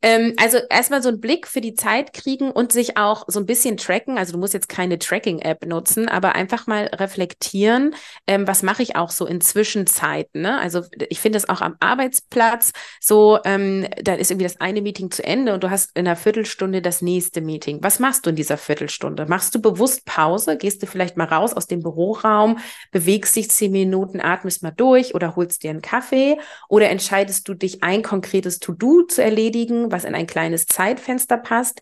Ähm, 0.02 0.34
also 0.36 0.58
erstmal 0.70 1.02
so 1.02 1.08
einen 1.08 1.20
Blick 1.20 1.46
für 1.46 1.60
die 1.60 1.74
Zeit 1.74 2.12
kriegen 2.12 2.50
und 2.50 2.72
sich 2.72 2.96
auch 2.96 3.24
so 3.26 3.40
ein 3.40 3.46
bisschen 3.46 3.76
tracken. 3.76 4.18
Also 4.18 4.32
du 4.32 4.38
musst 4.38 4.54
jetzt 4.54 4.68
keine 4.68 4.98
Tracking-App 4.98 5.66
nutzen, 5.66 6.08
aber 6.08 6.34
einfach 6.34 6.66
mal 6.66 6.86
reflektieren, 6.86 7.94
ähm, 8.26 8.46
was 8.46 8.62
mache 8.62 8.82
ich 8.82 8.96
auch 8.96 9.10
so 9.10 9.26
in 9.26 9.40
Zwischenzeiten. 9.40 10.42
Ne? 10.42 10.58
Also 10.58 10.82
ich 11.08 11.20
finde 11.20 11.38
es 11.38 11.48
auch 11.48 11.60
am 11.60 11.76
Arbeitsplatz 11.80 12.72
so, 13.00 13.38
ähm, 13.44 13.86
da 14.02 14.14
ist 14.14 14.30
irgendwie 14.30 14.46
das 14.46 14.60
eine 14.60 14.82
Meeting 14.82 15.10
zu 15.10 15.24
Ende 15.24 15.54
und 15.54 15.62
du 15.62 15.70
hast 15.70 15.96
in 15.96 16.06
einer 16.06 16.16
Viertelstunde 16.16 16.82
das 16.82 17.02
nächste 17.02 17.40
Meeting. 17.40 17.78
Was 17.82 17.98
machst 17.98 18.26
du 18.26 18.30
in 18.30 18.36
dieser 18.36 18.56
Viertelstunde? 18.56 19.26
Machst 19.26 19.54
du 19.54 19.60
bewusst 19.60 20.04
Pause? 20.04 20.56
Gehst 20.56 20.82
du 20.82 20.86
vielleicht 20.86 21.16
mal 21.16 21.26
raus 21.26 21.52
aus 21.54 21.66
dem 21.66 21.82
Büroraum, 21.82 22.58
bewegst 22.90 23.36
dich 23.36 23.50
zehn 23.50 23.72
Minuten, 23.72 24.20
atmest 24.20 24.62
mal 24.62 24.70
durch 24.70 25.14
oder 25.14 25.36
holst 25.36 25.62
dir 25.62 25.70
einen 25.70 25.82
Kaffee? 25.82 26.38
Oder 26.68 26.90
entscheidest 26.90 27.48
du 27.48 27.54
dich, 27.54 27.82
ein 27.82 28.02
konkretes 28.28 28.58
To-Do 28.58 29.02
zu 29.04 29.22
erledigen, 29.22 29.90
was 29.90 30.04
in 30.04 30.14
ein 30.14 30.26
kleines 30.26 30.66
Zeitfenster 30.66 31.38
passt? 31.38 31.80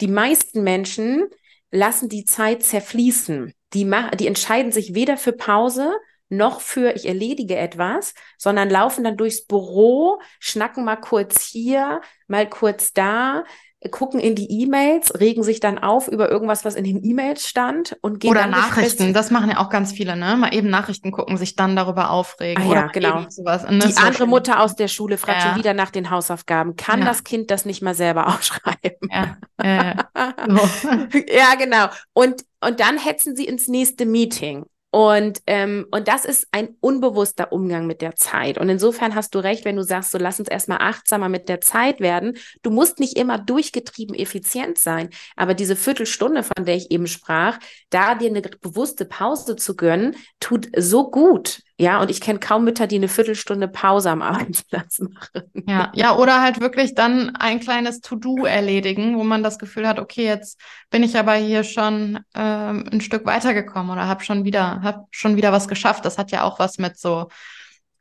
Die 0.00 0.06
meisten 0.06 0.62
Menschen 0.62 1.26
lassen 1.72 2.08
die 2.08 2.24
Zeit 2.24 2.62
zerfließen. 2.62 3.52
Die, 3.74 3.90
die 4.18 4.26
entscheiden 4.28 4.70
sich 4.70 4.94
weder 4.94 5.16
für 5.16 5.32
Pause 5.32 5.92
noch 6.28 6.60
für 6.60 6.94
ich 6.94 7.06
erledige 7.06 7.56
etwas, 7.56 8.14
sondern 8.36 8.70
laufen 8.70 9.02
dann 9.02 9.16
durchs 9.16 9.46
Büro, 9.46 10.20
schnacken 10.38 10.84
mal 10.84 10.96
kurz 10.96 11.42
hier, 11.42 12.00
mal 12.28 12.48
kurz 12.48 12.92
da, 12.92 13.44
gucken 13.90 14.18
in 14.18 14.34
die 14.34 14.62
E-Mails, 14.62 15.18
regen 15.20 15.44
sich 15.44 15.60
dann 15.60 15.78
auf 15.78 16.08
über 16.08 16.28
irgendwas, 16.30 16.64
was 16.64 16.74
in 16.74 16.82
den 16.82 17.04
E-Mails 17.04 17.46
stand 17.46 17.96
und 18.00 18.18
gehen 18.18 18.32
oder 18.32 18.48
Nachrichten. 18.48 19.12
Das 19.12 19.30
machen 19.30 19.50
ja 19.50 19.58
auch 19.58 19.70
ganz 19.70 19.92
viele, 19.92 20.16
ne? 20.16 20.36
Mal 20.36 20.52
eben 20.52 20.68
Nachrichten 20.68 21.12
gucken, 21.12 21.36
sich 21.36 21.54
dann 21.54 21.76
darüber 21.76 22.10
aufregen. 22.10 22.64
Ah, 22.64 22.74
ja, 22.74 22.86
genau. 22.88 23.26
Sowas. 23.28 23.66
Die 23.68 23.92
so 23.92 24.00
andere. 24.00 24.26
Mutter 24.26 24.60
aus 24.60 24.74
der 24.74 24.88
Schule 24.88 25.16
fragt 25.16 25.42
ja. 25.42 25.48
schon 25.48 25.58
wieder 25.58 25.74
nach 25.74 25.90
den 25.90 26.10
Hausaufgaben. 26.10 26.74
Kann 26.74 27.00
ja. 27.00 27.06
das 27.06 27.22
Kind 27.22 27.52
das 27.52 27.64
nicht 27.64 27.80
mal 27.80 27.94
selber 27.94 28.26
aufschreiben? 28.34 29.08
Ja, 29.12 29.36
ja, 29.62 30.08
so. 30.48 31.18
ja 31.32 31.54
genau. 31.56 31.86
Und 32.12 32.44
und 32.60 32.80
dann 32.80 32.98
hetzen 32.98 33.36
sie 33.36 33.44
ins 33.44 33.68
nächste 33.68 34.04
Meeting. 34.04 34.64
Und, 34.98 35.42
ähm, 35.46 35.86
und 35.92 36.08
das 36.08 36.24
ist 36.24 36.48
ein 36.50 36.70
unbewusster 36.80 37.52
Umgang 37.52 37.86
mit 37.86 38.02
der 38.02 38.16
Zeit. 38.16 38.58
Und 38.58 38.68
insofern 38.68 39.14
hast 39.14 39.32
du 39.32 39.38
recht, 39.38 39.64
wenn 39.64 39.76
du 39.76 39.84
sagst, 39.84 40.10
so 40.10 40.18
lass 40.18 40.40
uns 40.40 40.48
erstmal 40.48 40.78
achtsamer 40.80 41.28
mit 41.28 41.48
der 41.48 41.60
Zeit 41.60 42.00
werden. 42.00 42.36
Du 42.62 42.72
musst 42.72 42.98
nicht 42.98 43.16
immer 43.16 43.38
durchgetrieben 43.38 44.16
effizient 44.16 44.76
sein, 44.76 45.10
aber 45.36 45.54
diese 45.54 45.76
Viertelstunde, 45.76 46.42
von 46.42 46.64
der 46.64 46.74
ich 46.74 46.90
eben 46.90 47.06
sprach, 47.06 47.60
da 47.90 48.16
dir 48.16 48.28
eine 48.28 48.42
bewusste 48.42 49.04
Pause 49.04 49.54
zu 49.54 49.76
gönnen, 49.76 50.16
tut 50.40 50.66
so 50.76 51.12
gut. 51.12 51.60
Ja, 51.80 52.00
und 52.00 52.10
ich 52.10 52.20
kenne 52.20 52.40
kaum 52.40 52.64
Mütter, 52.64 52.88
die 52.88 52.96
eine 52.96 53.06
Viertelstunde 53.06 53.68
Pause 53.68 54.10
am 54.10 54.20
Arbeitsplatz 54.20 54.98
machen. 54.98 55.64
Ja, 55.68 55.92
ja, 55.94 56.16
oder 56.16 56.42
halt 56.42 56.60
wirklich 56.60 56.96
dann 56.96 57.36
ein 57.36 57.60
kleines 57.60 58.00
To-Do 58.00 58.46
erledigen, 58.46 59.16
wo 59.16 59.22
man 59.22 59.44
das 59.44 59.60
Gefühl 59.60 59.86
hat, 59.86 60.00
okay, 60.00 60.24
jetzt 60.24 60.60
bin 60.90 61.04
ich 61.04 61.16
aber 61.16 61.34
hier 61.34 61.62
schon 61.62 62.18
ähm, 62.34 62.88
ein 62.90 63.00
Stück 63.00 63.24
weitergekommen 63.26 63.92
oder 63.92 64.08
habe 64.08 64.24
schon 64.24 64.44
wieder, 64.44 64.82
hab 64.82 65.06
schon 65.12 65.36
wieder 65.36 65.52
was 65.52 65.68
geschafft. 65.68 66.04
Das 66.04 66.18
hat 66.18 66.32
ja 66.32 66.42
auch 66.42 66.58
was 66.58 66.78
mit 66.78 66.98
so 66.98 67.28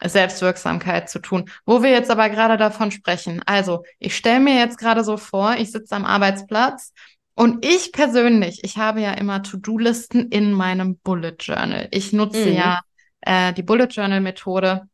Selbstwirksamkeit 0.04 1.08
zu 1.08 1.20
tun. 1.20 1.48
Wo 1.66 1.84
wir 1.84 1.92
jetzt 1.92 2.10
aber 2.10 2.30
gerade 2.30 2.58
davon 2.58 2.90
sprechen. 2.90 3.44
Also, 3.46 3.84
ich 4.00 4.16
stelle 4.16 4.40
mir 4.40 4.56
jetzt 4.56 4.80
gerade 4.80 5.04
so 5.04 5.18
vor, 5.18 5.56
ich 5.58 5.72
sitze 5.72 5.96
am 5.96 6.06
Arbeitsplatz 6.06 6.94
und 7.36 7.64
ich 7.64 7.92
persönlich, 7.92 8.64
ich 8.64 8.78
habe 8.78 9.02
ja 9.02 9.12
immer 9.12 9.44
To-Do-Listen 9.44 10.30
in 10.30 10.52
meinem 10.52 10.98
Bullet 10.98 11.36
Journal. 11.40 11.88
Ich 11.92 12.12
nutze 12.12 12.48
mhm. 12.48 12.56
ja 12.56 12.80
äh, 13.28 13.54
die 13.54 13.64
Bullet 13.64 13.88
Journal 13.88 14.22
Methode, 14.22 14.88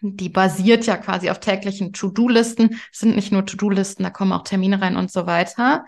die 0.00 0.28
basiert 0.28 0.86
ja 0.86 0.96
quasi 0.96 1.30
auf 1.30 1.40
täglichen 1.40 1.92
To-Do-Listen. 1.92 2.80
Es 2.92 3.00
sind 3.00 3.16
nicht 3.16 3.32
nur 3.32 3.44
To-Do-Listen, 3.44 4.02
da 4.04 4.10
kommen 4.10 4.32
auch 4.32 4.44
Termine 4.44 4.80
rein 4.80 4.96
und 4.96 5.10
so 5.10 5.26
weiter. 5.26 5.84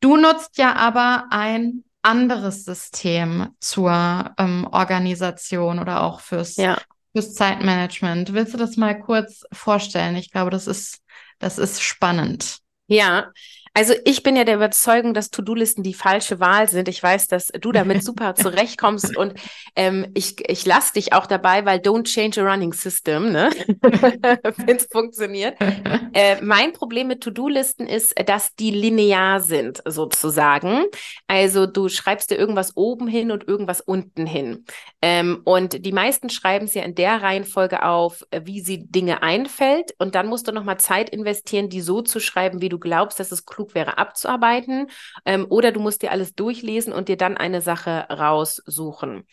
Du 0.00 0.16
nutzt 0.16 0.58
ja 0.58 0.74
aber 0.74 1.26
ein 1.30 1.84
anderes 2.02 2.64
System 2.64 3.48
zur 3.60 4.34
ähm, 4.36 4.68
Organisation 4.70 5.78
oder 5.78 6.02
auch 6.02 6.20
fürs, 6.20 6.56
ja. 6.56 6.76
fürs 7.12 7.32
Zeitmanagement. 7.32 8.34
Willst 8.34 8.52
du 8.52 8.58
das 8.58 8.76
mal 8.76 8.98
kurz 8.98 9.44
vorstellen? 9.52 10.16
Ich 10.16 10.30
glaube, 10.30 10.50
das 10.50 10.66
ist, 10.66 11.00
das 11.38 11.56
ist 11.56 11.80
spannend. 11.80 12.58
Ja, 12.86 13.28
also 13.76 13.92
ich 14.04 14.22
bin 14.22 14.36
ja 14.36 14.44
der 14.44 14.54
Überzeugung, 14.54 15.14
dass 15.14 15.30
To-Do-Listen 15.30 15.82
die 15.82 15.94
falsche 15.94 16.38
Wahl 16.38 16.68
sind. 16.68 16.88
Ich 16.88 17.02
weiß, 17.02 17.26
dass 17.26 17.48
du 17.48 17.72
damit 17.72 18.04
super 18.04 18.36
zurechtkommst 18.36 19.16
und 19.16 19.34
ähm, 19.74 20.06
ich, 20.14 20.48
ich 20.48 20.64
lasse 20.64 20.92
dich 20.94 21.12
auch 21.12 21.26
dabei, 21.26 21.64
weil 21.64 21.80
don't 21.80 22.04
change 22.04 22.40
a 22.40 22.48
running 22.48 22.72
system, 22.72 23.32
ne? 23.32 23.50
wenn 23.82 24.76
es 24.76 24.86
funktioniert. 24.90 25.56
Äh, 26.12 26.40
mein 26.40 26.72
Problem 26.72 27.08
mit 27.08 27.22
To-Do-Listen 27.22 27.88
ist, 27.88 28.14
dass 28.26 28.54
die 28.54 28.70
linear 28.70 29.40
sind, 29.40 29.82
sozusagen. 29.84 30.84
Also 31.26 31.66
du 31.66 31.88
schreibst 31.88 32.30
dir 32.30 32.36
irgendwas 32.36 32.76
oben 32.76 33.08
hin 33.08 33.32
und 33.32 33.48
irgendwas 33.48 33.80
unten 33.80 34.24
hin. 34.24 34.64
Ähm, 35.02 35.40
und 35.44 35.84
die 35.84 35.92
meisten 35.92 36.30
schreiben 36.30 36.66
es 36.66 36.74
ja 36.74 36.82
in 36.82 36.94
der 36.94 37.22
Reihenfolge 37.22 37.82
auf, 37.82 38.24
wie 38.44 38.60
sie 38.60 38.86
Dinge 38.86 39.24
einfällt. 39.24 39.94
Und 39.98 40.14
dann 40.14 40.28
musst 40.28 40.46
du 40.46 40.52
nochmal 40.52 40.78
Zeit 40.78 41.10
investieren, 41.10 41.68
die 41.68 41.80
so 41.80 42.02
zu 42.02 42.20
schreiben, 42.20 42.60
wie 42.60 42.68
du 42.68 42.78
glaubst, 42.78 43.18
dass 43.18 43.32
es 43.32 43.44
klug 43.44 43.63
klug 43.64 43.74
wäre 43.74 43.98
abzuarbeiten. 43.98 44.88
Ähm, 45.24 45.46
oder 45.48 45.72
du 45.72 45.80
musst 45.80 46.02
dir 46.02 46.10
alles 46.10 46.34
durchlesen 46.34 46.92
und 46.92 47.08
dir 47.08 47.16
dann 47.16 47.36
eine 47.36 47.60
Sache 47.60 48.06
raussuchen. 48.10 49.24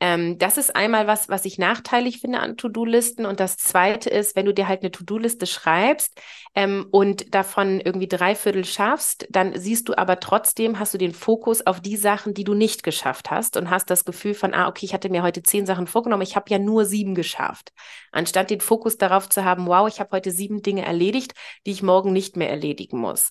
Ähm, 0.00 0.38
das 0.38 0.58
ist 0.58 0.76
einmal 0.76 1.08
was, 1.08 1.28
was 1.28 1.44
ich 1.44 1.58
nachteilig 1.58 2.20
finde 2.20 2.38
an 2.38 2.56
To-Do-Listen. 2.56 3.26
Und 3.26 3.40
das 3.40 3.56
zweite 3.56 4.08
ist, 4.08 4.36
wenn 4.36 4.46
du 4.46 4.54
dir 4.54 4.68
halt 4.68 4.82
eine 4.82 4.92
To-Do-Liste 4.92 5.46
schreibst 5.46 6.20
ähm, 6.54 6.86
und 6.92 7.34
davon 7.34 7.80
irgendwie 7.80 8.06
drei 8.06 8.36
Viertel 8.36 8.64
schaffst, 8.64 9.26
dann 9.30 9.58
siehst 9.58 9.88
du 9.88 9.98
aber 9.98 10.20
trotzdem, 10.20 10.78
hast 10.78 10.94
du 10.94 10.98
den 10.98 11.12
Fokus 11.12 11.66
auf 11.66 11.80
die 11.80 11.96
Sachen, 11.96 12.32
die 12.32 12.44
du 12.44 12.54
nicht 12.54 12.84
geschafft 12.84 13.30
hast 13.30 13.56
und 13.56 13.70
hast 13.70 13.90
das 13.90 14.04
Gefühl 14.04 14.34
von, 14.34 14.54
ah, 14.54 14.68
okay, 14.68 14.86
ich 14.86 14.94
hatte 14.94 15.08
mir 15.08 15.24
heute 15.24 15.42
zehn 15.42 15.66
Sachen 15.66 15.88
vorgenommen, 15.88 16.22
ich 16.22 16.36
habe 16.36 16.50
ja 16.50 16.60
nur 16.60 16.84
sieben 16.84 17.16
geschafft. 17.16 17.72
Anstatt 18.12 18.50
den 18.50 18.60
Fokus 18.60 18.98
darauf 18.98 19.28
zu 19.28 19.44
haben, 19.44 19.66
wow, 19.66 19.88
ich 19.88 19.98
habe 19.98 20.10
heute 20.12 20.30
sieben 20.30 20.62
Dinge 20.62 20.84
erledigt, 20.84 21.34
die 21.66 21.72
ich 21.72 21.82
morgen 21.82 22.12
nicht 22.12 22.36
mehr 22.36 22.50
erledigen 22.50 22.98
muss. 22.98 23.30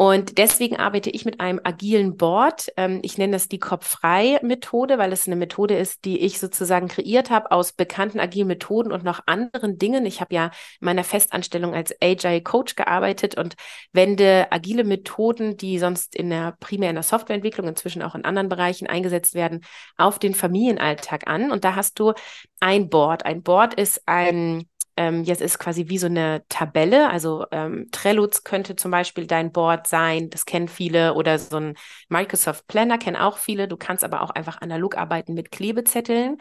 Und 0.00 0.38
deswegen 0.38 0.78
arbeite 0.78 1.10
ich 1.10 1.26
mit 1.26 1.40
einem 1.40 1.60
agilen 1.62 2.16
Board. 2.16 2.72
Ähm, 2.78 3.00
ich 3.02 3.18
nenne 3.18 3.34
das 3.34 3.48
die 3.48 3.58
Kopf-frei-Methode, 3.58 4.96
weil 4.96 5.12
es 5.12 5.26
eine 5.26 5.36
Methode 5.36 5.76
ist, 5.76 6.06
die 6.06 6.20
ich 6.20 6.40
sozusagen 6.40 6.88
kreiert 6.88 7.28
habe 7.28 7.50
aus 7.50 7.74
bekannten 7.74 8.18
agilen 8.18 8.48
Methoden 8.48 8.92
und 8.92 9.04
noch 9.04 9.20
anderen 9.26 9.76
Dingen. 9.76 10.06
Ich 10.06 10.22
habe 10.22 10.34
ja 10.34 10.46
in 10.46 10.86
meiner 10.86 11.04
Festanstellung 11.04 11.74
als 11.74 11.94
Agile 12.00 12.40
Coach 12.40 12.76
gearbeitet 12.76 13.36
und 13.36 13.56
wende 13.92 14.46
agile 14.50 14.84
Methoden, 14.84 15.58
die 15.58 15.78
sonst 15.78 16.16
in 16.16 16.30
der 16.30 16.56
primär 16.60 16.88
in 16.88 16.96
der 16.96 17.02
Softwareentwicklung, 17.02 17.68
inzwischen 17.68 18.00
auch 18.00 18.14
in 18.14 18.24
anderen 18.24 18.48
Bereichen 18.48 18.86
eingesetzt 18.86 19.34
werden, 19.34 19.60
auf 19.98 20.18
den 20.18 20.34
Familienalltag 20.34 21.28
an. 21.28 21.52
Und 21.52 21.62
da 21.62 21.74
hast 21.76 21.98
du 21.98 22.14
ein 22.58 22.88
Board. 22.88 23.26
Ein 23.26 23.42
Board 23.42 23.74
ist 23.74 24.00
ein 24.06 24.69
ähm, 24.96 25.24
jetzt 25.24 25.40
ist 25.42 25.58
quasi 25.58 25.88
wie 25.88 25.98
so 25.98 26.06
eine 26.06 26.42
Tabelle. 26.48 27.10
Also 27.10 27.46
ähm, 27.52 27.88
Trello 27.92 28.28
könnte 28.44 28.76
zum 28.76 28.90
Beispiel 28.90 29.26
dein 29.26 29.52
Board 29.52 29.86
sein, 29.86 30.30
das 30.30 30.44
kennen 30.44 30.68
viele, 30.68 31.14
oder 31.14 31.38
so 31.38 31.56
ein 31.58 31.74
Microsoft 32.08 32.66
Planner 32.66 32.98
kennen 32.98 33.16
auch 33.16 33.38
viele. 33.38 33.68
Du 33.68 33.76
kannst 33.76 34.04
aber 34.04 34.22
auch 34.22 34.30
einfach 34.30 34.60
analog 34.60 34.96
arbeiten 34.96 35.34
mit 35.34 35.50
Klebezetteln. 35.50 36.38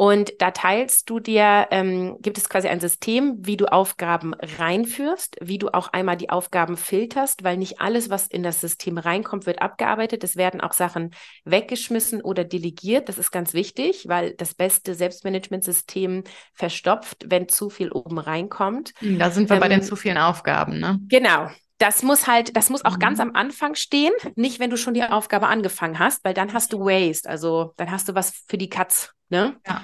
Und 0.00 0.30
da 0.38 0.52
teilst 0.52 1.10
du 1.10 1.18
dir, 1.18 1.66
ähm, 1.72 2.18
gibt 2.20 2.38
es 2.38 2.48
quasi 2.48 2.68
ein 2.68 2.78
System, 2.78 3.34
wie 3.40 3.56
du 3.56 3.66
Aufgaben 3.66 4.32
reinführst, 4.32 5.38
wie 5.40 5.58
du 5.58 5.70
auch 5.70 5.88
einmal 5.88 6.16
die 6.16 6.30
Aufgaben 6.30 6.76
filterst, 6.76 7.42
weil 7.42 7.56
nicht 7.56 7.80
alles, 7.80 8.08
was 8.08 8.28
in 8.28 8.44
das 8.44 8.60
System 8.60 8.96
reinkommt, 8.96 9.44
wird 9.44 9.60
abgearbeitet. 9.60 10.22
Es 10.22 10.36
werden 10.36 10.60
auch 10.60 10.72
Sachen 10.72 11.10
weggeschmissen 11.44 12.22
oder 12.22 12.44
delegiert. 12.44 13.08
Das 13.08 13.18
ist 13.18 13.32
ganz 13.32 13.54
wichtig, 13.54 14.04
weil 14.06 14.34
das 14.34 14.54
beste 14.54 14.94
Selbstmanagementsystem 14.94 16.22
verstopft, 16.52 17.24
wenn 17.26 17.48
zu 17.48 17.68
viel 17.68 17.90
oben 17.90 18.18
reinkommt. 18.18 18.94
Da 19.00 19.32
sind 19.32 19.50
wir 19.50 19.56
ähm, 19.56 19.60
bei 19.60 19.68
den 19.68 19.82
zu 19.82 19.96
vielen 19.96 20.18
Aufgaben, 20.18 20.78
ne? 20.78 21.00
Genau 21.08 21.48
das 21.78 22.02
muss 22.02 22.26
halt, 22.26 22.56
das 22.56 22.70
muss 22.70 22.84
auch 22.84 22.96
mhm. 22.96 23.00
ganz 23.00 23.20
am 23.20 23.34
Anfang 23.34 23.74
stehen, 23.74 24.12
nicht 24.34 24.60
wenn 24.60 24.70
du 24.70 24.76
schon 24.76 24.94
die 24.94 25.04
Aufgabe 25.04 25.46
angefangen 25.46 25.98
hast, 25.98 26.24
weil 26.24 26.34
dann 26.34 26.52
hast 26.52 26.72
du 26.72 26.80
Waste, 26.80 27.28
also 27.28 27.72
dann 27.76 27.90
hast 27.90 28.08
du 28.08 28.14
was 28.14 28.44
für 28.48 28.58
die 28.58 28.68
Katz, 28.68 29.12
ne? 29.28 29.56
Ja. 29.66 29.82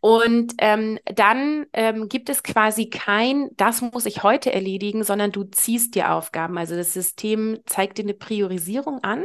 Und 0.00 0.52
ähm, 0.58 1.00
dann 1.04 1.66
ähm, 1.72 2.08
gibt 2.08 2.28
es 2.28 2.44
quasi 2.44 2.88
kein, 2.90 3.48
das 3.56 3.80
muss 3.80 4.06
ich 4.06 4.22
heute 4.22 4.52
erledigen, 4.52 5.02
sondern 5.02 5.32
du 5.32 5.42
ziehst 5.44 5.96
dir 5.96 6.12
Aufgaben. 6.12 6.58
Also 6.58 6.76
das 6.76 6.92
System 6.92 7.58
zeigt 7.66 7.98
dir 7.98 8.02
eine 8.02 8.14
Priorisierung 8.14 9.02
an 9.02 9.24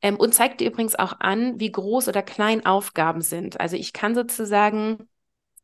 ähm, 0.00 0.16
und 0.16 0.32
zeigt 0.32 0.60
dir 0.60 0.68
übrigens 0.68 0.94
auch 0.96 1.18
an, 1.18 1.58
wie 1.58 1.72
groß 1.72 2.06
oder 2.06 2.22
klein 2.22 2.64
Aufgaben 2.64 3.20
sind. 3.20 3.58
Also 3.58 3.74
ich 3.76 3.92
kann 3.92 4.14
sozusagen 4.14 5.08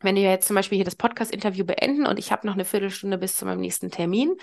wenn 0.00 0.16
wir 0.16 0.22
jetzt 0.22 0.46
zum 0.46 0.56
Beispiel 0.56 0.76
hier 0.76 0.84
das 0.84 0.96
Podcast-Interview 0.96 1.64
beenden 1.64 2.06
und 2.06 2.18
ich 2.18 2.30
habe 2.32 2.46
noch 2.46 2.54
eine 2.54 2.64
Viertelstunde 2.64 3.18
bis 3.18 3.36
zu 3.36 3.44
meinem 3.44 3.60
nächsten 3.60 3.90
Termin, 3.90 4.36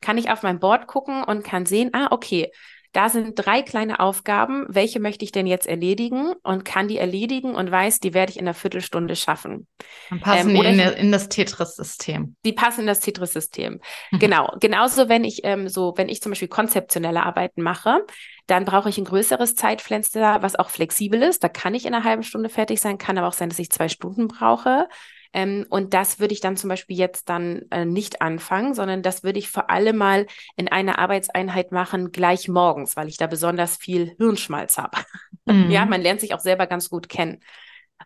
kann 0.00 0.18
ich 0.18 0.30
auf 0.30 0.42
mein 0.42 0.58
Board 0.58 0.86
gucken 0.86 1.22
und 1.24 1.44
kann 1.44 1.66
sehen, 1.66 1.90
ah, 1.92 2.08
okay, 2.10 2.50
da 2.92 3.08
sind 3.08 3.34
drei 3.34 3.62
kleine 3.62 4.00
Aufgaben. 4.00 4.66
Welche 4.68 5.00
möchte 5.00 5.24
ich 5.24 5.32
denn 5.32 5.46
jetzt 5.46 5.66
erledigen 5.66 6.34
und 6.42 6.64
kann 6.64 6.88
die 6.88 6.98
erledigen 6.98 7.54
und 7.54 7.70
weiß, 7.70 8.00
die 8.00 8.12
werde 8.12 8.30
ich 8.30 8.38
in 8.38 8.44
einer 8.46 8.54
Viertelstunde 8.54 9.16
schaffen. 9.16 9.66
Dann 10.10 10.20
passen 10.20 10.50
ähm, 10.50 10.60
die 10.60 10.66
in, 10.66 10.78
in, 10.78 11.12
das 11.12 11.30
Tetris-System. 11.30 12.36
Die 12.44 12.52
passen 12.52 12.82
in 12.82 12.86
das 12.86 13.00
Tetris-System. 13.00 13.80
Mhm. 14.10 14.18
Genau. 14.32 14.54
Genauso, 14.60 15.08
wenn 15.08 15.24
ich 15.24 15.40
ähm, 15.44 15.68
so, 15.68 15.94
wenn 15.96 16.08
ich 16.08 16.20
zum 16.20 16.32
Beispiel 16.32 16.48
konzeptionelle 16.48 17.22
Arbeiten 17.22 17.62
mache, 17.62 18.04
dann 18.46 18.64
brauche 18.64 18.88
ich 18.88 18.98
ein 18.98 19.04
größeres 19.04 19.54
Zeitfenster, 19.54 20.42
was 20.42 20.56
auch 20.56 20.70
flexibel 20.70 21.22
ist. 21.22 21.44
Da 21.44 21.48
kann 21.48 21.74
ich 21.74 21.86
in 21.86 21.94
einer 21.94 22.04
halben 22.04 22.22
Stunde 22.22 22.48
fertig 22.48 22.80
sein, 22.80 22.98
kann 22.98 23.18
aber 23.18 23.28
auch 23.28 23.32
sein, 23.32 23.48
dass 23.48 23.58
ich 23.58 23.70
zwei 23.70 23.88
Stunden 23.88 24.28
brauche. 24.28 24.88
Ähm, 25.32 25.64
und 25.70 25.94
das 25.94 26.20
würde 26.20 26.34
ich 26.34 26.40
dann 26.40 26.56
zum 26.56 26.68
Beispiel 26.68 26.96
jetzt 26.96 27.28
dann 27.28 27.62
äh, 27.70 27.84
nicht 27.84 28.20
anfangen, 28.20 28.74
sondern 28.74 29.02
das 29.02 29.22
würde 29.22 29.38
ich 29.38 29.48
vor 29.48 29.70
allem 29.70 29.96
mal 29.96 30.26
in 30.56 30.68
einer 30.68 30.98
Arbeitseinheit 30.98 31.72
machen, 31.72 32.12
gleich 32.12 32.48
morgens, 32.48 32.96
weil 32.96 33.08
ich 33.08 33.16
da 33.16 33.26
besonders 33.26 33.76
viel 33.76 34.14
Hirnschmalz 34.18 34.78
habe. 34.78 34.98
Mhm. 35.44 35.72
Ja, 35.72 35.84
man 35.86 36.00
lernt 36.00 36.20
sich 36.20 36.34
auch 36.34 36.38
selber 36.38 36.68
ganz 36.68 36.88
gut 36.88 37.08
kennen. 37.08 37.40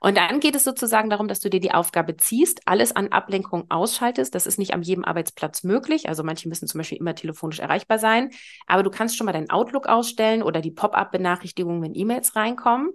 Und 0.01 0.17
dann 0.17 0.41
geht 0.41 0.55
es 0.55 0.65
sozusagen 0.65 1.11
darum, 1.11 1.29
dass 1.29 1.41
du 1.41 1.51
dir 1.51 1.61
die 1.61 1.73
Aufgabe 1.73 2.17
ziehst, 2.17 2.61
alles 2.67 2.95
an 2.95 3.09
Ablenkung 3.09 3.71
ausschaltest. 3.71 4.35
Das 4.35 4.47
ist 4.47 4.59
nicht 4.59 4.75
an 4.75 4.83
jedem 4.83 5.05
Arbeitsplatz 5.05 5.63
möglich. 5.65 6.09
Also 6.09 6.23
manche 6.23 6.49
müssen 6.49 6.69
zum 6.69 6.79
Beispiel 6.79 6.99
immer 6.99 7.15
telefonisch 7.15 7.59
erreichbar 7.59 7.99
sein. 7.99 8.31
Aber 8.67 8.83
du 8.83 8.91
kannst 8.91 9.17
schon 9.17 9.27
mal 9.27 9.33
deinen 9.33 9.51
Outlook 9.51 9.87
ausstellen 9.87 10.43
oder 10.43 10.61
die 10.61 10.71
Pop-up-Benachrichtigungen, 10.71 11.83
wenn 11.83 11.95
E-Mails 11.95 12.37
reinkommen 12.37 12.91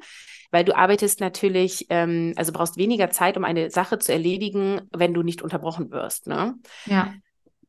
weil 0.52 0.66
du 0.66 0.76
arbeitest 0.76 1.22
natürlich, 1.22 1.88
ähm, 1.90 2.34
also 2.36 2.52
brauchst 2.52 2.78
weniger 2.78 3.10
Zeit, 3.10 3.38
um 3.38 3.46
eine 3.46 3.70
Sache 3.70 3.98
zu 4.00 4.12
erledigen, 4.12 4.82
wenn 4.92 5.14
du 5.14 5.24
nicht 5.24 5.42
unterbrochen 5.42 5.92
wirst. 5.92 6.28
Ne? 6.28 6.56
Ja. 6.86 7.14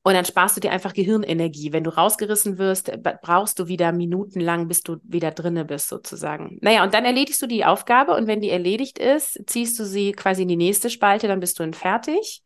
Und 0.05 0.15
dann 0.15 0.25
sparst 0.25 0.57
du 0.57 0.61
dir 0.61 0.73
einfach 0.73 0.95
Gehirnenergie. 0.95 1.73
Wenn 1.73 1.85
du 1.85 1.91
rausgerissen 1.91 2.59
wirst, 2.59 2.91
brauchst 3.23 3.59
du 3.59 3.69
wieder 3.69 3.93
minutenlang, 3.93 4.67
bis 4.67 4.83
du 4.83 4.97
wieder 5.05 5.31
drinne 5.31 5.65
bist, 5.65 5.89
sozusagen. 5.89 6.59
Naja, 6.61 6.83
und 6.83 6.93
dann 6.93 7.05
erledigst 7.05 7.41
du 7.41 7.47
die 7.47 7.65
Aufgabe 7.65 8.17
und 8.17 8.27
wenn 8.27 8.41
die 8.41 8.51
erledigt 8.51 8.99
ist, 8.99 9.41
ziehst 9.47 9.79
du 9.79 9.85
sie 9.85 10.13
quasi 10.13 10.43
in 10.43 10.49
die 10.49 10.57
nächste 10.57 10.91
Spalte, 10.91 11.29
dann 11.29 11.41
bist 11.41 11.59
du 11.59 11.63
dann 11.63 11.75
fertig. 11.75 12.43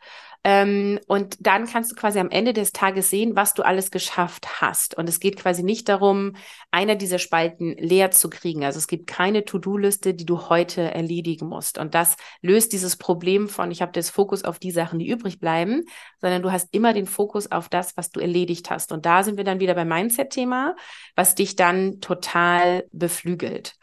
Ähm, 0.49 1.01
und 1.09 1.45
dann 1.45 1.67
kannst 1.67 1.91
du 1.91 1.97
quasi 1.97 2.21
am 2.21 2.31
Ende 2.31 2.53
des 2.53 2.71
Tages 2.71 3.11
sehen, 3.11 3.35
was 3.35 3.55
du 3.55 3.65
alles 3.65 3.91
geschafft 3.91 4.61
hast. 4.61 4.97
Und 4.97 5.09
es 5.09 5.19
geht 5.19 5.37
quasi 5.37 5.65
nicht 5.65 5.89
darum, 5.89 6.37
einer 6.71 6.95
dieser 6.95 7.19
Spalten 7.19 7.75
leer 7.79 8.13
zu 8.13 8.31
kriegen. 8.31 8.65
Also 8.65 8.79
es 8.79 8.87
gibt 8.87 9.09
keine 9.09 9.45
To-Do-Liste, 9.45 10.15
die 10.15 10.25
du 10.25 10.49
heute 10.49 10.83
erledigen 10.83 11.49
musst. 11.49 11.79
Und 11.79 11.97
das 11.97 12.17
löst 12.43 12.73
dieses 12.73 12.97
Problem 12.97 13.49
von, 13.49 13.73
ich 13.73 13.83
habe 13.83 13.91
das 13.91 14.09
Fokus 14.09 14.45
auf 14.45 14.61
die 14.61 14.71
Sachen, 14.71 15.01
die 15.01 15.09
übrig 15.09 15.41
bleiben, 15.41 15.83
sondern 16.21 16.43
du 16.43 16.53
hast 16.53 16.69
immer 16.73 16.93
den 16.93 17.07
Fokus 17.07 17.51
auf 17.51 17.69
das, 17.69 17.97
was 17.97 18.11
du 18.11 18.21
erledigt 18.21 18.71
hast. 18.71 18.93
Und 18.93 19.05
da 19.05 19.25
sind 19.25 19.39
wir 19.39 19.45
dann 19.45 19.59
wieder 19.59 19.75
beim 19.75 19.89
Mindset-Thema, 19.89 20.77
was 21.17 21.35
dich 21.35 21.57
dann 21.57 22.01
total 22.01 22.85
beflügelt. 22.93 23.75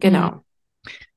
Genau. 0.00 0.32
Mhm. 0.32 0.51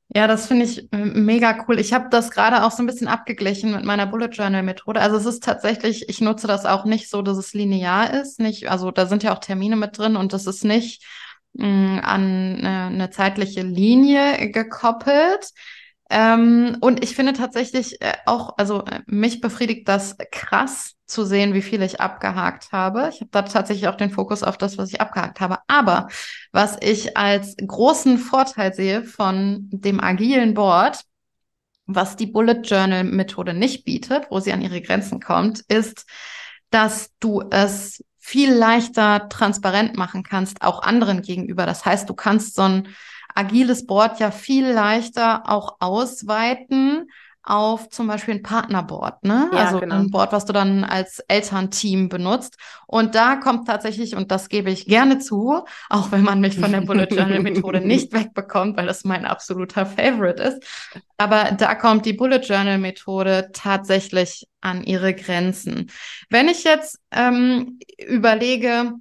Ja, 0.10 0.28
das 0.28 0.48
finde 0.48 0.66
ich 0.66 0.92
äh, 0.94 0.98
mega 0.98 1.66
cool. 1.68 1.80
Ich 1.80 1.92
habe 1.92 2.10
das 2.10 2.32
gerade 2.32 2.64
auch 2.64 2.72
so 2.72 2.84
ein 2.84 2.86
bisschen 2.86 3.08
abgeglichen 3.08 3.72
mit 3.72 3.84
meiner 3.84 4.06
Bullet 4.06 4.28
Journal 4.28 4.64
Methode. 4.64 5.02
Also 5.02 5.18
es 5.18 5.26
ist 5.26 5.44
tatsächlich, 5.44 6.08
ich 6.10 6.22
nutze 6.22 6.48
das 6.48 6.66
auch 6.66 6.86
nicht 6.86 7.10
so, 7.10 7.22
dass 7.22 7.38
es 7.38 7.54
linear 7.54 8.14
ist. 8.14 8.40
Nicht, 8.40 8.70
also 8.70 8.92
da 8.92 9.08
sind 9.08 9.24
ja 9.24 9.34
auch 9.34 9.40
Termine 9.40 9.76
mit 9.76 9.98
drin 9.98 10.16
und 10.16 10.32
das 10.32 10.46
ist 10.46 10.64
nicht 10.64 11.04
mh, 11.54 11.68
mm, 11.68 12.00
an 12.04 12.56
eine, 12.60 12.86
eine 12.86 13.10
zeitliche 13.10 13.62
Linie 13.64 14.52
gekoppelt. 14.52 15.52
Ähm, 16.10 16.78
und 16.82 17.04
ich 17.04 17.16
finde 17.16 17.34
tatsächlich 17.34 18.02
äh, 18.02 18.14
auch, 18.26 18.58
also 18.58 18.86
äh, 18.86 19.02
mich 19.08 19.42
befriedigt 19.42 19.88
das 19.88 20.16
krass 20.32 20.94
zu 21.08 21.26
sehen, 21.26 21.54
wie 21.54 21.64
viel 21.64 21.82
ich 21.82 22.00
abgehakt 22.00 22.72
habe. 22.72 23.10
Ich 23.12 23.22
habe 23.22 23.30
da 23.32 23.42
tatsächlich 23.42 23.88
auch 23.88 23.96
den 23.96 24.12
Fokus 24.12 24.44
auf 24.44 24.58
das, 24.58 24.78
was 24.78 24.92
ich 24.92 25.02
abgehakt 25.02 25.40
habe. 25.40 25.58
Aber 25.68 26.08
was 26.52 26.78
ich 26.82 27.18
als 27.18 27.56
großen 27.58 28.20
Vorteil 28.20 28.74
sehe 28.74 29.04
von 29.04 29.68
dem 29.72 30.00
agilen 30.00 30.54
Board, 30.54 31.04
was 31.88 32.16
die 32.16 32.28
Bullet 32.28 32.62
Journal 32.64 33.04
Methode 33.04 33.54
nicht 33.54 33.84
bietet, 33.86 34.28
wo 34.30 34.40
sie 34.40 34.54
an 34.54 34.62
ihre 34.62 34.82
Grenzen 34.82 35.20
kommt, 35.20 35.62
ist, 35.68 36.06
dass 36.70 37.12
du 37.20 37.44
es 37.52 38.04
viel 38.20 38.52
leichter 38.52 39.30
transparent 39.30 39.96
machen 39.98 40.24
kannst, 40.24 40.62
auch 40.62 40.82
anderen 40.82 41.22
gegenüber. 41.22 41.66
Das 41.68 41.86
heißt, 41.86 42.10
du 42.10 42.16
kannst 42.16 42.56
so 42.56 42.64
ein 42.64 42.88
agiles 43.36 43.86
Board 43.86 44.20
ja 44.20 44.32
viel 44.32 44.68
leichter 44.68 45.50
auch 45.50 45.78
ausweiten 45.80 47.08
auf 47.46 47.90
zum 47.90 48.08
Beispiel 48.08 48.36
ein 48.36 48.44
Partnerboard, 48.44 49.24
ne? 49.24 49.50
Ja, 49.54 49.66
also 49.66 49.80
genau. 49.80 49.96
ein 49.96 50.10
Board, 50.10 50.32
was 50.32 50.46
du 50.46 50.54
dann 50.54 50.84
als 50.84 51.20
Elternteam 51.28 52.10
benutzt. 52.10 52.58
Und 52.88 53.14
da 53.14 53.36
kommt 53.36 53.68
tatsächlich, 53.68 54.16
und 54.16 54.32
das 54.32 54.50
gebe 54.50 54.72
ich 54.72 54.88
gerne 54.88 55.20
zu, 55.20 55.64
auch 55.90 56.12
wenn 56.12 56.24
man 56.24 56.42
mich 56.42 56.58
von 56.58 56.72
der 56.72 56.82
Bullet 56.82 57.08
Journal 57.12 57.40
Methode 57.44 57.82
nicht 57.82 58.14
wegbekommt, 58.14 58.78
weil 58.78 58.88
das 58.88 59.04
mein 59.04 59.26
absoluter 59.26 59.86
Favorite 59.86 60.42
ist. 60.42 60.64
Aber 61.18 61.52
da 61.52 61.76
kommt 61.76 62.08
die 62.08 62.14
Bullet 62.14 62.40
Journal 62.40 62.80
Methode 62.80 63.50
tatsächlich 63.54 64.48
an 64.62 64.84
ihre 64.84 65.14
Grenzen. 65.14 65.92
Wenn 66.32 66.48
ich 66.48 66.64
jetzt 66.64 67.00
ähm, 67.12 67.78
überlege, 68.00 68.94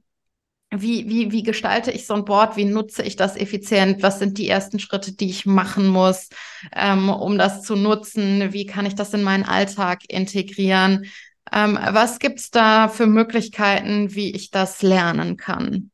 wie, 0.80 1.08
wie, 1.08 1.32
wie 1.32 1.42
gestalte 1.42 1.90
ich 1.90 2.06
so 2.06 2.14
ein 2.14 2.24
Board? 2.24 2.56
Wie 2.56 2.64
nutze 2.64 3.02
ich 3.02 3.16
das 3.16 3.36
effizient? 3.36 4.02
Was 4.02 4.18
sind 4.18 4.38
die 4.38 4.48
ersten 4.48 4.78
Schritte, 4.78 5.12
die 5.12 5.30
ich 5.30 5.46
machen 5.46 5.86
muss, 5.88 6.28
ähm, 6.74 7.08
um 7.08 7.38
das 7.38 7.62
zu 7.62 7.76
nutzen? 7.76 8.52
Wie 8.52 8.66
kann 8.66 8.86
ich 8.86 8.94
das 8.94 9.14
in 9.14 9.22
meinen 9.22 9.44
Alltag 9.44 10.02
integrieren? 10.08 11.06
Ähm, 11.52 11.78
was 11.90 12.18
gibt's 12.18 12.50
da 12.50 12.88
für 12.88 13.06
Möglichkeiten, 13.06 14.14
wie 14.14 14.32
ich 14.34 14.50
das 14.50 14.82
lernen 14.82 15.36
kann? 15.36 15.90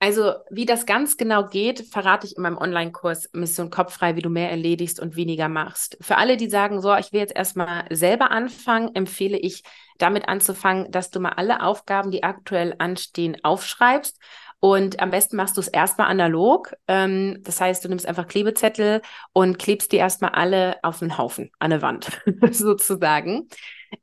Also, 0.00 0.34
wie 0.48 0.64
das 0.64 0.86
ganz 0.86 1.16
genau 1.16 1.48
geht, 1.48 1.80
verrate 1.80 2.24
ich 2.24 2.36
in 2.36 2.42
meinem 2.42 2.56
Online-Kurs 2.56 3.30
Mission 3.32 3.68
Kopffrei, 3.68 4.14
wie 4.14 4.22
du 4.22 4.30
mehr 4.30 4.48
erledigst 4.48 5.00
und 5.00 5.16
weniger 5.16 5.48
machst. 5.48 5.98
Für 6.00 6.18
alle, 6.18 6.36
die 6.36 6.48
sagen, 6.48 6.80
so, 6.80 6.94
ich 6.94 7.12
will 7.12 7.18
jetzt 7.18 7.34
erstmal 7.34 7.84
selber 7.90 8.30
anfangen, 8.30 8.94
empfehle 8.94 9.36
ich, 9.36 9.64
damit 9.98 10.28
anzufangen, 10.28 10.92
dass 10.92 11.10
du 11.10 11.18
mal 11.18 11.30
alle 11.30 11.62
Aufgaben, 11.62 12.12
die 12.12 12.22
aktuell 12.22 12.76
anstehen, 12.78 13.38
aufschreibst. 13.42 14.20
Und 14.60 15.00
am 15.00 15.10
besten 15.10 15.36
machst 15.36 15.56
du 15.56 15.60
es 15.60 15.68
erstmal 15.68 16.08
analog. 16.08 16.74
Ähm, 16.86 17.38
das 17.42 17.60
heißt, 17.60 17.84
du 17.84 17.88
nimmst 17.88 18.06
einfach 18.06 18.28
Klebezettel 18.28 19.02
und 19.32 19.58
klebst 19.58 19.90
die 19.90 19.96
erstmal 19.96 20.30
alle 20.30 20.76
auf 20.82 21.02
einen 21.02 21.18
Haufen, 21.18 21.50
an 21.58 21.72
eine 21.72 21.82
Wand, 21.82 22.22
sozusagen. 22.52 23.48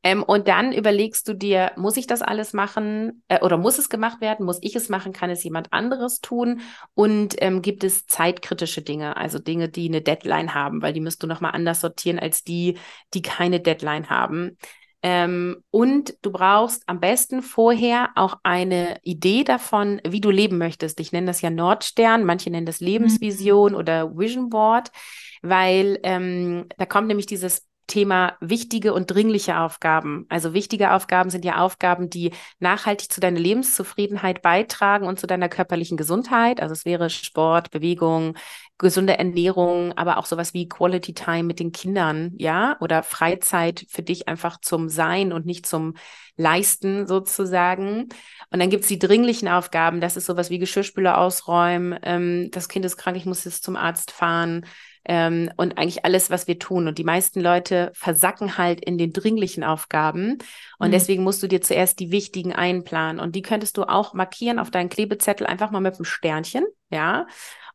Ähm, 0.04 0.24
und 0.24 0.48
dann 0.48 0.72
überlegst 0.72 1.28
du 1.28 1.34
dir, 1.34 1.72
muss 1.76 1.98
ich 1.98 2.08
das 2.08 2.22
alles 2.22 2.54
machen 2.54 3.24
äh, 3.28 3.40
oder 3.42 3.58
muss 3.58 3.78
es 3.78 3.90
gemacht 3.90 4.22
werden? 4.22 4.46
Muss 4.46 4.60
ich 4.62 4.76
es 4.76 4.90
machen? 4.90 5.14
Kann 5.14 5.30
es 5.30 5.44
jemand 5.44 5.72
anderes 5.74 6.22
tun? 6.22 6.62
Und 6.94 7.36
ähm, 7.40 7.62
gibt 7.62 7.84
es 7.84 8.06
zeitkritische 8.08 8.82
Dinge, 8.82 9.18
also 9.18 9.40
Dinge, 9.40 9.70
die 9.70 9.88
eine 9.88 10.02
Deadline 10.02 10.54
haben, 10.54 10.82
weil 10.82 10.94
die 10.94 11.02
müsst 11.02 11.24
du 11.24 11.28
nochmal 11.28 11.52
anders 11.54 11.82
sortieren 11.82 12.20
als 12.20 12.44
die, 12.44 12.78
die 13.14 13.22
keine 13.22 13.60
Deadline 13.60 14.10
haben. 14.10 14.58
Ähm, 15.08 15.64
und 15.70 16.16
du 16.24 16.32
brauchst 16.32 16.82
am 16.88 17.00
besten 17.00 17.44
vorher 17.44 18.10
auch 18.16 18.40
eine 18.42 18.98
Idee 19.04 19.44
davon, 19.44 20.02
wie 20.04 20.20
du 20.20 20.32
leben 20.32 20.58
möchtest. 20.58 21.00
Ich 21.00 21.12
nenne 21.12 21.28
das 21.28 21.42
ja 21.42 21.52
Nordstern, 21.52 22.24
manche 22.24 22.50
nennen 22.50 22.66
das 22.66 22.80
Lebensvision 22.80 23.74
mhm. 23.74 23.78
oder 23.78 24.18
Vision 24.18 24.50
Board, 24.50 24.90
weil 25.44 26.00
ähm, 26.02 26.66
da 26.80 26.88
kommt 26.88 27.08
nämlich 27.08 27.28
dieses 27.28 27.68
Thema 27.88 28.36
wichtige 28.40 28.94
und 28.94 29.12
dringliche 29.12 29.60
Aufgaben. 29.60 30.26
Also 30.30 30.54
wichtige 30.54 30.92
Aufgaben 30.92 31.30
sind 31.30 31.46
ja 31.46 31.58
Aufgaben, 31.58 32.10
die 32.10 32.32
nachhaltig 32.60 33.12
zu 33.12 33.20
deiner 33.20 33.40
Lebenszufriedenheit 33.40 34.42
beitragen 34.42 35.08
und 35.08 35.20
zu 35.20 35.28
deiner 35.28 35.50
körperlichen 35.50 35.98
Gesundheit. 35.98 36.62
Also 36.62 36.74
es 36.74 36.86
wäre 36.86 37.10
Sport, 37.10 37.72
Bewegung, 37.72 38.36
gesunde 38.78 39.18
Ernährung, 39.18 39.94
aber 39.98 40.18
auch 40.18 40.26
sowas 40.26 40.54
wie 40.54 40.68
Quality 40.68 41.14
Time 41.14 41.44
mit 41.44 41.60
den 41.60 41.72
Kindern, 41.72 42.34
ja, 42.38 42.76
oder 42.82 43.04
Freizeit 43.04 43.86
für 43.90 44.04
dich 44.04 44.28
einfach 44.28 44.60
zum 44.60 44.90
Sein 44.90 45.32
und 45.32 45.46
nicht 45.46 45.66
zum 45.66 45.94
Leisten 46.36 47.08
sozusagen. 47.08 48.10
Und 48.50 48.60
dann 48.60 48.70
gibt's 48.70 48.88
die 48.88 49.00
dringlichen 49.00 49.48
Aufgaben, 49.48 50.02
das 50.02 50.18
ist 50.18 50.26
sowas 50.26 50.50
wie 50.50 50.60
Geschirrspüler 50.60 51.18
ausräumen, 51.18 51.98
ähm, 52.04 52.50
das 52.52 52.68
Kind 52.68 52.84
ist 52.86 52.98
krank, 52.98 53.16
ich 53.16 53.26
muss 53.26 53.46
jetzt 53.46 53.64
zum 53.64 53.78
Arzt 53.78 54.12
fahren, 54.12 54.66
ähm, 55.06 55.51
und 55.58 55.78
eigentlich 55.78 56.06
alles, 56.06 56.30
was 56.30 56.47
wir 56.47 56.60
tun. 56.60 56.88
Und 56.88 56.97
die 56.97 57.03
meisten 57.03 57.41
Leute 57.41 57.91
versacken 57.93 58.58
halt 58.58 58.84
in 58.84 58.97
den 58.97 59.14
dringlichen 59.14 59.64
Aufgaben. 59.64 60.38
Und 60.80 60.88
mhm. 60.88 60.91
deswegen 60.91 61.24
musst 61.24 61.41
du 61.43 61.47
dir 61.47 61.62
zuerst 61.62 61.99
die 61.99 62.12
wichtigen 62.12 62.53
einplanen. 62.53 63.20
Und 63.20 63.36
die 63.36 63.41
könntest 63.41 63.78
du 63.78 63.84
auch 63.84 64.14
markieren 64.14 64.60
auf 64.60 64.72
deinen 64.72 64.89
Klebezettel, 64.89 65.47
einfach 65.47 65.72
mal 65.72 65.80
mit 65.80 65.95
einem 65.95 66.06
Sternchen, 66.06 66.66
ja. 66.89 67.28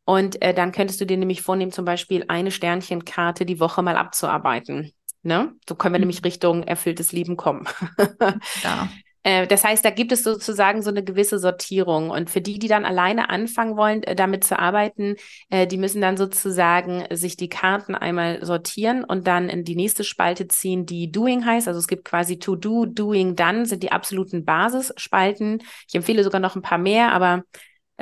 Und 0.05 0.43
äh, 0.43 0.55
dann 0.55 0.72
könntest 0.72 1.01
du 1.01 1.07
dir 1.07 1.16
nämlich 1.16 1.43
vornehmen, 1.43 1.72
zum 1.72 1.85
Beispiel 1.85 2.24
eine 2.26 2.51
Sternchenkarte 2.51 3.47
die 3.47 3.61
Woche 3.61 3.83
mal 3.83 3.97
abzuarbeiten. 3.97 4.93
Ne? 5.22 5.53
So 5.68 5.74
können 5.74 5.95
wir 5.95 5.99
mhm. 5.99 6.03
nämlich 6.03 6.24
Richtung 6.24 6.62
erfülltes 6.62 7.12
Leben 7.12 7.37
kommen. 7.37 7.66
ja. 8.62 8.89
Äh, 9.23 9.47
das 9.47 9.64
heißt, 9.64 9.85
da 9.85 9.91
gibt 9.91 10.12
es 10.12 10.23
sozusagen 10.23 10.83
so 10.83 10.91
eine 10.91 11.05
gewisse 11.05 11.39
Sortierung. 11.39 12.11
Und 12.11 12.31
für 12.31 12.41
die, 12.41 12.59
die 12.59 12.68
dann 12.68 12.85
alleine 12.85 13.29
anfangen 13.31 13.77
wollen, 13.77 14.03
äh, 14.03 14.14
damit 14.14 14.45
zu 14.45 14.59
arbeiten, 14.59 15.16
äh, 15.51 15.66
die 15.66 15.77
müssen 15.77 16.01
dann 16.01 16.16
sozusagen 16.16 17.05
sich 17.11 17.37
die 17.37 17.49
Karten 17.49 17.95
einmal 17.95 18.45
sortieren 18.45 19.05
und 19.05 19.27
dann 19.27 19.49
in 19.49 19.64
die 19.64 19.77
nächste 19.77 20.05
Spalte 20.05 20.49
ziehen, 20.49 20.87
die 20.87 21.11
Doing 21.12 21.45
heißt. 21.45 21.68
Also 21.68 21.79
es 21.79 21.89
gibt 21.89 22.05
quasi 22.05 22.39
To 22.39 22.57
Do, 22.57 22.87
Doing, 22.87 23.37
Done 23.37 23.66
sind 23.66 23.83
die 23.83 23.93
absoluten 23.93 24.45
Basisspalten. 24.45 25.62
Ich 25.89 25.95
empfehle 25.95 26.25
sogar 26.25 26.41
noch 26.41 26.57
ein 26.57 26.62
paar 26.62 26.79
mehr, 26.79 27.12
aber 27.12 27.45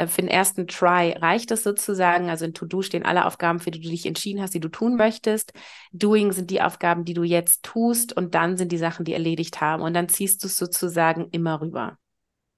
für 0.06 0.22
den 0.22 0.28
ersten 0.28 0.66
Try 0.66 1.12
reicht 1.18 1.50
es 1.50 1.62
sozusagen. 1.62 2.30
Also 2.30 2.44
in 2.44 2.54
To-Do 2.54 2.82
stehen 2.82 3.04
alle 3.04 3.26
Aufgaben, 3.26 3.58
für 3.58 3.70
die 3.70 3.80
du 3.80 3.88
dich 3.88 4.06
entschieden 4.06 4.40
hast, 4.40 4.54
die 4.54 4.60
du 4.60 4.68
tun 4.68 4.96
möchtest. 4.96 5.52
Doing 5.92 6.32
sind 6.32 6.50
die 6.50 6.62
Aufgaben, 6.62 7.04
die 7.04 7.14
du 7.14 7.24
jetzt 7.24 7.64
tust 7.64 8.16
und 8.16 8.34
dann 8.34 8.56
sind 8.56 8.70
die 8.70 8.78
Sachen, 8.78 9.04
die 9.04 9.14
erledigt 9.14 9.60
haben. 9.60 9.82
Und 9.82 9.94
dann 9.94 10.08
ziehst 10.08 10.42
du 10.42 10.46
es 10.46 10.56
sozusagen 10.56 11.28
immer 11.32 11.60
rüber. 11.60 11.98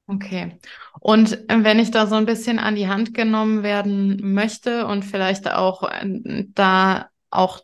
Okay. 0.06 0.58
Und 0.98 1.48
äh, 1.48 1.62
wenn 1.62 1.78
ich 1.78 1.92
da 1.92 2.06
so 2.06 2.16
ein 2.16 2.26
bisschen 2.26 2.58
an 2.58 2.74
die 2.74 2.88
Hand 2.88 3.14
genommen 3.14 3.62
werden 3.62 4.34
möchte 4.34 4.86
und 4.86 5.04
vielleicht 5.04 5.50
auch 5.50 5.84
äh, 5.88 6.44
da 6.54 7.08
auch 7.30 7.60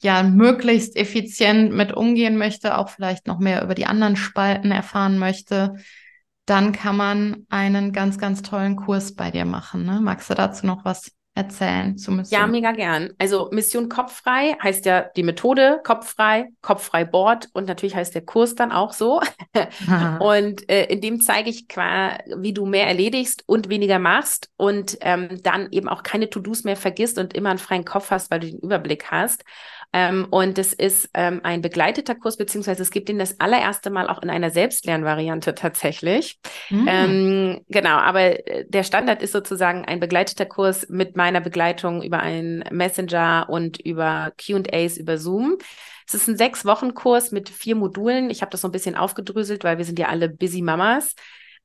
ja 0.00 0.22
möglichst 0.22 0.96
effizient 0.96 1.72
mit 1.72 1.92
umgehen 1.92 2.38
möchte, 2.38 2.78
auch 2.78 2.88
vielleicht 2.88 3.26
noch 3.26 3.38
mehr 3.38 3.62
über 3.62 3.74
die 3.74 3.84
anderen 3.84 4.16
Spalten 4.16 4.70
erfahren 4.70 5.18
möchte, 5.18 5.74
dann 6.50 6.72
kann 6.72 6.96
man 6.96 7.46
einen 7.48 7.92
ganz, 7.92 8.18
ganz 8.18 8.42
tollen 8.42 8.74
Kurs 8.74 9.14
bei 9.14 9.30
dir 9.30 9.44
machen. 9.44 9.84
Ne? 9.84 10.00
Magst 10.00 10.28
du 10.30 10.34
dazu 10.34 10.66
noch 10.66 10.84
was 10.84 11.12
erzählen 11.36 11.96
zu 11.96 12.10
Mission? 12.10 12.40
Ja, 12.40 12.48
mega 12.48 12.72
gern. 12.72 13.10
Also 13.18 13.50
Mission 13.52 13.88
Kopffrei 13.88 14.56
heißt 14.60 14.84
ja 14.84 15.02
die 15.14 15.22
Methode 15.22 15.80
Kopffrei, 15.84 16.48
Kopffrei 16.60 17.04
Board 17.04 17.48
und 17.52 17.68
natürlich 17.68 17.94
heißt 17.94 18.16
der 18.16 18.24
Kurs 18.24 18.56
dann 18.56 18.72
auch 18.72 18.92
so. 18.92 19.20
und 20.18 20.68
äh, 20.68 20.86
in 20.86 21.00
dem 21.00 21.20
zeige 21.20 21.50
ich, 21.50 21.68
wie 21.68 22.52
du 22.52 22.66
mehr 22.66 22.88
erledigst 22.88 23.44
und 23.46 23.68
weniger 23.68 24.00
machst 24.00 24.50
und 24.56 24.98
ähm, 25.02 25.40
dann 25.44 25.68
eben 25.70 25.88
auch 25.88 26.02
keine 26.02 26.30
To-Dos 26.30 26.64
mehr 26.64 26.76
vergisst 26.76 27.16
und 27.18 27.32
immer 27.32 27.50
einen 27.50 27.60
freien 27.60 27.84
Kopf 27.84 28.10
hast, 28.10 28.28
weil 28.32 28.40
du 28.40 28.48
den 28.48 28.58
Überblick 28.58 29.12
hast. 29.12 29.44
Ähm, 29.92 30.28
und 30.30 30.56
es 30.58 30.72
ist 30.72 31.10
ähm, 31.14 31.40
ein 31.42 31.62
begleiteter 31.62 32.14
Kurs, 32.14 32.36
beziehungsweise 32.36 32.82
es 32.82 32.90
gibt 32.90 33.08
ihn 33.08 33.18
das 33.18 33.40
allererste 33.40 33.90
Mal 33.90 34.08
auch 34.08 34.22
in 34.22 34.30
einer 34.30 34.50
Selbstlernvariante 34.50 35.54
tatsächlich. 35.54 36.38
Mhm. 36.68 36.86
Ähm, 36.88 37.60
genau, 37.68 37.96
aber 37.96 38.46
äh, 38.46 38.64
der 38.68 38.84
Standard 38.84 39.22
ist 39.22 39.32
sozusagen 39.32 39.84
ein 39.84 39.98
begleiteter 39.98 40.46
Kurs 40.46 40.88
mit 40.88 41.16
meiner 41.16 41.40
Begleitung 41.40 42.02
über 42.02 42.20
einen 42.20 42.64
Messenger 42.70 43.46
und 43.48 43.80
über 43.80 44.32
QAs 44.38 44.96
über 44.96 45.18
Zoom. 45.18 45.58
Es 46.06 46.14
ist 46.14 46.28
ein 46.28 46.36
sechs 46.36 46.64
Wochen 46.64 46.94
Kurs 46.94 47.32
mit 47.32 47.48
vier 47.48 47.74
Modulen. 47.74 48.30
Ich 48.30 48.42
habe 48.42 48.50
das 48.50 48.60
so 48.60 48.68
ein 48.68 48.72
bisschen 48.72 48.96
aufgedröselt, 48.96 49.64
weil 49.64 49.78
wir 49.78 49.84
sind 49.84 49.98
ja 49.98 50.08
alle 50.08 50.28
busy 50.28 50.62
Mamas. 50.62 51.14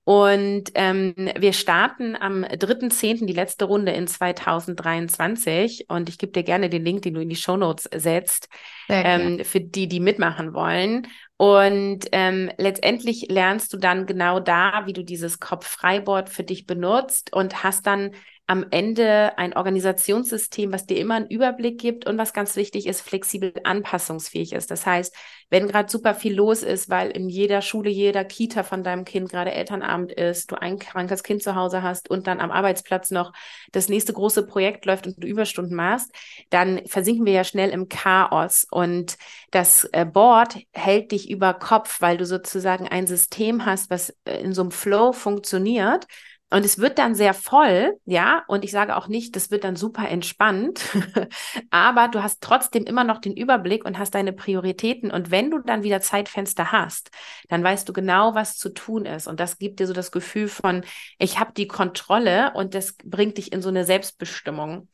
Und 0.05 0.65
ähm, 0.75 1.15
wir 1.37 1.51
starten 1.51 2.15
am 2.15 2.43
3.10. 2.43 3.25
die 3.25 3.33
letzte 3.33 3.65
Runde 3.65 3.91
in 3.91 4.07
2023. 4.07 5.85
Und 5.89 6.09
ich 6.09 6.19
gebe 6.19 6.31
dir 6.31 6.43
gerne 6.43 6.69
den 6.69 6.85
Link, 6.85 7.01
den 7.01 7.15
du 7.15 7.21
in 7.21 7.29
die 7.29 7.35
Show 7.35 7.57
Notes 7.57 7.89
setzt, 7.93 8.47
ähm, 8.87 9.43
für 9.43 9.59
die, 9.59 9.87
die 9.87 9.99
mitmachen 9.99 10.53
wollen. 10.53 11.07
Und 11.37 12.05
ähm, 12.11 12.51
letztendlich 12.57 13.27
lernst 13.29 13.73
du 13.73 13.77
dann 13.77 14.05
genau 14.05 14.39
da, 14.39 14.83
wie 14.85 14.93
du 14.93 15.03
dieses 15.03 15.39
Kopf-Freiboard 15.39 16.29
für 16.29 16.43
dich 16.43 16.67
benutzt 16.67 17.33
und 17.33 17.63
hast 17.63 17.87
dann 17.87 18.11
am 18.47 18.65
Ende 18.69 19.37
ein 19.37 19.55
Organisationssystem, 19.55 20.71
was 20.71 20.85
dir 20.85 20.97
immer 20.97 21.15
einen 21.15 21.27
Überblick 21.29 21.79
gibt 21.79 22.05
und 22.05 22.19
was 22.19 22.31
ganz 22.31 22.55
wichtig 22.55 22.85
ist, 22.85 23.01
flexibel 23.01 23.53
anpassungsfähig 23.63 24.53
ist. 24.53 24.69
Das 24.69 24.85
heißt, 24.85 25.15
wenn 25.49 25.67
gerade 25.67 25.91
super 25.91 26.13
viel 26.13 26.35
los 26.35 26.61
ist, 26.61 26.89
weil 26.89 27.09
in 27.09 27.27
jeder 27.27 27.63
Schule, 27.63 27.89
jeder 27.89 28.23
Kita 28.23 28.61
von 28.61 28.83
deinem 28.83 29.03
Kind 29.03 29.29
gerade 29.29 29.51
Elternabend 29.51 30.11
ist, 30.11 30.51
du 30.51 30.61
ein 30.61 30.77
krankes 30.77 31.23
Kind 31.23 31.41
zu 31.41 31.55
Hause 31.55 31.81
hast 31.81 32.09
und 32.09 32.27
dann 32.27 32.39
am 32.39 32.51
Arbeitsplatz 32.51 33.09
noch 33.09 33.33
das 33.71 33.89
nächste 33.89 34.13
große 34.13 34.45
Projekt 34.45 34.85
läuft 34.85 35.07
und 35.07 35.23
du 35.23 35.27
Überstunden 35.27 35.75
machst, 35.75 36.11
dann 36.51 36.85
versinken 36.85 37.25
wir 37.25 37.33
ja 37.33 37.43
schnell 37.43 37.71
im 37.71 37.89
Chaos 37.89 38.67
und 38.69 39.17
das 39.49 39.89
äh, 39.91 40.05
Board 40.05 40.57
hält 40.71 41.11
dich 41.11 41.31
über 41.31 41.55
Kopf, 41.55 41.99
weil 41.99 42.17
du 42.17 42.25
sozusagen 42.25 42.87
ein 42.87 43.07
System 43.07 43.65
hast, 43.65 43.89
was 43.89 44.15
äh, 44.25 44.37
in 44.41 44.53
so 44.53 44.61
einem 44.61 44.71
Flow 44.71 45.13
funktioniert 45.13 46.05
und 46.51 46.63
es 46.63 46.77
wird 46.77 46.99
dann 46.99 47.15
sehr 47.15 47.33
voll, 47.33 47.97
ja, 48.05 48.43
und 48.47 48.63
ich 48.63 48.71
sage 48.71 48.95
auch 48.95 49.07
nicht, 49.07 49.35
das 49.35 49.49
wird 49.49 49.63
dann 49.63 49.75
super 49.75 50.07
entspannt, 50.07 50.81
aber 51.71 52.07
du 52.07 52.21
hast 52.21 52.41
trotzdem 52.41 52.85
immer 52.85 53.03
noch 53.03 53.19
den 53.19 53.35
Überblick 53.35 53.83
und 53.83 53.97
hast 53.97 54.13
deine 54.13 54.31
Prioritäten. 54.31 55.11
Und 55.11 55.31
wenn 55.31 55.49
du 55.49 55.59
dann 55.59 55.81
wieder 55.83 56.01
Zeitfenster 56.01 56.71
hast, 56.71 57.09
dann 57.49 57.63
weißt 57.63 57.89
du 57.89 57.93
genau, 57.93 58.35
was 58.35 58.57
zu 58.57 58.69
tun 58.69 59.05
ist. 59.05 59.27
Und 59.27 59.39
das 59.39 59.57
gibt 59.57 59.79
dir 59.79 59.87
so 59.87 59.93
das 59.93 60.11
Gefühl 60.11 60.47
von, 60.47 60.83
ich 61.17 61.39
habe 61.39 61.51
die 61.53 61.67
Kontrolle 61.67 62.53
und 62.53 62.75
das 62.75 62.95
bringt 63.03 63.39
dich 63.39 63.51
in 63.51 63.63
so 63.63 63.69
eine 63.69 63.83
Selbstbestimmung. 63.83 64.87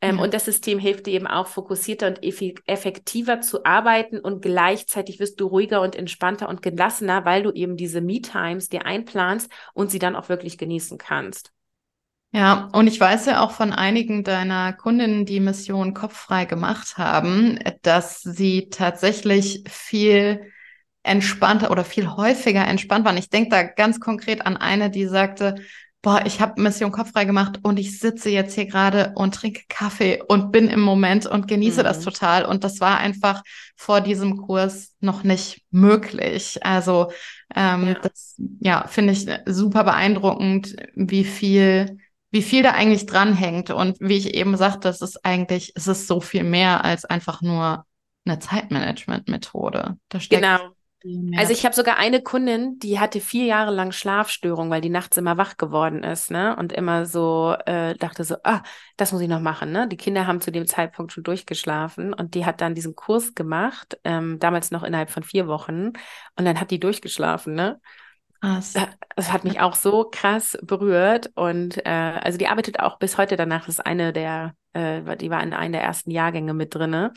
Ähm, 0.00 0.16
ja. 0.16 0.22
Und 0.22 0.34
das 0.34 0.44
System 0.44 0.78
hilft 0.78 1.06
dir 1.06 1.14
eben 1.14 1.26
auch 1.26 1.48
fokussierter 1.48 2.06
und 2.06 2.22
effektiver 2.22 3.40
zu 3.40 3.64
arbeiten 3.64 4.20
und 4.20 4.42
gleichzeitig 4.42 5.18
wirst 5.18 5.40
du 5.40 5.46
ruhiger 5.46 5.80
und 5.80 5.96
entspannter 5.96 6.48
und 6.48 6.62
gelassener, 6.62 7.24
weil 7.24 7.42
du 7.42 7.50
eben 7.50 7.76
diese 7.76 8.00
Me-Times 8.00 8.68
dir 8.68 8.86
einplanst 8.86 9.50
und 9.74 9.90
sie 9.90 9.98
dann 9.98 10.14
auch 10.14 10.28
wirklich 10.28 10.56
genießen 10.56 10.98
kannst. 10.98 11.52
Ja, 12.30 12.68
und 12.72 12.86
ich 12.86 13.00
weiß 13.00 13.24
ja 13.26 13.42
auch 13.42 13.52
von 13.52 13.72
einigen 13.72 14.22
deiner 14.22 14.74
Kundinnen, 14.74 15.24
die 15.24 15.40
Mission 15.40 15.94
kopffrei 15.94 16.44
gemacht 16.44 16.98
haben, 16.98 17.58
dass 17.80 18.20
sie 18.20 18.68
tatsächlich 18.68 19.64
viel 19.66 20.52
entspannter 21.02 21.70
oder 21.70 21.84
viel 21.84 22.06
häufiger 22.08 22.66
entspannt 22.66 23.06
waren. 23.06 23.16
Ich 23.16 23.30
denke 23.30 23.48
da 23.48 23.62
ganz 23.62 23.98
konkret 23.98 24.44
an 24.44 24.58
eine, 24.58 24.90
die 24.90 25.06
sagte, 25.06 25.54
boah, 26.02 26.22
ich 26.24 26.40
habe 26.40 26.60
Mission 26.60 26.92
Kopffrei 26.92 27.24
gemacht 27.24 27.60
und 27.62 27.78
ich 27.78 27.98
sitze 27.98 28.30
jetzt 28.30 28.54
hier 28.54 28.66
gerade 28.66 29.12
und 29.16 29.34
trinke 29.34 29.62
Kaffee 29.68 30.22
und 30.26 30.52
bin 30.52 30.68
im 30.68 30.80
Moment 30.80 31.26
und 31.26 31.48
genieße 31.48 31.80
mhm. 31.80 31.84
das 31.84 32.00
total. 32.00 32.44
Und 32.44 32.64
das 32.64 32.80
war 32.80 32.98
einfach 32.98 33.42
vor 33.76 34.00
diesem 34.00 34.36
Kurs 34.36 34.94
noch 35.00 35.24
nicht 35.24 35.62
möglich. 35.70 36.64
Also 36.64 37.10
ähm, 37.54 37.88
ja. 37.88 37.94
das 37.94 38.36
ja, 38.60 38.86
finde 38.86 39.12
ich 39.12 39.26
super 39.46 39.84
beeindruckend, 39.84 40.76
wie 40.94 41.24
viel 41.24 41.98
wie 42.30 42.42
viel 42.42 42.62
da 42.62 42.72
eigentlich 42.72 43.06
dranhängt. 43.06 43.70
Und 43.70 43.96
wie 44.00 44.18
ich 44.18 44.34
eben 44.34 44.56
sagte, 44.56 44.88
es 44.88 45.00
ist 45.00 45.24
eigentlich, 45.24 45.72
es 45.76 45.86
ist 45.86 46.06
so 46.06 46.20
viel 46.20 46.44
mehr 46.44 46.84
als 46.84 47.06
einfach 47.06 47.40
nur 47.40 47.86
eine 48.26 48.38
Zeitmanagement-Methode. 48.38 49.96
Da 50.10 50.20
steckt 50.20 50.42
genau 50.42 50.58
Also 51.36 51.52
ich 51.52 51.64
habe 51.64 51.74
sogar 51.76 51.96
eine 51.96 52.22
Kundin, 52.22 52.78
die 52.80 52.98
hatte 52.98 53.20
vier 53.20 53.44
Jahre 53.44 53.70
lang 53.72 53.92
Schlafstörung, 53.92 54.68
weil 54.68 54.80
die 54.80 54.90
nachts 54.90 55.16
immer 55.16 55.36
wach 55.36 55.56
geworden 55.56 56.02
ist, 56.02 56.30
ne? 56.30 56.56
Und 56.56 56.72
immer 56.72 57.06
so 57.06 57.54
äh, 57.66 57.94
dachte 57.94 58.24
so, 58.24 58.36
ah, 58.42 58.62
das 58.96 59.12
muss 59.12 59.20
ich 59.20 59.28
noch 59.28 59.40
machen, 59.40 59.70
ne? 59.70 59.86
Die 59.86 59.96
Kinder 59.96 60.26
haben 60.26 60.40
zu 60.40 60.50
dem 60.50 60.66
Zeitpunkt 60.66 61.12
schon 61.12 61.22
durchgeschlafen 61.22 62.12
und 62.12 62.34
die 62.34 62.44
hat 62.44 62.60
dann 62.60 62.74
diesen 62.74 62.96
Kurs 62.96 63.34
gemacht, 63.34 63.98
ähm, 64.02 64.40
damals 64.40 64.72
noch 64.72 64.82
innerhalb 64.82 65.10
von 65.10 65.22
vier 65.22 65.46
Wochen, 65.46 65.92
und 66.36 66.44
dann 66.44 66.58
hat 66.58 66.72
die 66.72 66.80
durchgeschlafen, 66.80 67.54
ne? 67.54 67.80
Krass. 68.40 68.74
Das 69.16 69.32
hat 69.32 69.44
mich 69.44 69.60
auch 69.60 69.74
so 69.74 70.08
krass 70.10 70.56
berührt 70.62 71.30
und 71.34 71.84
äh, 71.84 71.90
also 71.90 72.38
die 72.38 72.46
arbeitet 72.46 72.80
auch 72.80 72.98
bis 72.98 73.18
heute 73.18 73.36
danach. 73.36 73.66
Das 73.66 73.76
ist 73.76 73.86
eine 73.86 74.12
der, 74.12 74.54
äh, 74.74 75.16
die 75.16 75.30
war 75.30 75.42
in 75.42 75.54
einer 75.54 75.78
der 75.78 75.82
ersten 75.82 76.10
Jahrgänge 76.10 76.54
mit 76.54 76.74
drinne. 76.74 77.12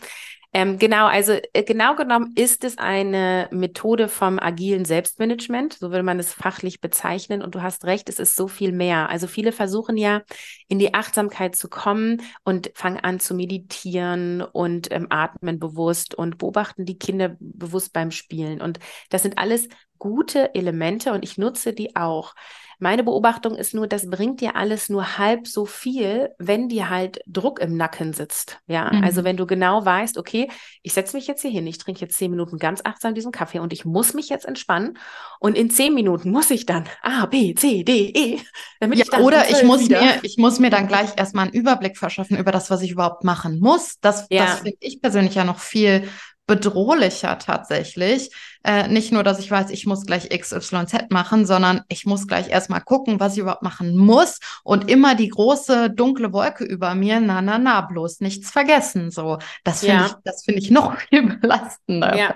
Ähm, 0.53 0.77
genau, 0.77 1.05
also 1.07 1.31
äh, 1.53 1.63
genau 1.63 1.95
genommen 1.95 2.33
ist 2.35 2.65
es 2.65 2.77
eine 2.77 3.47
Methode 3.51 4.09
vom 4.09 4.37
agilen 4.37 4.83
Selbstmanagement, 4.83 5.75
so 5.75 5.91
würde 5.91 6.03
man 6.03 6.19
es 6.19 6.33
fachlich 6.33 6.81
bezeichnen. 6.81 7.41
Und 7.41 7.55
du 7.55 7.61
hast 7.61 7.85
recht, 7.85 8.09
es 8.09 8.19
ist 8.19 8.35
so 8.35 8.49
viel 8.49 8.73
mehr. 8.73 9.09
Also 9.09 9.27
viele 9.27 9.53
versuchen 9.53 9.95
ja 9.95 10.23
in 10.67 10.77
die 10.77 10.93
Achtsamkeit 10.93 11.55
zu 11.55 11.69
kommen 11.69 12.21
und 12.43 12.69
fangen 12.75 12.99
an 12.99 13.21
zu 13.21 13.33
meditieren 13.33 14.41
und 14.41 14.91
ähm, 14.91 15.07
atmen 15.09 15.57
bewusst 15.57 16.15
und 16.15 16.37
beobachten 16.37 16.85
die 16.85 16.99
Kinder 16.99 17.37
bewusst 17.39 17.93
beim 17.93 18.11
Spielen. 18.11 18.61
Und 18.61 18.79
das 19.09 19.23
sind 19.23 19.37
alles 19.37 19.69
gute 19.99 20.53
Elemente 20.53 21.13
und 21.13 21.23
ich 21.23 21.37
nutze 21.37 21.71
die 21.71 21.95
auch. 21.95 22.33
Meine 22.81 23.03
Beobachtung 23.03 23.55
ist 23.55 23.75
nur, 23.75 23.85
das 23.85 24.09
bringt 24.09 24.41
dir 24.41 24.55
alles 24.55 24.89
nur 24.89 25.19
halb 25.19 25.47
so 25.47 25.67
viel, 25.67 26.31
wenn 26.39 26.67
dir 26.67 26.89
halt 26.89 27.21
Druck 27.27 27.59
im 27.59 27.77
Nacken 27.77 28.11
sitzt. 28.11 28.57
Ja, 28.65 28.85
also 28.85 28.97
mhm. 28.97 29.03
also 29.03 29.23
wenn 29.23 29.37
du 29.37 29.45
genau 29.45 29.85
weißt, 29.85 30.17
okay, 30.17 30.49
ich 30.81 30.93
setze 30.93 31.15
mich 31.15 31.27
jetzt 31.27 31.43
hier 31.43 31.51
hin, 31.51 31.67
ich 31.67 31.77
trinke 31.77 32.01
jetzt 32.01 32.17
zehn 32.17 32.31
Minuten 32.31 32.57
ganz 32.57 32.81
achtsam 32.83 33.13
diesen 33.13 33.31
Kaffee 33.31 33.59
und 33.59 33.71
ich 33.71 33.85
muss 33.85 34.15
mich 34.15 34.29
jetzt 34.29 34.45
entspannen 34.45 34.97
und 35.39 35.55
in 35.55 35.69
zehn 35.69 35.93
Minuten 35.93 36.31
muss 36.31 36.49
ich 36.49 36.65
dann 36.65 36.85
A, 37.03 37.27
B, 37.27 37.53
C, 37.53 37.83
D, 37.83 38.09
E, 38.15 38.39
damit 38.79 38.97
ja, 38.97 39.03
ich 39.03 39.11
dann 39.11 39.21
oder 39.21 39.47
ich 39.47 39.63
muss 39.63 39.81
wieder. 39.81 40.01
mir, 40.01 40.19
ich 40.23 40.37
muss 40.39 40.57
mir 40.57 40.71
dann 40.71 40.87
gleich 40.87 41.09
erstmal 41.17 41.45
einen 41.45 41.53
Überblick 41.53 41.99
verschaffen 41.99 42.35
über 42.35 42.51
das, 42.51 42.71
was 42.71 42.81
ich 42.81 42.89
überhaupt 42.89 43.23
machen 43.23 43.59
muss. 43.59 43.99
Das, 44.01 44.25
ja. 44.31 44.45
das 44.45 44.55
finde 44.61 44.77
ich 44.79 45.01
persönlich 45.01 45.35
ja 45.35 45.43
noch 45.43 45.59
viel 45.59 46.09
bedrohlicher 46.47 47.37
tatsächlich. 47.37 48.31
Äh, 48.63 48.87
nicht 48.87 49.11
nur, 49.11 49.23
dass 49.23 49.39
ich 49.39 49.49
weiß, 49.49 49.71
ich 49.71 49.87
muss 49.87 50.05
gleich 50.05 50.29
XYZ 50.29 51.09
machen, 51.09 51.47
sondern 51.47 51.81
ich 51.87 52.05
muss 52.05 52.27
gleich 52.27 52.49
erstmal 52.49 52.81
gucken, 52.81 53.19
was 53.19 53.33
ich 53.33 53.39
überhaupt 53.39 53.63
machen 53.63 53.97
muss 53.97 54.39
und 54.63 54.89
immer 54.89 55.15
die 55.15 55.29
große 55.29 55.89
dunkle 55.89 56.31
Wolke 56.31 56.63
über 56.63 56.93
mir, 56.93 57.19
na, 57.19 57.41
na, 57.41 57.57
na, 57.57 57.81
bloß 57.81 58.19
nichts 58.21 58.51
vergessen. 58.51 59.09
So, 59.09 59.39
das 59.63 59.79
finde 59.79 59.95
ja. 59.95 60.05
ich, 60.05 60.13
das 60.23 60.43
finde 60.43 60.61
ich 60.61 60.69
noch 60.69 60.95
viel 61.09 61.37
belastender. 61.37 62.15
Ja. 62.15 62.35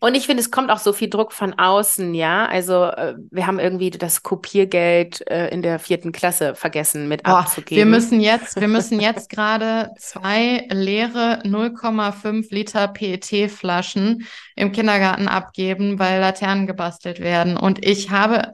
Und 0.00 0.16
ich 0.16 0.26
finde, 0.26 0.42
es 0.42 0.50
kommt 0.50 0.70
auch 0.70 0.78
so 0.78 0.92
viel 0.92 1.08
Druck 1.08 1.32
von 1.32 1.56
außen, 1.56 2.12
ja. 2.14 2.46
Also, 2.46 2.84
äh, 2.86 3.14
wir 3.30 3.46
haben 3.46 3.60
irgendwie 3.60 3.90
das 3.90 4.24
Kopiergeld 4.24 5.24
äh, 5.30 5.48
in 5.48 5.62
der 5.62 5.78
vierten 5.78 6.10
Klasse 6.10 6.56
vergessen 6.56 7.06
mit 7.06 7.22
Boah, 7.22 7.38
abzugeben. 7.40 7.76
Wir 7.76 7.86
müssen 7.86 8.20
jetzt, 8.20 8.60
wir 8.60 8.68
müssen 8.68 9.00
jetzt 9.00 9.30
gerade 9.30 9.90
zwei 9.98 10.66
leere 10.70 11.40
0,5 11.44 12.52
Liter 12.52 12.88
PET-Flaschen 12.88 14.26
im 14.56 14.72
Kindergarten 14.72 15.28
abgeben, 15.28 15.98
weil 15.98 16.20
Laternen 16.20 16.66
gebastelt 16.66 17.20
werden. 17.20 17.56
Und 17.56 17.84
ich 17.84 18.10
habe, 18.10 18.52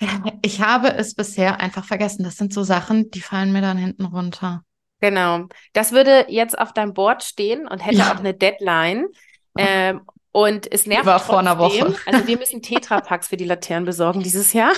ich 0.42 0.60
habe 0.60 0.94
es 0.94 1.14
bisher 1.14 1.60
einfach 1.60 1.84
vergessen. 1.84 2.24
Das 2.24 2.36
sind 2.36 2.52
so 2.52 2.62
Sachen, 2.62 3.10
die 3.10 3.20
fallen 3.20 3.52
mir 3.52 3.62
dann 3.62 3.78
hinten 3.78 4.04
runter. 4.04 4.62
Genau. 5.00 5.46
Das 5.72 5.92
würde 5.92 6.26
jetzt 6.28 6.58
auf 6.58 6.72
deinem 6.72 6.92
Board 6.92 7.22
stehen 7.22 7.68
und 7.68 7.84
hätte 7.84 7.98
ja. 7.98 8.12
auch 8.12 8.18
eine 8.18 8.34
Deadline. 8.34 9.06
Ähm, 9.56 10.02
und 10.32 10.70
es 10.70 10.86
nervt 10.86 11.06
War 11.06 11.20
vor 11.20 11.38
einer 11.38 11.58
Woche. 11.58 11.94
Also 12.06 12.26
wir 12.26 12.38
müssen 12.38 12.62
Tetrapacks 12.62 13.28
für 13.28 13.36
die 13.36 13.44
Laternen 13.44 13.84
besorgen 13.84 14.22
dieses 14.22 14.52
Jahr. 14.52 14.72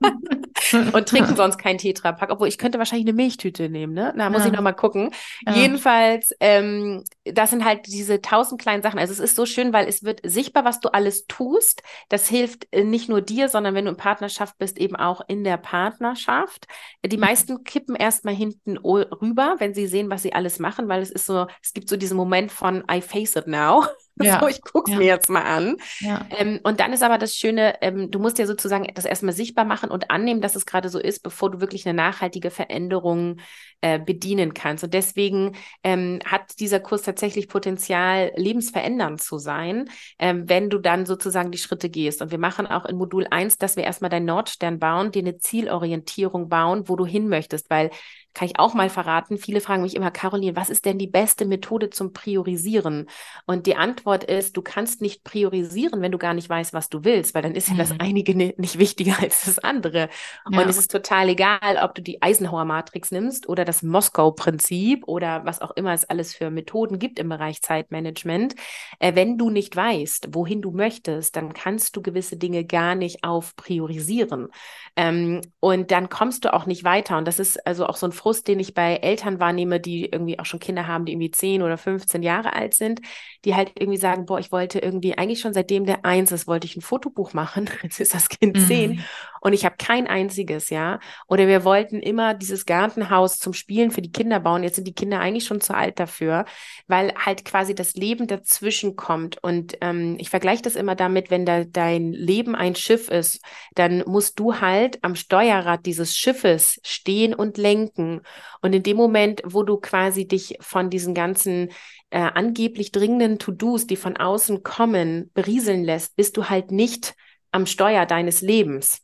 und 0.92 1.08
trinken 1.08 1.36
sonst 1.36 1.58
keinen 1.58 1.78
Tetrapack, 1.78 2.30
obwohl 2.30 2.48
ich 2.48 2.58
könnte 2.58 2.78
wahrscheinlich 2.78 3.06
eine 3.06 3.14
Milchtüte 3.14 3.68
nehmen, 3.68 3.92
ne? 3.92 4.14
Da 4.16 4.30
muss 4.30 4.40
ja. 4.40 4.46
ich 4.46 4.52
noch 4.52 4.62
mal 4.62 4.72
gucken. 4.72 5.10
Ja. 5.46 5.54
Jedenfalls, 5.54 6.32
ähm, 6.40 7.04
das 7.24 7.50
sind 7.50 7.64
halt 7.64 7.86
diese 7.86 8.20
tausend 8.20 8.60
kleinen 8.60 8.82
Sachen. 8.82 8.98
Also 8.98 9.12
es 9.12 9.18
ist 9.18 9.36
so 9.36 9.46
schön, 9.46 9.72
weil 9.72 9.88
es 9.88 10.02
wird 10.02 10.20
sichtbar, 10.24 10.64
was 10.64 10.80
du 10.80 10.88
alles 10.92 11.26
tust. 11.26 11.82
Das 12.08 12.28
hilft 12.28 12.66
äh, 12.72 12.84
nicht 12.84 13.08
nur 13.08 13.20
dir, 13.20 13.48
sondern 13.48 13.74
wenn 13.74 13.84
du 13.84 13.90
in 13.90 13.96
Partnerschaft 13.96 14.58
bist, 14.58 14.78
eben 14.78 14.96
auch 14.96 15.20
in 15.28 15.44
der 15.44 15.56
Partnerschaft. 15.56 16.66
Die 17.04 17.16
mhm. 17.16 17.22
meisten 17.22 17.64
kippen 17.64 17.96
erstmal 17.96 18.34
hinten 18.34 18.78
rüber, 18.78 19.56
wenn 19.58 19.74
sie 19.74 19.86
sehen, 19.86 20.10
was 20.10 20.22
sie 20.22 20.32
alles 20.32 20.58
machen, 20.58 20.88
weil 20.88 21.02
es 21.02 21.10
ist 21.10 21.26
so, 21.26 21.46
es 21.62 21.72
gibt 21.72 21.88
so 21.88 21.96
diesen 21.96 22.16
Moment 22.16 22.52
von 22.52 22.84
I 22.90 23.00
face 23.00 23.36
it 23.36 23.46
now. 23.46 23.84
Ja. 24.22 24.40
So, 24.40 24.46
ich 24.46 24.60
gucke 24.60 24.90
es 24.90 24.94
ja. 24.94 24.98
mir 24.98 25.06
jetzt 25.06 25.30
mal 25.30 25.42
an. 25.42 25.76
Ja. 26.00 26.26
Ähm, 26.36 26.60
und 26.62 26.80
dann 26.80 26.92
ist 26.92 27.02
aber 27.02 27.18
das 27.18 27.34
Schöne, 27.34 27.74
ähm, 27.80 28.10
du 28.10 28.18
musst 28.18 28.38
ja 28.38 28.46
sozusagen 28.46 28.86
das 28.94 29.04
erstmal 29.04 29.32
sichtbar 29.32 29.64
machen 29.64 29.90
und 29.90 30.10
annehmen, 30.10 30.40
dass 30.40 30.54
es 30.54 30.66
gerade 30.66 30.88
so 30.88 30.98
ist, 30.98 31.22
bevor 31.22 31.50
du 31.50 31.60
wirklich 31.60 31.86
eine 31.86 31.94
nachhaltige 31.94 32.50
Veränderung 32.50 33.38
äh, 33.80 33.98
bedienen 33.98 34.54
kannst. 34.54 34.84
Und 34.84 34.94
deswegen 34.94 35.56
ähm, 35.82 36.20
hat 36.24 36.60
dieser 36.60 36.78
Kurs 36.78 37.02
tatsächlich 37.02 37.48
Potenzial, 37.48 38.32
lebensverändernd 38.36 39.20
zu 39.20 39.38
sein, 39.38 39.88
ähm, 40.18 40.48
wenn 40.48 40.70
du 40.70 40.78
dann 40.78 41.06
sozusagen 41.06 41.50
die 41.50 41.58
Schritte 41.58 41.90
gehst. 41.90 42.22
Und 42.22 42.30
wir 42.30 42.38
machen 42.38 42.66
auch 42.66 42.84
in 42.84 42.96
Modul 42.96 43.26
1, 43.28 43.58
dass 43.58 43.76
wir 43.76 43.84
erstmal 43.84 44.10
deinen 44.10 44.26
Nordstern 44.26 44.78
bauen, 44.78 45.10
dir 45.10 45.22
eine 45.22 45.38
Zielorientierung 45.38 46.48
bauen, 46.48 46.88
wo 46.88 46.96
du 46.96 47.06
hin 47.06 47.28
möchtest, 47.28 47.70
weil 47.70 47.90
kann 48.34 48.48
ich 48.48 48.58
auch 48.58 48.74
mal 48.74 48.88
verraten. 48.88 49.38
Viele 49.38 49.60
fragen 49.60 49.82
mich 49.82 49.94
immer, 49.94 50.10
Caroline, 50.10 50.56
was 50.56 50.70
ist 50.70 50.84
denn 50.84 50.98
die 50.98 51.06
beste 51.06 51.44
Methode 51.44 51.90
zum 51.90 52.12
Priorisieren? 52.12 53.08
Und 53.46 53.66
die 53.66 53.76
Antwort 53.76 54.24
ist, 54.24 54.56
du 54.56 54.62
kannst 54.62 55.02
nicht 55.02 55.24
priorisieren, 55.24 56.00
wenn 56.00 56.12
du 56.12 56.18
gar 56.18 56.34
nicht 56.34 56.48
weißt, 56.48 56.72
was 56.72 56.88
du 56.88 57.04
willst, 57.04 57.34
weil 57.34 57.42
dann 57.42 57.54
ist 57.54 57.68
ja 57.68 57.74
das 57.74 57.90
mhm. 57.92 58.00
eine 58.00 58.22
nicht 58.56 58.78
wichtiger 58.78 59.18
als 59.20 59.44
das 59.44 59.58
andere. 59.58 60.08
Ja. 60.50 60.60
Und 60.60 60.68
es 60.68 60.78
ist 60.78 60.90
total 60.90 61.28
egal, 61.28 61.78
ob 61.82 61.94
du 61.94 62.02
die 62.02 62.22
Eisenhower-Matrix 62.22 63.10
nimmst 63.10 63.48
oder 63.48 63.64
das 63.64 63.82
Moskau-Prinzip 63.82 65.06
oder 65.06 65.44
was 65.44 65.60
auch 65.60 65.72
immer 65.72 65.92
es 65.92 66.04
alles 66.04 66.34
für 66.34 66.50
Methoden 66.50 66.98
gibt 66.98 67.18
im 67.18 67.28
Bereich 67.28 67.62
Zeitmanagement. 67.62 68.54
Äh, 68.98 69.14
wenn 69.14 69.38
du 69.38 69.50
nicht 69.50 69.76
weißt, 69.76 70.28
wohin 70.32 70.62
du 70.62 70.70
möchtest, 70.70 71.36
dann 71.36 71.52
kannst 71.52 71.96
du 71.96 72.02
gewisse 72.02 72.36
Dinge 72.36 72.64
gar 72.64 72.94
nicht 72.94 73.24
auf 73.24 73.56
priorisieren. 73.56 74.48
Ähm, 74.96 75.40
und 75.60 75.90
dann 75.90 76.08
kommst 76.08 76.44
du 76.44 76.52
auch 76.52 76.66
nicht 76.66 76.84
weiter. 76.84 77.18
Und 77.18 77.26
das 77.26 77.38
ist 77.38 77.66
also 77.66 77.86
auch 77.86 77.96
so 77.96 78.06
ein 78.06 78.12
Frust, 78.22 78.46
den 78.46 78.60
ich 78.60 78.72
bei 78.72 78.94
Eltern 78.96 79.40
wahrnehme, 79.40 79.80
die 79.80 80.04
irgendwie 80.06 80.38
auch 80.38 80.44
schon 80.44 80.60
Kinder 80.60 80.86
haben, 80.86 81.04
die 81.04 81.12
irgendwie 81.12 81.32
10 81.32 81.60
oder 81.60 81.76
15 81.76 82.22
Jahre 82.22 82.52
alt 82.52 82.72
sind, 82.74 83.00
die 83.44 83.56
halt 83.56 83.72
irgendwie 83.76 83.98
sagen, 83.98 84.26
boah, 84.26 84.38
ich 84.38 84.52
wollte 84.52 84.78
irgendwie 84.78 85.18
eigentlich 85.18 85.40
schon 85.40 85.52
seitdem 85.52 85.86
der 85.86 86.04
eins 86.04 86.30
ist, 86.30 86.46
wollte 86.46 86.66
ich 86.66 86.76
ein 86.76 86.82
Fotobuch 86.82 87.32
machen. 87.32 87.68
Jetzt 87.82 87.98
ist 87.98 88.14
das 88.14 88.28
Kind 88.28 88.56
mhm. 88.56 89.02
Und 89.42 89.54
ich 89.54 89.64
habe 89.64 89.74
kein 89.76 90.06
einziges, 90.06 90.70
ja. 90.70 91.00
Oder 91.26 91.48
wir 91.48 91.64
wollten 91.64 91.98
immer 91.98 92.32
dieses 92.32 92.64
Gartenhaus 92.64 93.40
zum 93.40 93.54
Spielen 93.54 93.90
für 93.90 94.00
die 94.00 94.12
Kinder 94.12 94.38
bauen. 94.38 94.62
Jetzt 94.62 94.76
sind 94.76 94.86
die 94.86 94.94
Kinder 94.94 95.18
eigentlich 95.18 95.46
schon 95.46 95.60
zu 95.60 95.74
alt 95.74 95.98
dafür, 95.98 96.44
weil 96.86 97.12
halt 97.16 97.44
quasi 97.44 97.74
das 97.74 97.94
Leben 97.94 98.28
dazwischen 98.28 98.94
kommt. 98.94 99.42
Und 99.42 99.76
ähm, 99.80 100.16
ich 100.20 100.30
vergleiche 100.30 100.62
das 100.62 100.76
immer 100.76 100.94
damit, 100.94 101.32
wenn 101.32 101.44
da 101.44 101.64
dein 101.64 102.12
Leben 102.12 102.54
ein 102.54 102.76
Schiff 102.76 103.08
ist, 103.08 103.40
dann 103.74 104.04
musst 104.06 104.38
du 104.38 104.60
halt 104.60 105.02
am 105.02 105.16
Steuerrad 105.16 105.86
dieses 105.86 106.16
Schiffes 106.16 106.78
stehen 106.84 107.34
und 107.34 107.58
lenken. 107.58 108.20
Und 108.60 108.72
in 108.76 108.84
dem 108.84 108.96
Moment, 108.96 109.42
wo 109.44 109.64
du 109.64 109.78
quasi 109.78 110.24
dich 110.24 110.56
von 110.60 110.88
diesen 110.88 111.14
ganzen 111.14 111.70
äh, 112.10 112.20
angeblich 112.20 112.92
dringenden 112.92 113.40
To-Dos, 113.40 113.88
die 113.88 113.96
von 113.96 114.16
außen 114.16 114.62
kommen, 114.62 115.32
berieseln 115.34 115.82
lässt, 115.82 116.14
bist 116.14 116.36
du 116.36 116.48
halt 116.48 116.70
nicht 116.70 117.16
am 117.50 117.66
Steuer 117.66 118.06
deines 118.06 118.40
Lebens. 118.40 119.02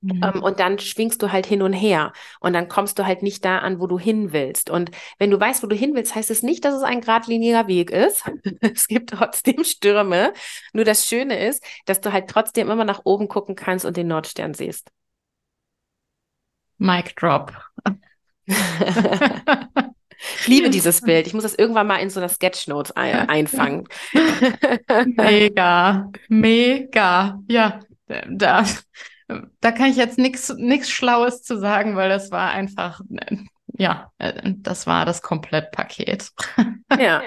Mhm. 0.00 0.20
Ähm, 0.22 0.42
und 0.42 0.60
dann 0.60 0.78
schwingst 0.78 1.22
du 1.22 1.32
halt 1.32 1.46
hin 1.46 1.62
und 1.62 1.72
her 1.72 2.12
und 2.40 2.52
dann 2.52 2.68
kommst 2.68 2.98
du 2.98 3.06
halt 3.06 3.22
nicht 3.22 3.44
da 3.44 3.58
an, 3.58 3.80
wo 3.80 3.86
du 3.86 3.98
hin 3.98 4.32
willst. 4.32 4.70
Und 4.70 4.90
wenn 5.18 5.30
du 5.30 5.40
weißt, 5.40 5.62
wo 5.62 5.66
du 5.66 5.74
hin 5.74 5.94
willst, 5.94 6.14
heißt 6.14 6.30
es 6.30 6.42
nicht, 6.42 6.64
dass 6.64 6.74
es 6.74 6.82
ein 6.82 7.00
geradliniger 7.00 7.66
Weg 7.66 7.90
ist. 7.90 8.24
es 8.60 8.86
gibt 8.86 9.10
trotzdem 9.10 9.64
Stürme. 9.64 10.32
Nur 10.72 10.84
das 10.84 11.06
Schöne 11.06 11.44
ist, 11.46 11.64
dass 11.86 12.00
du 12.00 12.12
halt 12.12 12.28
trotzdem 12.28 12.70
immer 12.70 12.84
nach 12.84 13.00
oben 13.04 13.28
gucken 13.28 13.56
kannst 13.56 13.84
und 13.84 13.96
den 13.96 14.06
Nordstern 14.06 14.54
siehst. 14.54 14.90
Mic 16.78 17.14
drop. 17.16 17.52
Ich 18.46 20.46
liebe 20.46 20.70
dieses 20.70 21.00
Bild. 21.02 21.26
Ich 21.26 21.34
muss 21.34 21.42
das 21.42 21.56
irgendwann 21.56 21.88
mal 21.88 21.96
in 21.96 22.10
so 22.10 22.20
einer 22.20 22.28
Sketchnote 22.28 22.96
einfangen. 22.96 23.88
mega, 25.16 26.08
mega. 26.28 27.40
Ja, 27.48 27.80
da, 28.28 28.64
da 29.60 29.72
kann 29.72 29.90
ich 29.90 29.96
jetzt 29.96 30.18
nichts 30.18 30.90
Schlaues 30.90 31.42
zu 31.42 31.58
sagen, 31.58 31.96
weil 31.96 32.08
das 32.08 32.30
war 32.30 32.50
einfach, 32.50 33.00
ja, 33.76 34.10
das 34.18 34.86
war 34.86 35.04
das 35.04 35.22
Komplettpaket. 35.22 36.30
Ja. 36.98 37.22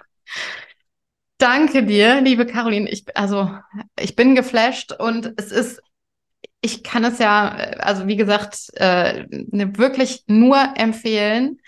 Danke 1.37 1.83
dir, 1.83 2.21
liebe 2.21 2.45
Caroline. 2.45 2.89
Ich, 2.89 3.05
also, 3.17 3.49
ich 3.99 4.15
bin 4.15 4.35
geflasht 4.35 4.91
und 4.91 5.33
es 5.37 5.51
ist, 5.51 5.81
ich 6.61 6.83
kann 6.83 7.03
es 7.03 7.17
ja, 7.19 7.49
also 7.79 8.05
wie 8.07 8.15
gesagt, 8.15 8.69
äh, 8.75 9.25
wirklich 9.29 10.23
nur 10.27 10.73
empfehlen. 10.75 11.59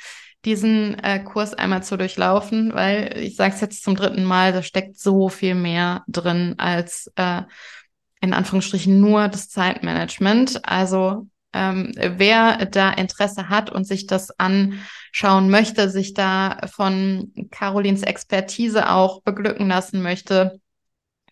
diesen 0.45 0.99
äh, 0.99 1.23
Kurs 1.23 1.53
einmal 1.53 1.83
zu 1.83 1.97
durchlaufen, 1.97 2.73
weil 2.73 3.17
ich 3.17 3.35
sage 3.37 3.55
es 3.55 3.61
jetzt 3.61 3.83
zum 3.83 3.95
dritten 3.95 4.25
Mal, 4.25 4.51
da 4.51 4.61
steckt 4.61 4.97
so 4.99 5.29
viel 5.29 5.55
mehr 5.55 6.03
drin 6.07 6.55
als 6.57 7.11
äh, 7.15 7.43
in 8.23 8.33
Anführungsstrichen 8.33 9.01
nur 9.01 9.27
das 9.27 9.49
Zeitmanagement. 9.49 10.61
Also 10.63 11.27
ähm, 11.51 11.91
wer 11.97 12.65
da 12.67 12.89
Interesse 12.91 13.49
hat 13.49 13.69
und 13.69 13.85
sich 13.85 14.07
das 14.07 14.31
anschauen 14.39 15.49
möchte, 15.49 15.89
sich 15.89 16.13
da 16.13 16.61
von 16.71 17.33
Carolins 17.51 18.01
Expertise 18.01 18.89
auch 18.89 19.21
beglücken 19.23 19.67
lassen 19.67 20.01
möchte, 20.01 20.61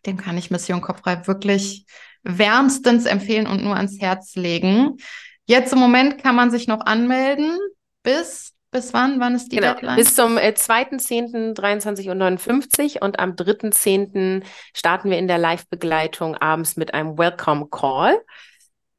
dem 0.06 0.18
kann 0.18 0.38
ich 0.38 0.52
Mission 0.52 0.82
Kopfrei 0.82 1.26
wirklich 1.28 1.86
wärmstens 2.24 3.06
empfehlen 3.06 3.48
und 3.48 3.64
nur 3.64 3.78
ans 3.78 4.02
Herz 4.02 4.36
legen. 4.36 4.98
Jetzt 5.46 5.72
im 5.72 5.80
Moment 5.80 6.22
kann 6.22 6.36
man 6.36 6.52
sich 6.52 6.68
noch 6.68 6.82
anmelden 6.82 7.58
bis 8.04 8.54
bis 8.72 8.94
wann? 8.94 9.20
Wann 9.20 9.36
ist 9.36 9.52
die 9.52 9.58
genau, 9.58 9.74
Deadline? 9.74 9.98
Bis 9.98 10.16
zum 10.16 10.38
äh, 10.38 10.54
2.10.23.59 10.56 12.96
Uhr 12.96 13.02
und 13.04 13.20
am 13.20 13.32
3.10. 13.32 14.44
starten 14.74 15.10
wir 15.10 15.18
in 15.18 15.28
der 15.28 15.38
Live-Begleitung 15.38 16.38
abends 16.38 16.78
mit 16.78 16.94
einem 16.94 17.18
Welcome 17.18 17.68
Call. 17.70 18.18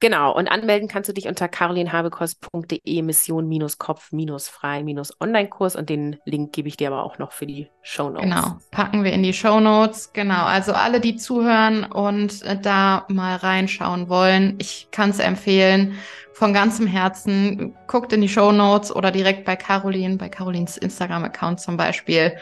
Genau, 0.03 0.35
und 0.35 0.49
anmelden 0.49 0.89
kannst 0.89 1.09
du 1.09 1.13
dich 1.13 1.29
unter 1.29 1.47
carolinhabekos.de 1.47 3.03
Mission-Kopf-Frei-Online-Kurs 3.03 5.77
und 5.77 5.89
den 5.89 6.17
Link 6.25 6.53
gebe 6.53 6.67
ich 6.67 6.77
dir 6.77 6.89
aber 6.89 7.05
auch 7.05 7.19
noch 7.19 7.31
für 7.31 7.47
die 7.47 7.69
Show 7.83 8.11
Notes. 8.11 8.25
Genau, 8.25 8.57
packen 8.73 9.05
wir 9.05 9.13
in 9.13 9.23
die 9.23 9.33
Show 9.33 9.61
Notes. 9.61 10.13
Genau, 10.13 10.45
also 10.45 10.73
alle, 10.73 10.99
die 10.99 11.15
zuhören 11.15 11.85
und 11.85 12.43
äh, 12.43 12.59
da 12.61 13.07
mal 13.11 13.37
reinschauen 13.37 14.09
wollen, 14.09 14.57
ich 14.59 14.89
kann 14.91 15.11
es 15.11 15.21
empfehlen 15.21 15.95
von 16.33 16.53
ganzem 16.53 16.89
Herzen. 16.89 17.77
Guckt 17.87 18.13
in 18.13 18.23
die 18.23 18.29
Show 18.29 18.51
Notes 18.51 18.93
oder 18.93 19.13
direkt 19.13 19.45
bei 19.45 19.55
Caroline, 19.55 20.17
bei 20.17 20.29
Carolins 20.29 20.79
Instagram-Account 20.79 21.61
zum 21.61 21.77
Beispiel. 21.77 22.37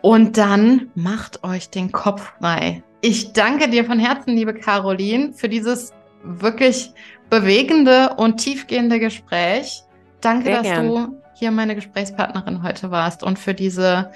Und 0.00 0.38
dann 0.38 0.92
macht 0.94 1.42
euch 1.42 1.70
den 1.70 1.90
Kopf 1.90 2.34
frei. 2.38 2.84
Ich 3.00 3.32
danke 3.32 3.68
dir 3.68 3.84
von 3.84 3.98
Herzen, 3.98 4.36
liebe 4.36 4.54
Caroline, 4.54 5.32
für 5.32 5.48
dieses 5.48 5.92
wirklich 6.22 6.92
bewegende 7.30 8.14
und 8.16 8.38
tiefgehende 8.38 8.98
Gespräch. 8.98 9.82
Danke, 10.20 10.44
Sehr 10.44 10.56
dass 10.56 10.62
gern. 10.62 10.88
du 10.88 11.22
hier 11.34 11.50
meine 11.50 11.74
Gesprächspartnerin 11.74 12.62
heute 12.62 12.90
warst 12.90 13.22
und 13.22 13.38
für 13.38 13.54
diese 13.54 14.12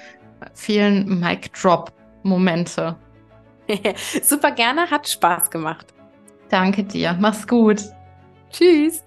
vielen 0.53 1.19
Mic-Drop-Momente. 1.19 2.95
Super 4.23 4.51
gerne, 4.51 4.89
hat 4.89 5.07
Spaß 5.07 5.49
gemacht. 5.49 5.87
Danke 6.49 6.83
dir, 6.83 7.17
mach's 7.19 7.47
gut. 7.47 7.81
Tschüss. 8.51 9.03